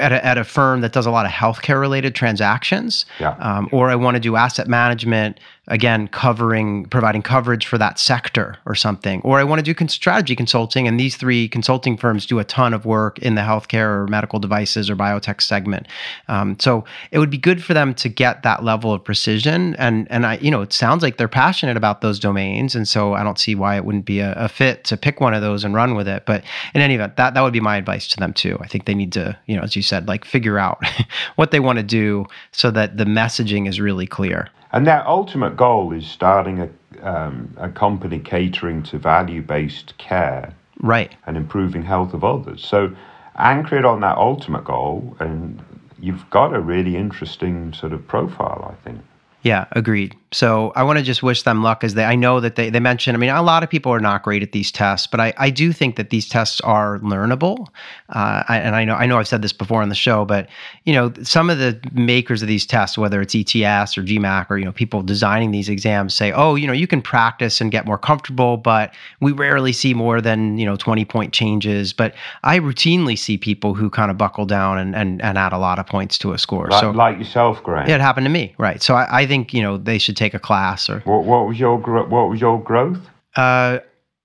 at 0.00 0.10
a, 0.10 0.24
at 0.24 0.38
a 0.38 0.44
firm 0.44 0.80
that 0.80 0.92
does 0.92 1.04
a 1.04 1.10
lot 1.10 1.26
of 1.26 1.32
healthcare 1.32 1.78
related 1.78 2.14
transactions, 2.14 3.04
yeah. 3.20 3.36
um, 3.40 3.68
or 3.70 3.90
I 3.90 3.94
want 3.94 4.14
to 4.14 4.20
do 4.20 4.36
asset 4.36 4.68
management, 4.68 5.38
again, 5.68 6.08
covering, 6.08 6.86
providing 6.86 7.20
coverage 7.20 7.66
for 7.66 7.76
that 7.76 7.98
sector 7.98 8.56
or 8.64 8.74
something, 8.74 9.20
or 9.22 9.38
I 9.38 9.44
want 9.44 9.62
to 9.62 9.74
do 9.74 9.88
strategy 9.88 10.34
consulting, 10.34 10.88
and 10.88 10.98
these 10.98 11.16
three 11.16 11.46
consulting 11.46 11.98
firms 11.98 12.24
do 12.24 12.38
a 12.38 12.44
ton 12.44 12.72
of 12.72 12.86
work 12.86 13.18
in 13.18 13.34
the 13.34 13.42
healthcare 13.42 13.88
or 13.88 14.06
medical 14.06 14.38
devices 14.38 14.88
or 14.88 14.96
biotech 14.96 15.42
segment. 15.42 15.88
Um, 16.28 16.56
so 16.58 16.84
it 17.10 17.18
would 17.18 17.30
be 17.30 17.38
good 17.38 17.62
for 17.62 17.74
them 17.74 17.92
to 17.96 18.08
get 18.08 18.44
that 18.44 18.64
level 18.64 18.94
of 18.94 19.04
precision, 19.04 19.76
and 19.76 20.06
and 20.10 20.24
I, 20.24 20.36
you 20.46 20.52
know, 20.52 20.62
it 20.62 20.72
sounds 20.72 21.02
like 21.02 21.16
they're 21.16 21.26
passionate 21.26 21.76
about 21.76 22.02
those 22.02 22.20
domains, 22.20 22.76
and 22.76 22.86
so 22.86 23.14
I 23.14 23.24
don't 23.24 23.36
see 23.36 23.56
why 23.56 23.74
it 23.74 23.84
wouldn't 23.84 24.04
be 24.04 24.20
a, 24.20 24.32
a 24.34 24.48
fit 24.48 24.84
to 24.84 24.96
pick 24.96 25.20
one 25.20 25.34
of 25.34 25.42
those 25.42 25.64
and 25.64 25.74
run 25.74 25.96
with 25.96 26.06
it. 26.06 26.24
But 26.24 26.44
in 26.72 26.80
any 26.80 26.94
event, 26.94 27.16
that 27.16 27.34
that 27.34 27.40
would 27.40 27.52
be 27.52 27.58
my 27.58 27.76
advice 27.76 28.06
to 28.10 28.16
them 28.16 28.32
too. 28.32 28.56
I 28.60 28.68
think 28.68 28.84
they 28.84 28.94
need 28.94 29.10
to, 29.14 29.36
you 29.46 29.56
know, 29.56 29.62
as 29.62 29.74
you 29.74 29.82
said, 29.82 30.06
like 30.06 30.24
figure 30.24 30.56
out 30.56 30.80
what 31.34 31.50
they 31.50 31.58
want 31.58 31.78
to 31.78 31.82
do 31.82 32.26
so 32.52 32.70
that 32.70 32.96
the 32.96 33.06
messaging 33.06 33.66
is 33.66 33.80
really 33.80 34.06
clear. 34.06 34.48
And 34.70 34.86
their 34.86 35.04
ultimate 35.08 35.56
goal 35.56 35.92
is 35.92 36.06
starting 36.06 36.60
a, 36.60 36.68
um, 37.02 37.52
a 37.56 37.68
company 37.68 38.20
catering 38.20 38.84
to 38.84 38.98
value 38.98 39.42
based 39.42 39.98
care 39.98 40.54
right. 40.80 41.12
and 41.26 41.36
improving 41.36 41.82
health 41.82 42.14
of 42.14 42.22
others. 42.22 42.64
So 42.64 42.94
anchor 43.36 43.78
it 43.78 43.84
on 43.84 44.00
that 44.02 44.16
ultimate 44.16 44.62
goal, 44.62 45.16
and 45.18 45.60
you've 45.98 46.30
got 46.30 46.54
a 46.54 46.60
really 46.60 46.96
interesting 46.96 47.72
sort 47.72 47.92
of 47.92 48.06
profile, 48.06 48.72
I 48.72 48.84
think. 48.84 49.00
Yeah, 49.46 49.66
agreed. 49.70 50.16
So 50.32 50.72
I 50.74 50.82
want 50.82 50.98
to 50.98 51.04
just 51.04 51.22
wish 51.22 51.44
them 51.44 51.62
luck 51.62 51.84
as 51.84 51.94
they, 51.94 52.04
I 52.04 52.16
know 52.16 52.40
that 52.40 52.56
they, 52.56 52.68
they 52.68 52.80
mentioned, 52.80 53.16
I 53.16 53.20
mean, 53.20 53.30
a 53.30 53.42
lot 53.42 53.62
of 53.62 53.70
people 53.70 53.92
are 53.92 54.00
not 54.00 54.24
great 54.24 54.42
at 54.42 54.50
these 54.50 54.72
tests, 54.72 55.06
but 55.06 55.20
I, 55.20 55.32
I 55.38 55.50
do 55.50 55.72
think 55.72 55.94
that 55.96 56.10
these 56.10 56.28
tests 56.28 56.60
are 56.62 56.98
learnable. 56.98 57.68
Uh, 58.08 58.42
and 58.48 58.74
I 58.74 58.84
know, 58.84 58.94
I 58.94 59.06
know 59.06 59.18
I've 59.18 59.28
said 59.28 59.42
this 59.42 59.52
before 59.52 59.82
on 59.82 59.88
the 59.88 59.94
show, 59.94 60.24
but 60.24 60.48
you 60.82 60.92
know, 60.92 61.12
some 61.22 61.48
of 61.48 61.58
the 61.58 61.80
makers 61.92 62.42
of 62.42 62.48
these 62.48 62.66
tests, 62.66 62.98
whether 62.98 63.20
it's 63.20 63.36
ETS 63.36 63.96
or 63.96 64.02
GMAC 64.02 64.50
or, 64.50 64.58
you 64.58 64.64
know, 64.64 64.72
people 64.72 65.00
designing 65.00 65.52
these 65.52 65.68
exams 65.68 66.12
say, 66.12 66.32
oh, 66.32 66.56
you 66.56 66.66
know, 66.66 66.72
you 66.72 66.88
can 66.88 67.00
practice 67.00 67.60
and 67.60 67.70
get 67.70 67.86
more 67.86 67.98
comfortable, 67.98 68.56
but 68.56 68.92
we 69.20 69.30
rarely 69.30 69.72
see 69.72 69.94
more 69.94 70.20
than, 70.20 70.58
you 70.58 70.66
know, 70.66 70.74
20 70.74 71.04
point 71.04 71.32
changes. 71.32 71.92
But 71.92 72.14
I 72.42 72.58
routinely 72.58 73.16
see 73.16 73.38
people 73.38 73.74
who 73.74 73.90
kind 73.90 74.10
of 74.10 74.18
buckle 74.18 74.44
down 74.44 74.76
and, 74.76 74.96
and, 74.96 75.22
and 75.22 75.38
add 75.38 75.52
a 75.52 75.58
lot 75.58 75.78
of 75.78 75.86
points 75.86 76.18
to 76.18 76.32
a 76.32 76.38
score. 76.38 76.66
Like, 76.68 76.80
so 76.80 76.90
like 76.90 77.16
yourself, 77.16 77.62
yeah, 77.64 77.94
it 77.94 78.00
happened 78.00 78.24
to 78.24 78.30
me. 78.30 78.54
Right. 78.58 78.82
So 78.82 78.96
I, 78.96 79.20
I 79.20 79.26
think, 79.26 79.35
you 79.52 79.62
know, 79.62 79.76
they 79.78 79.98
should 79.98 80.16
take 80.16 80.34
a 80.34 80.38
class 80.40 80.88
or 80.90 81.00
What, 81.00 81.24
what 81.24 81.46
was 81.48 81.58
your 81.58 81.78
gro- 81.80 82.06
what 82.08 82.28
was 82.30 82.40
your 82.40 82.60
growth? 82.62 82.98
uh, 83.36 83.78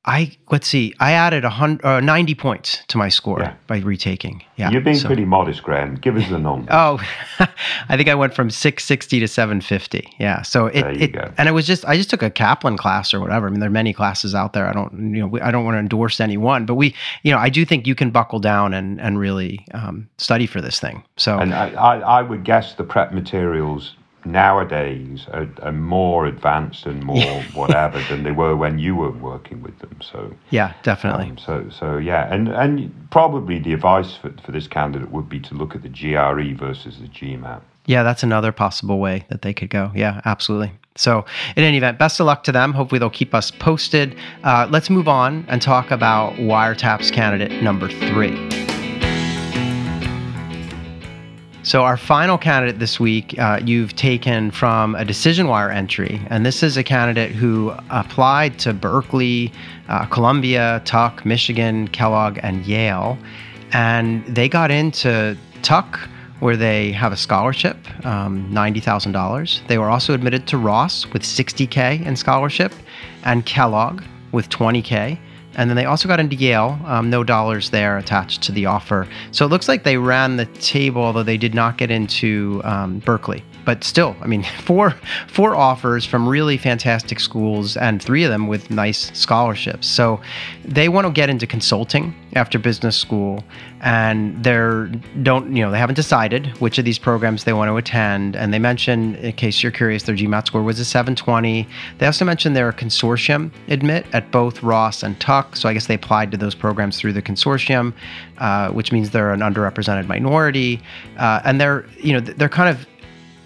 I 0.04 0.36
let's 0.50 0.68
see. 0.68 0.96
I 1.00 1.12
added 1.12 1.46
a 1.46 1.50
hundred, 1.52 1.86
uh, 1.86 2.00
ninety 2.00 2.34
points 2.34 2.80
to 2.88 2.98
my 2.98 3.08
score 3.10 3.38
Yeah. 3.40 3.54
by 3.68 3.78
retaking. 3.82 4.44
Yeah, 4.56 4.72
You're 4.72 4.82
being 4.82 4.98
so- 4.98 5.06
pretty 5.06 5.26
modest, 5.26 5.62
Graham. 5.62 5.94
Give 5.94 6.18
us 6.18 6.28
the 6.28 6.40
number. 6.48 6.68
Oh, 6.74 7.00
I 7.88 7.98
think 7.98 8.10
I 8.10 8.16
went 8.16 8.34
from 8.34 8.50
six 8.50 8.84
sixty 8.84 9.20
to 9.20 9.28
seven 9.28 9.62
fifty. 9.62 10.12
Yeah, 10.18 10.42
so 10.42 10.66
it, 10.66 10.82
There 10.82 10.92
you 10.94 11.04
it 11.04 11.12
go. 11.14 11.32
and 11.38 11.48
it 11.48 11.52
was 11.52 11.68
just 11.68 11.86
I 11.86 11.98
just 11.98 12.10
took 12.10 12.24
a 12.24 12.32
Kaplan 12.32 12.78
class 12.78 13.14
or 13.14 13.20
whatever. 13.20 13.46
I 13.46 13.52
mean, 13.52 13.60
there 13.60 13.70
are 13.70 13.72
many 13.84 13.94
classes 13.94 14.34
out 14.34 14.54
there. 14.54 14.66
I 14.68 14.74
don't 14.74 14.92
you 15.14 15.22
know 15.22 15.28
we- 15.28 15.42
I 15.42 15.52
don't 15.52 15.66
want 15.66 15.76
to 15.76 15.80
endorse 15.80 16.20
any 16.20 16.36
one, 16.38 16.66
but 16.66 16.74
we 16.74 16.96
you 17.22 17.32
know 17.32 17.38
I 17.38 17.50
do 17.50 17.64
think 17.64 17.86
you 17.86 17.94
can 17.94 18.10
buckle 18.10 18.40
down 18.40 18.74
and 18.74 19.00
and 19.00 19.20
really 19.20 19.64
um, 19.76 20.10
study 20.18 20.48
for 20.48 20.62
this 20.62 20.80
thing. 20.80 21.04
So 21.18 21.38
And 21.38 21.54
I, 21.54 21.70
I, 21.74 21.96
I 22.00 22.22
would 22.24 22.44
guess 22.44 22.74
the 22.74 22.84
prep 22.84 23.14
materials 23.14 23.94
nowadays 24.26 25.26
are, 25.32 25.48
are 25.62 25.72
more 25.72 26.26
advanced 26.26 26.86
and 26.86 27.04
more 27.04 27.42
whatever 27.54 28.02
than 28.10 28.24
they 28.24 28.32
were 28.32 28.56
when 28.56 28.80
you 28.80 28.96
were 28.96 29.12
working 29.12 29.62
with 29.62 29.78
them. 29.80 29.98
So, 30.02 30.34
yeah, 30.50 30.74
definitely. 30.84 31.30
um, 31.30 31.38
so, 31.38 31.70
so 31.70 31.98
yeah, 31.98 32.34
and 32.34 32.48
and 32.50 33.10
probably 33.12 33.60
the 33.60 33.74
advice 33.74 34.16
for, 34.16 34.34
for 34.44 34.52
this 34.52 34.68
candidate 34.68 35.12
would 35.12 35.30
be 35.30 35.40
to 35.42 35.56
look 35.56 35.76
at 35.76 35.84
the 35.84 35.90
GRE 35.90 36.54
versus 36.56 37.00
the 37.00 37.08
GMAT. 37.08 37.62
Yeah, 37.86 38.04
that's 38.04 38.24
another 38.24 38.52
possible 38.52 39.00
way 39.00 39.26
that 39.30 39.42
they 39.42 39.54
could 39.54 39.70
go. 39.70 39.92
Yeah, 39.96 40.22
absolutely. 40.26 40.72
So, 40.96 41.26
in 41.56 41.64
any 41.64 41.78
event, 41.78 41.98
best 41.98 42.20
of 42.20 42.26
luck 42.26 42.44
to 42.44 42.52
them. 42.52 42.74
Hopefully, 42.74 43.00
they'll 43.00 43.10
keep 43.10 43.34
us 43.34 43.50
posted. 43.50 44.16
Uh, 44.44 44.68
let's 44.70 44.90
move 44.90 45.08
on 45.08 45.46
and 45.48 45.62
talk 45.62 45.90
about 45.90 46.34
Wiretaps 46.34 47.12
candidate 47.12 47.64
number 47.64 47.88
three. 47.88 48.71
So, 51.64 51.84
our 51.84 51.96
final 51.96 52.40
candidate 52.40 52.80
this 52.80 53.00
week, 53.00 53.38
uh, 53.38 53.60
you've 53.64 53.96
taken 53.96 54.50
from 54.50 54.96
a 54.96 55.04
DecisionWire 55.04 55.72
entry. 55.72 56.20
And 56.32 56.44
this 56.44 56.64
is 56.64 56.76
a 56.76 56.84
candidate 56.84 57.34
who 57.34 57.72
applied 57.92 58.58
to 58.60 58.74
Berkeley, 58.74 59.54
uh, 59.88 60.08
Columbia, 60.08 60.82
Tuck, 60.86 61.24
Michigan, 61.24 61.88
Kellogg, 61.90 62.40
and 62.42 62.66
Yale. 62.66 63.16
And 63.74 64.26
they 64.26 64.50
got 64.50 64.72
into 64.72 65.38
Tuck, 65.62 66.00
where 66.40 66.58
they 66.58 66.92
have 66.94 67.12
a 67.14 67.18
scholarship, 67.18 67.78
um, 68.08 68.52
$90,000. 68.52 69.62
They 69.68 69.78
were 69.78 69.90
also 69.90 70.16
admitted 70.16 70.48
to 70.48 70.58
Ross 70.58 71.06
with 71.14 71.22
60K 71.22 72.04
in 72.04 72.16
scholarship, 72.16 72.74
and 73.24 73.46
Kellogg 73.46 74.02
with 74.32 74.50
20K. 74.50 75.20
And 75.56 75.70
then 75.70 75.76
they 75.76 75.86
also 75.86 76.08
got 76.08 76.20
into 76.20 76.36
Yale, 76.36 76.80
um, 76.86 77.10
no 77.10 77.24
dollars 77.24 77.70
there 77.70 77.98
attached 77.98 78.42
to 78.44 78.52
the 78.52 78.66
offer. 78.66 79.08
So 79.32 79.46
it 79.46 79.50
looks 79.50 79.68
like 79.68 79.84
they 79.84 79.98
ran 79.98 80.38
the 80.38 80.46
table, 80.46 81.02
although 81.02 81.24
they 81.24 81.38
did 81.38 81.54
not 81.54 81.78
get 81.78 81.92
into 81.92 82.62
um, 82.64 83.00
Berkeley. 83.00 83.44
But 83.66 83.84
still, 83.84 84.16
I 84.22 84.28
mean, 84.28 84.44
four 84.64 84.96
four 85.28 85.56
offers 85.56 86.06
from 86.06 86.28
really 86.28 86.58
fantastic 86.58 87.20
schools, 87.20 87.78
and 87.78 88.02
three 88.02 88.24
of 88.24 88.32
them 88.32 88.48
with 88.48 88.72
nice 88.72 89.12
scholarships. 89.18 89.88
So 89.88 90.22
they 90.66 90.90
want 90.90 91.08
to 91.08 91.12
get 91.12 91.30
into 91.30 91.46
consulting 91.46 92.16
after 92.34 92.58
business 92.58 92.96
school, 92.96 93.44
and 93.82 94.44
they're 94.44 94.88
don't 95.24 95.56
you 95.56 95.64
know 95.64 95.72
they 95.72 95.78
haven't 95.78 95.96
decided 95.96 96.48
which 96.60 96.78
of 96.78 96.86
these 96.86 97.00
programs 97.00 97.44
they 97.44 97.54
want 97.54 97.70
to 97.70 97.78
attend. 97.78 98.36
And 98.36 98.54
they 98.54 98.60
mentioned, 98.60 99.18
in 99.18 99.34
case 99.34 99.62
you're 99.62 99.72
curious, 99.72 100.04
their 100.04 100.16
GMAT 100.16 100.48
score 100.48 100.64
was 100.64 100.80
a 100.80 100.86
720. 100.86 101.68
They 101.98 102.06
also 102.06 102.26
mentioned 102.26 102.56
they're 102.56 102.70
a 102.70 102.74
consortium 102.74 103.52
admit 103.68 104.06
at 104.14 104.32
both 104.32 104.64
Ross 104.64 105.04
and 105.04 105.20
Tuck. 105.20 105.56
So 105.56 105.68
I 105.68 105.74
guess 105.74 105.88
they 105.88 105.96
applied 105.96 106.32
to 106.32 106.38
those 106.38 106.56
programs 106.56 107.00
through 107.00 107.14
the 107.14 107.22
consortium, 107.22 107.94
uh, 108.38 108.72
which 108.72 108.92
means 108.92 109.12
they're 109.12 109.34
an 109.34 109.42
underrepresented 109.42 110.08
minority, 110.08 110.82
uh, 111.18 111.42
and 111.44 111.60
they're 111.60 111.86
you 111.98 112.14
know 112.14 112.20
they're 112.20 112.50
kind 112.50 112.70
of 112.70 112.88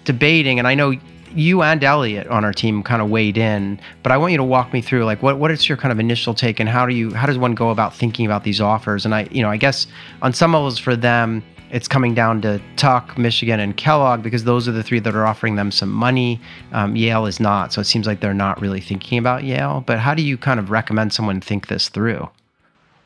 debating, 0.04 0.58
and 0.58 0.68
I 0.68 0.74
know 0.74 0.94
you 1.36 1.62
and 1.62 1.82
Elliot 1.84 2.26
on 2.28 2.44
our 2.44 2.52
team 2.52 2.82
kind 2.82 3.02
of 3.02 3.10
weighed 3.10 3.36
in, 3.36 3.80
but 4.02 4.12
I 4.12 4.16
want 4.16 4.32
you 4.32 4.38
to 4.38 4.44
walk 4.44 4.72
me 4.72 4.80
through 4.80 5.04
like 5.04 5.22
what 5.22 5.38
what 5.38 5.50
is 5.50 5.68
your 5.68 5.78
kind 5.78 5.92
of 5.92 5.98
initial 5.98 6.34
take 6.34 6.58
and 6.58 6.68
how 6.68 6.86
do 6.86 6.94
you 6.94 7.12
how 7.12 7.26
does 7.26 7.38
one 7.38 7.54
go 7.54 7.70
about 7.70 7.94
thinking 7.94 8.26
about 8.26 8.44
these 8.44 8.60
offers? 8.60 9.04
And 9.04 9.14
I 9.14 9.28
you 9.30 9.42
know 9.42 9.50
I 9.50 9.56
guess 9.56 9.86
on 10.22 10.32
some 10.32 10.52
levels 10.52 10.78
for 10.78 10.96
them 10.96 11.42
it's 11.70 11.88
coming 11.88 12.14
down 12.14 12.40
to 12.42 12.60
Tuck, 12.76 13.18
Michigan, 13.18 13.58
and 13.60 13.76
Kellogg 13.76 14.22
because 14.22 14.44
those 14.44 14.68
are 14.68 14.72
the 14.72 14.82
three 14.82 15.00
that 15.00 15.14
are 15.14 15.26
offering 15.26 15.56
them 15.56 15.70
some 15.70 15.90
money. 15.90 16.40
Um, 16.72 16.94
Yale 16.94 17.26
is 17.26 17.40
not, 17.40 17.72
so 17.72 17.80
it 17.80 17.84
seems 17.84 18.06
like 18.06 18.20
they're 18.20 18.32
not 18.32 18.60
really 18.60 18.80
thinking 18.80 19.18
about 19.18 19.42
Yale. 19.42 19.82
But 19.84 19.98
how 19.98 20.14
do 20.14 20.22
you 20.22 20.38
kind 20.38 20.60
of 20.60 20.70
recommend 20.70 21.12
someone 21.12 21.40
think 21.40 21.66
this 21.66 21.88
through? 21.88 22.28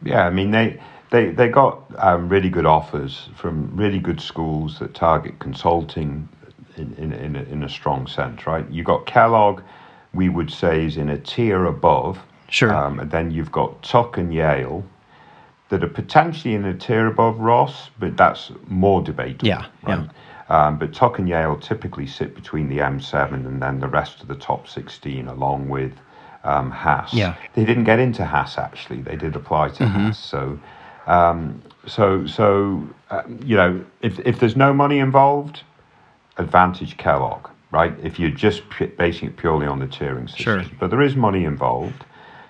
Yeah, 0.05 0.27
I 0.27 0.31
mean 0.31 0.51
they 0.51 0.81
they 1.11 1.31
they 1.31 1.49
got 1.49 1.83
um, 1.99 2.29
really 2.29 2.49
good 2.49 2.67
offers 2.67 3.29
from 3.35 3.75
really 3.77 3.99
good 3.99 4.21
schools 4.21 4.79
that 4.79 4.95
target 4.95 5.39
consulting 5.39 6.29
in 6.81 6.95
in 6.95 7.13
in 7.13 7.37
a, 7.37 7.43
in 7.43 7.63
a 7.63 7.69
strong 7.69 8.07
sense, 8.07 8.47
right? 8.47 8.69
You've 8.71 8.87
got 8.87 9.07
Kellogg, 9.07 9.63
we 10.13 10.29
would 10.29 10.51
say 10.51 10.87
is 10.87 10.97
in 10.97 11.09
a 11.09 11.19
tier 11.19 11.65
above. 11.67 12.19
Sure. 12.49 12.75
Um, 12.75 12.99
and 12.99 13.11
then 13.11 13.31
you've 13.31 13.53
got 13.53 13.83
Tuck 13.83 14.19
and 14.19 14.35
Yale 14.35 14.85
that 15.69 15.85
are 15.85 15.89
potentially 15.89 16.55
in 16.55 16.65
a 16.65 16.75
tier 16.75 17.07
above 17.07 17.39
Ross, 17.39 17.91
but 18.01 18.17
that's 18.17 18.51
more 18.67 19.01
debatable. 19.03 19.47
Yeah, 19.47 19.67
right? 19.85 20.11
Um, 20.49 20.79
but 20.79 20.93
Tuck 20.93 21.21
and 21.21 21.29
Yale 21.29 21.57
typically 21.57 22.09
sit 22.09 22.35
between 22.35 22.69
the 22.69 22.79
M7 22.79 23.47
and 23.47 23.63
then 23.63 23.79
the 23.79 23.87
rest 23.87 24.21
of 24.21 24.27
the 24.27 24.35
top 24.35 24.67
16, 24.67 25.29
along 25.29 25.69
with 25.69 25.93
um, 26.43 26.73
Haas. 26.73 27.15
Yeah. 27.15 27.37
They 27.55 27.65
didn't 27.65 27.85
get 27.85 28.01
into 28.01 28.25
Haas 28.25 28.59
actually. 28.59 29.01
They 29.03 29.15
did 29.15 29.37
apply 29.37 29.69
to 29.71 29.87
Haas. 29.87 30.19
So, 30.19 30.59
um, 31.07 31.63
so, 31.87 32.27
so 32.27 32.83
uh, 33.11 33.23
you 33.45 33.57
know, 33.57 33.85
if 34.03 34.19
if 34.21 34.41
there's 34.41 34.57
no 34.57 34.73
money 34.73 34.99
involved, 34.99 35.63
advantage 36.39 36.97
Kellogg, 36.97 37.49
right? 37.71 37.95
If 38.03 38.19
you're 38.19 38.31
just 38.31 38.69
p- 38.71 38.87
basing 38.87 39.29
it 39.29 39.37
purely 39.37 39.67
on 39.67 39.79
the 39.79 39.87
tiering 39.87 40.29
system, 40.29 40.45
Sure. 40.45 40.65
but 40.79 40.91
there 40.91 41.03
is 41.03 41.17
money 41.17 41.45
involved. 41.45 42.05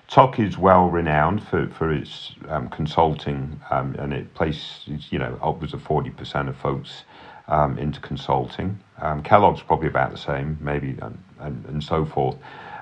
Tuck 0.07 0.39
is 0.39 0.57
well 0.57 0.89
renowned 0.89 1.41
for 1.43 1.67
for 1.69 1.91
its 1.91 2.33
um, 2.49 2.67
consulting, 2.69 3.59
um, 3.69 3.95
and 3.97 4.13
it 4.13 4.33
places 4.33 5.07
you 5.09 5.19
know 5.19 5.37
upwards 5.41 5.73
of 5.73 5.81
forty 5.81 6.09
percent 6.09 6.49
of 6.49 6.57
folks 6.57 7.03
um, 7.47 7.77
into 7.77 7.99
consulting. 8.01 8.77
Um, 9.01 9.23
Kellogg's 9.23 9.61
probably 9.61 9.87
about 9.87 10.11
the 10.11 10.17
same, 10.17 10.57
maybe, 10.61 10.97
and, 11.01 11.17
and, 11.39 11.65
and 11.65 11.83
so 11.83 12.05
forth. 12.05 12.35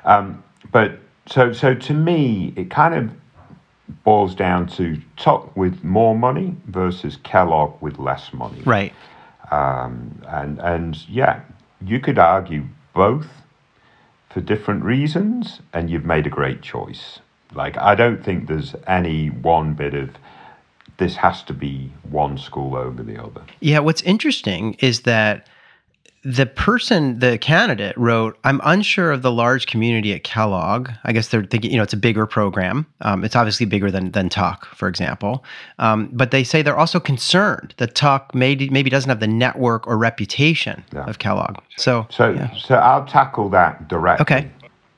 Um, 0.06 0.44
but 0.72 1.00
so 1.28 1.54
so 1.54 1.76
to 1.76 1.94
me, 1.94 2.52
it 2.56 2.72
kind 2.72 2.96
of 2.96 3.12
boils 4.04 4.34
down 4.36 4.66
to 4.68 5.00
Tuck 5.18 5.56
with 5.56 5.84
more 5.84 6.16
money 6.16 6.56
versus 6.66 7.18
Kellogg 7.24 7.80
with 7.82 8.00
less 8.00 8.34
money. 8.34 8.62
Right. 8.66 8.94
Um, 9.52 10.22
and 10.28 10.60
and 10.60 11.08
yeah, 11.08 11.42
you 11.82 12.00
could 12.00 12.20
argue 12.20 12.66
both 12.94 13.28
for 14.30 14.42
different 14.42 14.84
reasons, 14.84 15.62
and 15.74 15.90
you've 15.90 16.06
made 16.06 16.28
a 16.28 16.30
great 16.30 16.62
choice. 16.62 17.20
Like 17.54 17.78
I 17.78 17.96
don't 17.96 18.24
think 18.24 18.48
there's 18.48 18.76
any 18.88 19.28
one 19.30 19.74
bit 19.74 19.94
of 19.94 20.12
this 20.98 21.16
has 21.16 21.42
to 21.44 21.54
be 21.54 21.92
one 22.10 22.38
school 22.38 22.76
over 22.76 23.02
the 23.02 23.22
other. 23.22 23.42
Yeah, 23.62 23.80
what's 23.80 24.02
interesting 24.04 24.76
is 24.80 25.02
that 25.02 25.48
the 26.24 26.46
person, 26.46 27.20
the 27.20 27.38
candidate 27.38 27.96
wrote, 27.98 28.38
I'm 28.44 28.60
unsure 28.66 29.12
of 29.12 29.22
the 29.22 29.32
large 29.32 29.68
community 29.68 30.14
at 30.14 30.24
Kellogg. 30.24 30.90
I 31.06 31.14
guess 31.14 31.30
they're 31.30 31.44
thinking, 31.46 31.72
you 31.72 31.78
know, 31.78 31.84
it's 31.84 31.94
a 31.94 31.98
bigger 31.98 32.26
program. 32.26 32.86
Um, 33.02 33.24
it's 33.24 33.36
obviously 33.36 33.66
bigger 33.66 33.90
than, 33.90 34.12
than 34.12 34.28
Tuck, 34.28 34.66
for 34.76 34.88
example. 34.90 35.46
Um, 35.80 36.10
but 36.12 36.32
they 36.32 36.44
say 36.44 36.62
they're 36.62 36.78
also 36.78 37.00
concerned 37.00 37.74
that 37.78 37.96
Tuck 37.96 38.36
maybe, 38.36 38.70
maybe 38.70 38.90
doesn't 38.90 39.10
have 39.10 39.22
the 39.22 39.28
network 39.28 39.88
or 39.88 39.98
reputation 39.98 40.84
Yeah. 40.94 41.06
of 41.06 41.20
Kellogg. 41.20 41.58
So, 41.78 42.06
So 42.10 42.32
yeah. 42.32 42.54
so 42.56 42.76
I'll 42.76 43.06
tackle 43.06 43.48
that 43.50 43.88
directly. 43.88 44.22
Okay. 44.24 44.52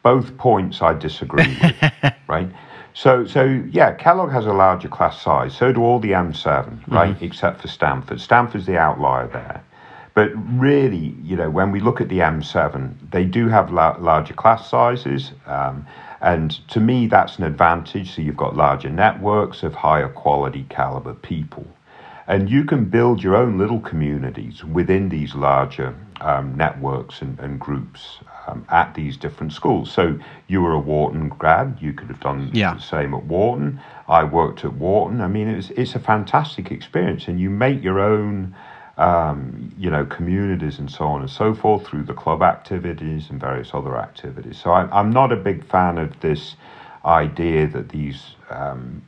Both 0.04 0.36
points 0.38 0.82
I 0.82 0.94
disagree 0.96 1.56
with, 1.62 2.14
right? 2.28 2.50
So, 2.94 3.26
so 3.26 3.44
yeah, 3.72 3.94
Kellogg 3.94 4.32
has 4.32 4.48
a 4.48 4.54
larger 4.54 4.88
class 4.90 5.22
size. 5.22 5.56
So 5.56 5.72
do 5.72 5.82
all 5.84 6.00
the 6.00 6.12
M7, 6.12 6.88
right? 6.88 7.14
Mm-hmm. 7.16 7.24
Except 7.26 7.62
for 7.62 7.68
Stanford. 7.68 8.20
Stanford's 8.20 8.66
the 8.66 8.78
outlier 8.80 9.28
there. 9.28 9.64
But 10.14 10.32
really, 10.60 11.16
you 11.24 11.36
know, 11.36 11.50
when 11.50 11.72
we 11.72 11.80
look 11.80 12.02
at 12.02 12.10
the 12.10 12.20
M7, 12.20 13.12
they 13.12 13.24
do 13.24 13.48
have 13.48 13.72
la- 13.72 13.98
larger 13.98 14.34
class 14.34 14.70
sizes. 14.70 15.32
Um, 15.46 15.86
and 16.22 16.52
to 16.70 16.80
me, 16.80 17.08
that's 17.08 17.38
an 17.38 17.46
advantage. 17.46 18.16
So 18.16 18.22
you've 18.22 18.38
got 18.38 18.56
larger 18.56 18.90
networks 18.90 19.64
of 19.64 19.74
higher 19.74 20.10
quality 20.10 20.66
caliber 20.70 21.14
people. 21.14 21.66
And 22.28 22.50
you 22.50 22.64
can 22.64 22.86
build 22.86 23.24
your 23.24 23.36
own 23.36 23.58
little 23.58 23.80
communities 23.80 24.64
within 24.64 25.10
these 25.10 25.34
larger 25.34 25.96
um, 26.22 26.56
networks 26.56 27.22
and, 27.22 27.40
and 27.40 27.60
groups 27.60 28.20
um, 28.48 28.66
at 28.70 28.94
these 28.94 29.18
different 29.18 29.54
schools. 29.54 29.92
So 29.92 30.20
you 30.48 30.62
were 30.62 30.74
a 30.74 30.80
Wharton 30.80 31.30
grad, 31.30 31.78
you 31.82 31.94
could 31.94 32.08
have 32.10 32.20
done 32.20 32.52
yeah. 32.54 32.76
the 32.76 32.82
same 32.82 33.14
at 33.14 33.24
Wharton. 33.24 33.80
I 34.08 34.24
worked 34.24 34.64
at 34.64 34.74
Wharton. 34.74 35.22
I 35.22 35.28
mean, 35.28 35.48
it's, 35.48 35.72
it's 35.72 35.96
a 35.96 36.00
fantastic 36.00 36.72
experience, 36.72 37.28
and 37.28 37.40
you 37.40 37.50
make 37.50 37.84
your 37.84 38.00
own. 38.00 38.56
Um, 39.02 39.74
you 39.80 39.90
know, 39.90 40.06
communities 40.06 40.78
and 40.78 40.92
so 40.92 41.06
on 41.06 41.22
and 41.22 41.30
so 41.30 41.56
forth 41.56 41.88
through 41.88 42.04
the 42.04 42.14
club 42.14 42.44
activities 42.44 43.32
and 43.32 43.40
various 43.40 43.74
other 43.74 43.98
activities. 43.98 44.60
So 44.62 44.72
I, 44.72 44.82
I'm 44.92 45.10
not 45.10 45.32
a 45.32 45.36
big 45.36 45.66
fan 45.66 45.98
of 45.98 46.20
this 46.20 46.56
idea 47.04 47.68
that 47.70 47.90
these 47.90 48.36
um, 48.52 49.02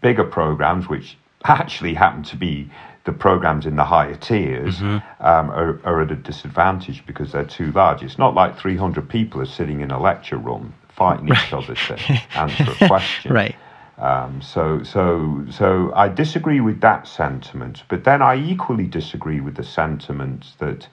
bigger 0.00 0.22
programs, 0.22 0.88
which 0.88 1.16
actually 1.44 1.94
happen 1.94 2.22
to 2.24 2.36
be 2.36 2.70
the 3.04 3.12
programs 3.12 3.66
in 3.66 3.76
the 3.76 3.84
higher 3.84 4.14
tiers 4.14 4.76
mm-hmm. 4.78 5.24
um, 5.24 5.50
are, 5.50 5.80
are, 5.84 6.02
at 6.02 6.12
a 6.12 6.16
disadvantage 6.16 7.04
because 7.04 7.32
they're 7.32 7.44
too 7.44 7.72
large. 7.72 8.02
It's 8.02 8.18
not 8.18 8.34
like 8.34 8.58
300 8.58 9.08
people 9.08 9.40
are 9.40 9.46
sitting 9.46 9.80
in 9.80 9.90
a 9.90 10.00
lecture 10.00 10.36
room 10.36 10.72
fighting 10.88 11.26
right. 11.26 11.44
each 11.44 11.52
other 11.52 11.74
to 11.74 12.22
answer 12.36 12.70
a 12.80 12.86
question. 12.86 13.32
right. 13.32 13.56
Um, 13.98 14.40
so, 14.40 14.82
so, 14.82 15.44
so 15.50 15.92
I 15.94 16.08
disagree 16.08 16.60
with 16.60 16.80
that 16.80 17.06
sentiment, 17.06 17.82
but 17.88 18.04
then 18.04 18.22
I 18.22 18.36
equally 18.36 18.86
disagree 18.86 19.40
with 19.40 19.54
the 19.54 19.64
sentiment 19.64 20.46
that 20.58 20.88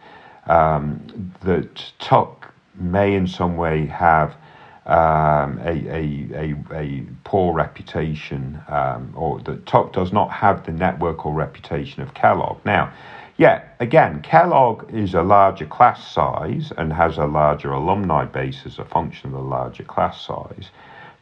um, 0.47 1.33
that 1.43 1.91
Tuck 1.99 2.53
may 2.75 3.13
in 3.13 3.27
some 3.27 3.55
way 3.55 3.85
have 3.85 4.35
um, 4.85 5.59
a, 5.59 5.75
a, 5.87 6.27
a, 6.33 6.55
a, 6.73 7.05
poor 7.23 7.53
reputation, 7.53 8.59
um, 8.67 9.13
or 9.15 9.39
that 9.41 9.65
Tuck 9.67 9.93
does 9.93 10.11
not 10.11 10.31
have 10.31 10.65
the 10.65 10.71
network 10.71 11.25
or 11.25 11.33
reputation 11.33 12.01
of 12.01 12.13
Kellogg. 12.15 12.57
Now, 12.65 12.91
yeah, 13.37 13.63
again, 13.79 14.21
Kellogg 14.21 14.91
is 14.93 15.13
a 15.13 15.21
larger 15.21 15.65
class 15.65 16.11
size 16.11 16.73
and 16.77 16.91
has 16.91 17.17
a 17.17 17.25
larger 17.25 17.71
alumni 17.71 18.25
base 18.25 18.63
as 18.65 18.79
a 18.79 18.85
function 18.85 19.27
of 19.27 19.33
the 19.33 19.47
larger 19.47 19.83
class 19.83 20.25
size. 20.25 20.71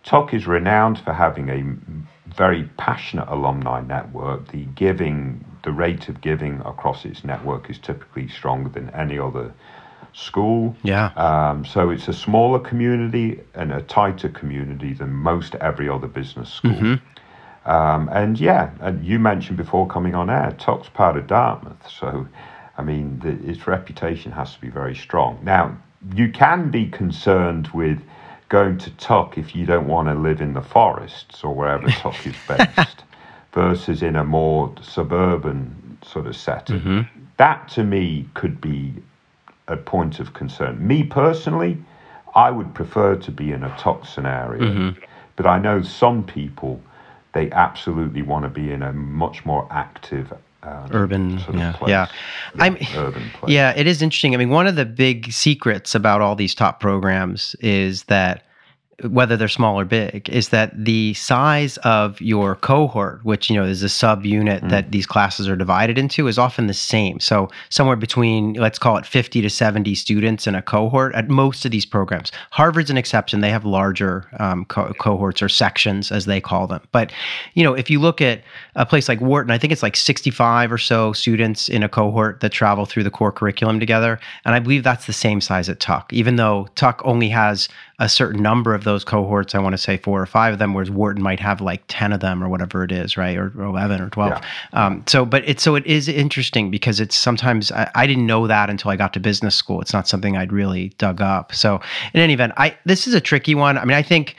Tuck 0.07 0.33
is 0.33 0.47
renowned 0.47 0.97
for 0.99 1.11
having 1.11 1.49
a 1.49 2.33
very 2.33 2.63
passionate 2.77 3.27
alumni 3.27 3.81
network. 3.81 4.47
The 4.53 4.63
giving, 4.63 5.43
the 5.65 5.73
rate 5.73 6.07
of 6.07 6.21
giving 6.21 6.61
across 6.61 7.03
its 7.03 7.25
network 7.25 7.69
is 7.69 7.77
typically 7.77 8.29
stronger 8.29 8.69
than 8.69 8.89
any 8.91 9.19
other 9.19 9.53
school. 10.13 10.77
Yeah. 10.81 11.07
Um, 11.17 11.65
so 11.65 11.89
it's 11.89 12.07
a 12.07 12.13
smaller 12.13 12.57
community 12.57 13.41
and 13.53 13.73
a 13.73 13.81
tighter 13.81 14.29
community 14.29 14.93
than 14.93 15.11
most 15.11 15.55
every 15.55 15.89
other 15.89 16.07
business 16.07 16.53
school. 16.53 16.71
Mm-hmm. 16.71 17.69
Um, 17.69 18.09
and 18.13 18.39
yeah, 18.39 18.71
and 18.79 19.03
you 19.03 19.19
mentioned 19.19 19.57
before 19.57 19.87
coming 19.87 20.15
on 20.15 20.29
air, 20.29 20.55
Tuck's 20.57 20.87
part 20.87 21.17
of 21.17 21.27
Dartmouth. 21.27 21.85
So, 21.91 22.25
I 22.77 22.81
mean, 22.81 23.19
the, 23.19 23.31
its 23.51 23.67
reputation 23.67 24.31
has 24.31 24.53
to 24.53 24.61
be 24.61 24.69
very 24.69 24.95
strong. 24.95 25.37
Now, 25.43 25.77
you 26.15 26.31
can 26.31 26.71
be 26.71 26.87
concerned 26.87 27.67
with 27.73 27.99
going 28.49 28.77
to 28.79 28.89
Tuck 28.91 29.37
if 29.37 29.55
you 29.55 29.65
don't 29.65 29.87
want 29.87 30.07
to 30.07 30.13
live 30.13 30.41
in 30.41 30.53
the 30.53 30.61
forests 30.61 31.43
or 31.43 31.53
wherever 31.53 31.87
Tuck 31.89 32.25
is 32.25 32.35
based, 32.47 33.03
versus 33.53 34.01
in 34.01 34.15
a 34.15 34.23
more 34.23 34.73
suburban 34.81 35.97
sort 36.03 36.27
of 36.27 36.35
setting. 36.35 36.79
Mm-hmm. 36.79 37.01
That 37.37 37.67
to 37.69 37.83
me 37.83 38.27
could 38.33 38.61
be 38.61 38.93
a 39.67 39.77
point 39.77 40.19
of 40.19 40.33
concern. 40.33 40.85
Me 40.85 41.03
personally, 41.03 41.77
I 42.35 42.51
would 42.51 42.73
prefer 42.73 43.15
to 43.15 43.31
be 43.31 43.51
in 43.51 43.63
a 43.63 43.75
Tuck 43.77 44.05
scenario, 44.05 44.63
mm-hmm. 44.63 45.03
but 45.35 45.45
I 45.45 45.59
know 45.59 45.81
some 45.81 46.23
people 46.23 46.81
they 47.33 47.51
absolutely 47.51 48.21
want 48.21 48.43
to 48.43 48.49
be 48.49 48.71
in 48.71 48.81
a 48.81 48.93
much 48.93 49.45
more 49.45 49.67
active 49.69 50.33
um, 50.67 50.89
urban 50.91 51.39
sort 51.39 51.49
of 51.49 51.55
yeah 51.55 51.71
place. 51.73 51.89
yeah 51.89 52.07
i'm 52.59 52.77
urban 52.95 53.29
place. 53.33 53.51
yeah 53.51 53.73
it 53.75 53.87
is 53.87 54.01
interesting 54.01 54.33
i 54.33 54.37
mean 54.37 54.49
one 54.49 54.67
of 54.67 54.75
the 54.75 54.85
big 54.85 55.31
secrets 55.31 55.95
about 55.95 56.21
all 56.21 56.35
these 56.35 56.53
top 56.53 56.79
programs 56.79 57.55
is 57.59 58.03
that 58.05 58.43
whether 59.03 59.37
they're 59.37 59.47
small 59.47 59.79
or 59.79 59.85
big, 59.85 60.27
is 60.27 60.49
that 60.49 60.71
the 60.73 61.13
size 61.13 61.77
of 61.77 62.19
your 62.19 62.55
cohort, 62.55 63.23
which 63.23 63.47
you 63.47 63.55
know 63.55 63.63
is 63.63 63.83
a 63.83 63.87
subunit 63.87 64.61
mm. 64.61 64.69
that 64.69 64.91
these 64.91 65.05
classes 65.05 65.47
are 65.47 65.55
divided 65.55 65.99
into, 65.99 66.27
is 66.27 66.39
often 66.39 66.65
the 66.65 66.73
same. 66.73 67.19
So 67.19 67.47
somewhere 67.69 67.95
between 67.95 68.53
let's 68.53 68.79
call 68.79 68.97
it 68.97 69.05
50 69.05 69.41
to 69.41 69.49
70 69.51 69.93
students 69.93 70.47
in 70.47 70.55
a 70.55 70.63
cohort 70.63 71.13
at 71.13 71.29
most 71.29 71.63
of 71.63 71.69
these 71.69 71.85
programs. 71.85 72.31
Harvard's 72.49 72.89
an 72.89 72.97
exception; 72.97 73.41
they 73.41 73.51
have 73.51 73.65
larger 73.65 74.27
um, 74.39 74.65
co- 74.65 74.91
cohorts 74.93 75.43
or 75.43 75.49
sections, 75.49 76.11
as 76.11 76.25
they 76.25 76.41
call 76.41 76.65
them. 76.65 76.81
But 76.91 77.11
you 77.53 77.63
know, 77.63 77.75
if 77.75 77.91
you 77.91 77.99
look 77.99 78.19
at 78.19 78.41
a 78.75 78.85
place 78.85 79.07
like 79.07 79.21
Wharton, 79.21 79.51
I 79.51 79.59
think 79.59 79.71
it's 79.71 79.83
like 79.83 79.95
65 79.95 80.71
or 80.71 80.79
so 80.79 81.13
students 81.13 81.69
in 81.69 81.83
a 81.83 81.89
cohort 81.89 82.39
that 82.39 82.51
travel 82.51 82.87
through 82.87 83.03
the 83.03 83.11
core 83.11 83.31
curriculum 83.31 83.79
together, 83.79 84.19
and 84.43 84.55
I 84.55 84.59
believe 84.59 84.83
that's 84.83 85.05
the 85.05 85.13
same 85.13 85.39
size 85.39 85.69
at 85.69 85.79
Tuck, 85.79 86.11
even 86.11 86.37
though 86.37 86.67
Tuck 86.73 86.99
only 87.05 87.29
has 87.29 87.69
a 87.99 88.07
certain 88.07 88.43
number 88.43 88.75
of 88.75 88.83
those 88.83 89.03
cohorts. 89.03 89.55
I 89.55 89.59
want 89.59 89.73
to 89.73 89.77
say 89.77 89.97
four 89.97 90.21
or 90.21 90.25
five 90.27 90.53
of 90.53 90.59
them, 90.59 90.73
whereas 90.73 90.91
Wharton 90.91 91.23
might 91.23 91.39
have 91.39 91.61
like 91.61 91.81
ten 91.87 92.13
of 92.13 92.19
them 92.19 92.43
or 92.43 92.49
whatever 92.49 92.83
it 92.83 92.91
is, 92.91 93.17
right, 93.17 93.35
or, 93.35 93.51
or 93.57 93.63
eleven 93.63 94.01
or 94.01 94.09
twelve. 94.09 94.33
Yeah. 94.73 94.85
Um, 94.85 95.03
so, 95.07 95.25
but 95.25 95.47
it's 95.47 95.63
so 95.63 95.75
it 95.75 95.85
is 95.85 96.07
interesting 96.07 96.69
because 96.69 96.99
it's 96.99 97.15
sometimes 97.15 97.71
I, 97.71 97.89
I, 97.95 98.05
didn't 98.05 98.27
know 98.27 98.45
that 98.45 98.69
until 98.69 98.91
I 98.91 98.97
got 98.97 99.13
to 99.13 99.19
business 99.19 99.55
school. 99.55 99.81
It's 99.81 99.93
not 99.93 100.07
something 100.07 100.37
I'd 100.37 100.53
really 100.53 100.89
dug 100.99 101.21
up. 101.21 101.55
So, 101.55 101.81
in 102.13 102.19
any 102.19 102.33
event, 102.33 102.53
I 102.57 102.77
this 102.85 103.07
is 103.07 103.15
a 103.15 103.21
tricky 103.21 103.55
one. 103.55 103.79
I 103.79 103.85
mean, 103.85 103.97
I 103.97 104.03
think 104.03 104.35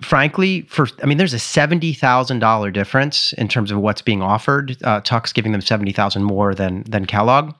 frankly, 0.00 0.62
for 0.62 0.86
I 1.02 1.06
mean, 1.06 1.18
there's 1.18 1.34
a 1.34 1.38
seventy 1.40 1.94
thousand 1.94 2.38
dollar 2.38 2.70
difference 2.70 3.32
in 3.32 3.48
terms 3.48 3.72
of 3.72 3.78
what's 3.78 4.02
being 4.02 4.22
offered. 4.22 4.76
Uh, 4.84 5.00
Tuck's 5.00 5.32
giving 5.32 5.50
them 5.50 5.60
seventy 5.60 5.92
thousand 5.92 6.22
more 6.22 6.54
than 6.54 6.84
than 6.84 7.06
Kellogg 7.06 7.54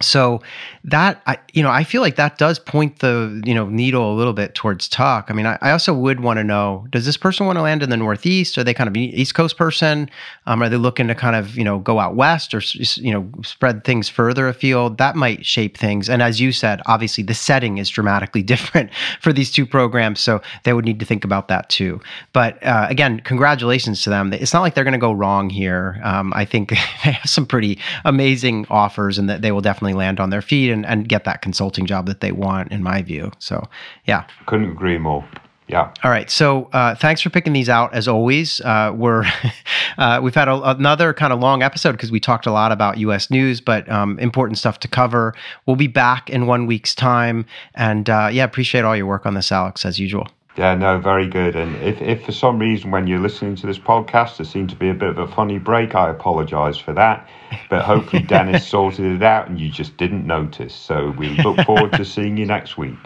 so 0.00 0.40
that 0.84 1.20
I, 1.26 1.38
you 1.52 1.62
know, 1.62 1.70
I 1.70 1.84
feel 1.84 2.00
like 2.00 2.16
that 2.16 2.38
does 2.38 2.58
point 2.58 3.00
the 3.00 3.42
you 3.44 3.54
know 3.54 3.66
needle 3.68 4.12
a 4.12 4.14
little 4.14 4.32
bit 4.32 4.54
towards 4.54 4.88
Tuck. 4.88 5.26
I 5.28 5.34
mean, 5.34 5.46
I, 5.46 5.58
I 5.60 5.70
also 5.72 5.92
would 5.92 6.20
want 6.20 6.38
to 6.38 6.44
know: 6.44 6.86
Does 6.90 7.04
this 7.04 7.16
person 7.16 7.46
want 7.46 7.56
to 7.56 7.62
land 7.62 7.82
in 7.82 7.90
the 7.90 7.96
Northeast? 7.96 8.56
Are 8.58 8.64
they 8.64 8.74
kind 8.74 8.88
of 8.88 8.94
an 8.94 9.02
East 9.02 9.34
Coast 9.34 9.56
person? 9.56 10.08
Um, 10.46 10.62
are 10.62 10.68
they 10.68 10.76
looking 10.76 11.08
to 11.08 11.14
kind 11.14 11.36
of 11.36 11.56
you 11.56 11.64
know 11.64 11.78
go 11.78 11.98
out 11.98 12.14
west 12.14 12.54
or 12.54 12.62
you 12.96 13.12
know 13.12 13.30
spread 13.42 13.84
things 13.84 14.08
further 14.08 14.48
afield? 14.48 14.98
That 14.98 15.16
might 15.16 15.44
shape 15.44 15.76
things. 15.76 16.08
And 16.08 16.22
as 16.22 16.40
you 16.40 16.52
said, 16.52 16.80
obviously 16.86 17.24
the 17.24 17.34
setting 17.34 17.78
is 17.78 17.88
dramatically 17.88 18.42
different 18.48 18.90
for 19.20 19.32
these 19.32 19.50
two 19.50 19.66
programs, 19.66 20.20
so 20.20 20.40
they 20.64 20.72
would 20.72 20.84
need 20.84 21.00
to 21.00 21.06
think 21.06 21.24
about 21.24 21.48
that 21.48 21.68
too. 21.68 22.00
But 22.32 22.62
uh, 22.64 22.86
again, 22.88 23.20
congratulations 23.20 24.02
to 24.04 24.10
them. 24.10 24.32
It's 24.32 24.54
not 24.54 24.62
like 24.62 24.74
they're 24.74 24.84
going 24.84 24.92
to 24.92 24.98
go 24.98 25.12
wrong 25.12 25.50
here. 25.50 26.00
Um, 26.02 26.32
I 26.34 26.44
think 26.44 26.70
they 26.70 26.76
have 26.76 27.28
some 27.28 27.46
pretty 27.46 27.78
amazing 28.04 28.66
offers, 28.70 29.18
and 29.18 29.28
that 29.28 29.42
they 29.42 29.52
will 29.52 29.60
definitely 29.60 29.87
land 29.92 30.20
on 30.20 30.30
their 30.30 30.42
feet 30.42 30.70
and, 30.70 30.86
and 30.86 31.08
get 31.08 31.24
that 31.24 31.42
consulting 31.42 31.86
job 31.86 32.06
that 32.06 32.20
they 32.20 32.32
want, 32.32 32.72
in 32.72 32.82
my 32.82 33.02
view. 33.02 33.32
So, 33.38 33.68
yeah. 34.06 34.26
Couldn't 34.46 34.70
agree 34.70 34.98
more. 34.98 35.24
Yeah. 35.68 35.92
All 36.02 36.10
right. 36.10 36.30
So 36.30 36.70
uh, 36.72 36.94
thanks 36.94 37.20
for 37.20 37.28
picking 37.28 37.52
these 37.52 37.68
out. 37.68 37.92
As 37.92 38.08
always, 38.08 38.60
uh, 38.62 38.90
we're 38.94 39.24
uh, 39.98 40.18
we've 40.22 40.34
had 40.34 40.48
a, 40.48 40.70
another 40.70 41.12
kind 41.12 41.32
of 41.32 41.40
long 41.40 41.62
episode 41.62 41.92
because 41.92 42.10
we 42.10 42.20
talked 42.20 42.46
a 42.46 42.52
lot 42.52 42.72
about 42.72 42.96
U.S. 42.98 43.30
news, 43.30 43.60
but 43.60 43.88
um, 43.90 44.18
important 44.18 44.56
stuff 44.56 44.80
to 44.80 44.88
cover. 44.88 45.34
We'll 45.66 45.76
be 45.76 45.86
back 45.86 46.30
in 46.30 46.46
one 46.46 46.66
week's 46.66 46.94
time, 46.94 47.44
and 47.74 48.08
uh, 48.08 48.30
yeah, 48.32 48.44
appreciate 48.44 48.84
all 48.84 48.96
your 48.96 49.06
work 49.06 49.26
on 49.26 49.34
this, 49.34 49.52
Alex, 49.52 49.84
as 49.84 49.98
usual. 49.98 50.26
Yeah, 50.58 50.74
no, 50.74 50.98
very 50.98 51.28
good. 51.28 51.54
And 51.54 51.76
if, 51.76 52.02
if 52.02 52.24
for 52.24 52.32
some 52.32 52.58
reason 52.58 52.90
when 52.90 53.06
you're 53.06 53.20
listening 53.20 53.54
to 53.56 53.66
this 53.68 53.78
podcast 53.78 54.38
there 54.38 54.44
seemed 54.44 54.70
to 54.70 54.76
be 54.76 54.88
a 54.88 54.94
bit 54.94 55.08
of 55.10 55.18
a 55.18 55.28
funny 55.28 55.56
break, 55.56 55.94
I 55.94 56.10
apologise 56.10 56.76
for 56.76 56.92
that. 56.94 57.28
But 57.70 57.84
hopefully 57.84 58.22
Dennis 58.26 58.66
sorted 58.66 59.04
it 59.04 59.22
out 59.22 59.48
and 59.48 59.60
you 59.60 59.70
just 59.70 59.96
didn't 59.96 60.26
notice. 60.26 60.74
So 60.74 61.14
we 61.16 61.28
look 61.28 61.60
forward 61.60 61.92
to 61.92 62.04
seeing 62.04 62.36
you 62.36 62.44
next 62.44 62.76
week. 62.76 62.98